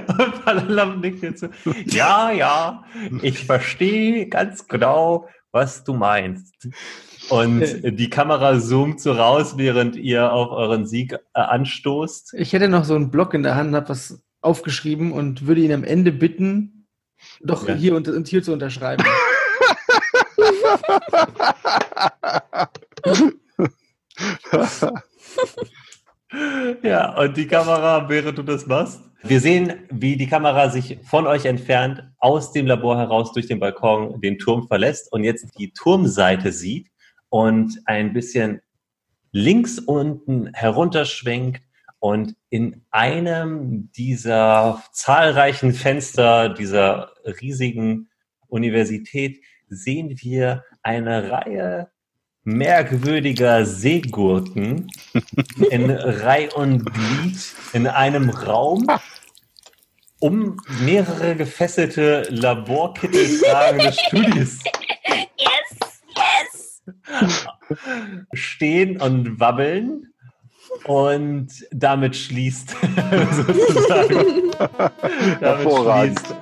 Und 0.06 0.44
Palalam 0.44 1.00
nickt 1.00 1.22
jetzt 1.22 1.40
so, 1.40 1.48
ja, 1.86 2.30
ja, 2.30 2.84
ich 3.22 3.44
verstehe 3.44 4.28
ganz 4.28 4.68
genau, 4.68 5.28
was 5.50 5.82
du 5.84 5.94
meinst. 5.94 6.68
Und 7.30 7.98
die 7.98 8.10
Kamera 8.10 8.60
zoomt 8.60 9.00
so 9.00 9.12
raus, 9.12 9.54
während 9.56 9.96
ihr 9.96 10.32
auf 10.32 10.50
euren 10.50 10.86
Sieg 10.86 11.12
äh, 11.12 11.18
anstoßt. 11.34 12.34
Ich 12.34 12.52
hätte 12.52 12.68
noch 12.68 12.84
so 12.84 12.94
einen 12.94 13.10
Block 13.10 13.32
in 13.34 13.42
der 13.42 13.54
Hand, 13.54 13.74
habe 13.74 13.88
was 13.88 14.22
aufgeschrieben 14.40 15.12
und 15.12 15.46
würde 15.46 15.62
ihn 15.62 15.72
am 15.72 15.84
Ende 15.84 16.12
bitten, 16.12 16.86
doch 17.40 17.66
ja. 17.66 17.74
hier 17.74 17.96
und, 17.96 18.08
und 18.08 18.28
hier 18.28 18.42
zu 18.42 18.52
unterschreiben. 18.52 19.02
ja, 26.82 27.18
und 27.18 27.36
die 27.36 27.46
Kamera, 27.46 28.08
während 28.08 28.38
du 28.38 28.42
das 28.42 28.66
machst? 28.66 29.00
Wir 29.22 29.40
sehen, 29.40 29.86
wie 29.90 30.16
die 30.18 30.26
Kamera 30.26 30.68
sich 30.68 30.98
von 31.08 31.26
euch 31.26 31.46
entfernt, 31.46 32.02
aus 32.18 32.52
dem 32.52 32.66
Labor 32.66 32.98
heraus 32.98 33.32
durch 33.32 33.46
den 33.46 33.58
Balkon 33.58 34.20
den 34.20 34.38
Turm 34.38 34.68
verlässt 34.68 35.10
und 35.12 35.24
jetzt 35.24 35.46
die 35.58 35.72
Turmseite 35.72 36.52
sieht 36.52 36.88
und 37.34 37.82
ein 37.86 38.12
bisschen 38.12 38.60
links 39.32 39.80
unten 39.80 40.54
herunterschwenkt 40.54 41.64
und 41.98 42.36
in 42.48 42.86
einem 42.92 43.90
dieser 43.90 44.84
zahlreichen 44.92 45.72
Fenster 45.72 46.50
dieser 46.50 47.10
riesigen 47.40 48.08
Universität 48.46 49.40
sehen 49.68 50.14
wir 50.22 50.62
eine 50.84 51.28
Reihe 51.28 51.90
merkwürdiger 52.44 53.66
Seegurken 53.66 54.86
in 55.72 55.90
Reih 55.90 56.54
und 56.54 56.84
Glied 56.84 57.38
in 57.72 57.88
einem 57.88 58.30
Raum 58.30 58.86
um 60.20 60.56
mehrere 60.84 61.34
gefesselte 61.34 62.28
Laborkittel 62.30 63.40
tragende 63.40 63.92
Studis 64.06 64.60
stehen 68.32 69.00
und 69.00 69.40
wabbeln 69.40 70.12
und 70.84 71.48
damit 71.70 72.16
schließt 72.16 72.70
sozusagen. 73.32 74.50
damit 75.40 75.72
schließt. 75.72 76.34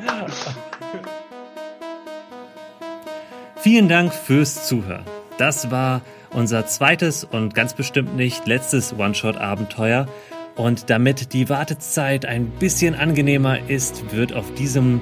Vielen 3.56 3.88
Dank 3.88 4.12
fürs 4.12 4.66
Zuhören. 4.66 5.04
Das 5.38 5.70
war 5.70 6.02
unser 6.30 6.66
zweites 6.66 7.24
und 7.24 7.54
ganz 7.54 7.74
bestimmt 7.74 8.16
nicht 8.16 8.46
letztes 8.46 8.92
One-Shot-Abenteuer. 8.98 10.08
Und 10.56 10.90
damit 10.90 11.32
die 11.32 11.48
Wartezeit 11.48 12.26
ein 12.26 12.50
bisschen 12.50 12.94
angenehmer 12.94 13.70
ist, 13.70 14.12
wird 14.12 14.32
auf 14.34 14.52
diesem 14.54 15.00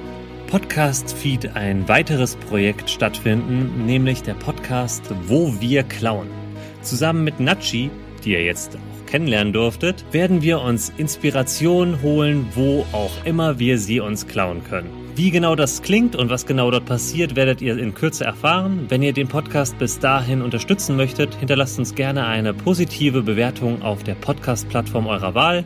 Podcast-Feed 0.51 1.55
ein 1.55 1.87
weiteres 1.87 2.35
Projekt 2.35 2.89
stattfinden, 2.89 3.85
nämlich 3.85 4.21
der 4.21 4.33
Podcast 4.33 5.01
Wo 5.25 5.55
wir 5.61 5.83
klauen. 5.83 6.27
Zusammen 6.81 7.23
mit 7.23 7.39
Nachi, 7.39 7.89
die 8.25 8.33
ihr 8.33 8.43
jetzt 8.43 8.75
auch 8.75 9.05
kennenlernen 9.05 9.53
durftet, 9.53 10.03
werden 10.11 10.41
wir 10.41 10.59
uns 10.59 10.91
Inspiration 10.97 12.01
holen, 12.01 12.49
wo 12.53 12.85
auch 12.91 13.23
immer 13.23 13.59
wir 13.59 13.77
sie 13.77 14.01
uns 14.01 14.27
klauen 14.27 14.61
können. 14.65 14.89
Wie 15.15 15.31
genau 15.31 15.55
das 15.55 15.83
klingt 15.83 16.17
und 16.17 16.29
was 16.29 16.45
genau 16.45 16.69
dort 16.69 16.85
passiert, 16.85 17.37
werdet 17.37 17.61
ihr 17.61 17.77
in 17.77 17.93
Kürze 17.93 18.25
erfahren. 18.25 18.87
Wenn 18.89 19.03
ihr 19.03 19.13
den 19.13 19.29
Podcast 19.29 19.77
bis 19.77 19.99
dahin 19.99 20.41
unterstützen 20.41 20.97
möchtet, 20.97 21.33
hinterlasst 21.35 21.79
uns 21.79 21.95
gerne 21.95 22.27
eine 22.27 22.53
positive 22.53 23.21
Bewertung 23.21 23.81
auf 23.83 24.03
der 24.03 24.15
Podcast-Plattform 24.15 25.07
eurer 25.07 25.33
Wahl. 25.33 25.63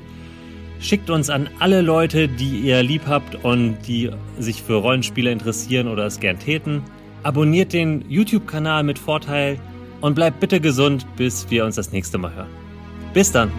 Schickt 0.80 1.09
uns 1.09 1.30
an 1.30 1.49
alle 1.59 1.82
Leute, 1.82 2.28
die 2.28 2.59
ihr 2.59 2.84
lieb 2.84 3.03
habt 3.07 3.43
und 3.43 3.78
die 3.88 4.11
sich 4.38 4.61
für 4.61 4.76
Rollenspiele 4.76 5.32
interessieren 5.32 5.88
oder 5.88 6.05
es 6.05 6.19
gern 6.19 6.38
täten. 6.39 6.84
Abonniert 7.23 7.73
den 7.73 8.05
YouTube-Kanal 8.09 8.84
mit 8.84 8.99
Vorteil 8.99 9.59
und 10.01 10.13
bleibt 10.13 10.39
bitte 10.39 10.59
gesund, 10.59 11.05
bis 11.15 11.49
wir 11.49 11.65
uns 11.65 11.76
das 11.76 11.91
nächste 11.91 12.17
Mal 12.17 12.36
hören. 12.36 12.49
Bis 13.13 13.32
dann! 13.32 13.51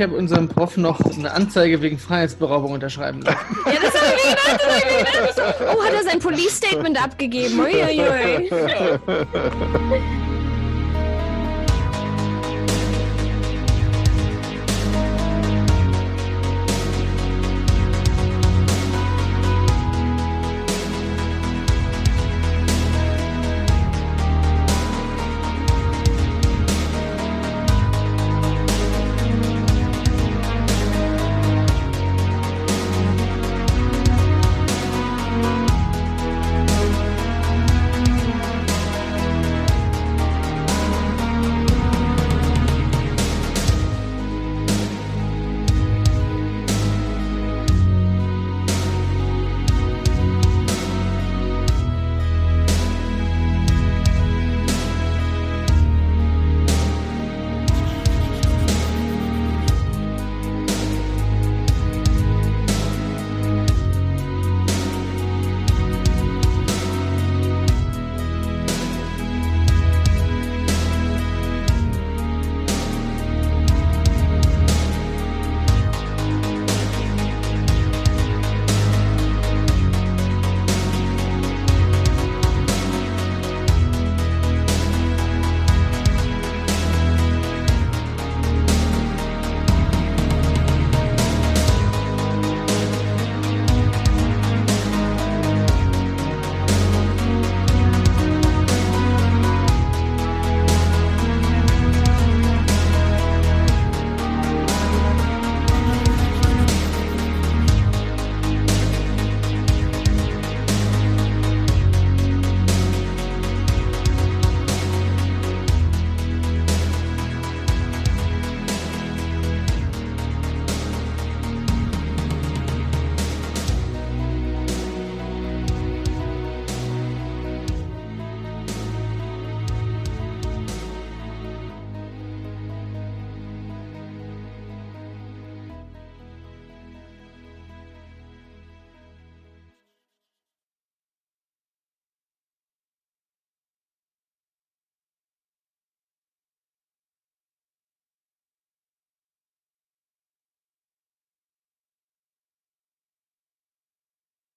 Ich 0.00 0.06
habe 0.06 0.16
unserem 0.16 0.48
Prof 0.48 0.78
noch 0.78 0.98
eine 0.98 1.30
Anzeige 1.30 1.82
wegen 1.82 1.98
Freiheitsberaubung 1.98 2.72
unterschreiben 2.72 3.20
lassen. 3.20 3.36
Ja, 3.66 3.80
das 3.82 4.00
habe 4.00 4.16
ich 4.16 4.22
gedacht. 5.34 5.56
Oh, 5.60 5.84
hat 5.84 5.92
er 5.92 6.02
sein 6.04 6.18
Police 6.18 6.56
Statement 6.56 7.04
abgegeben? 7.04 7.60
Uiuiui. 7.60 8.50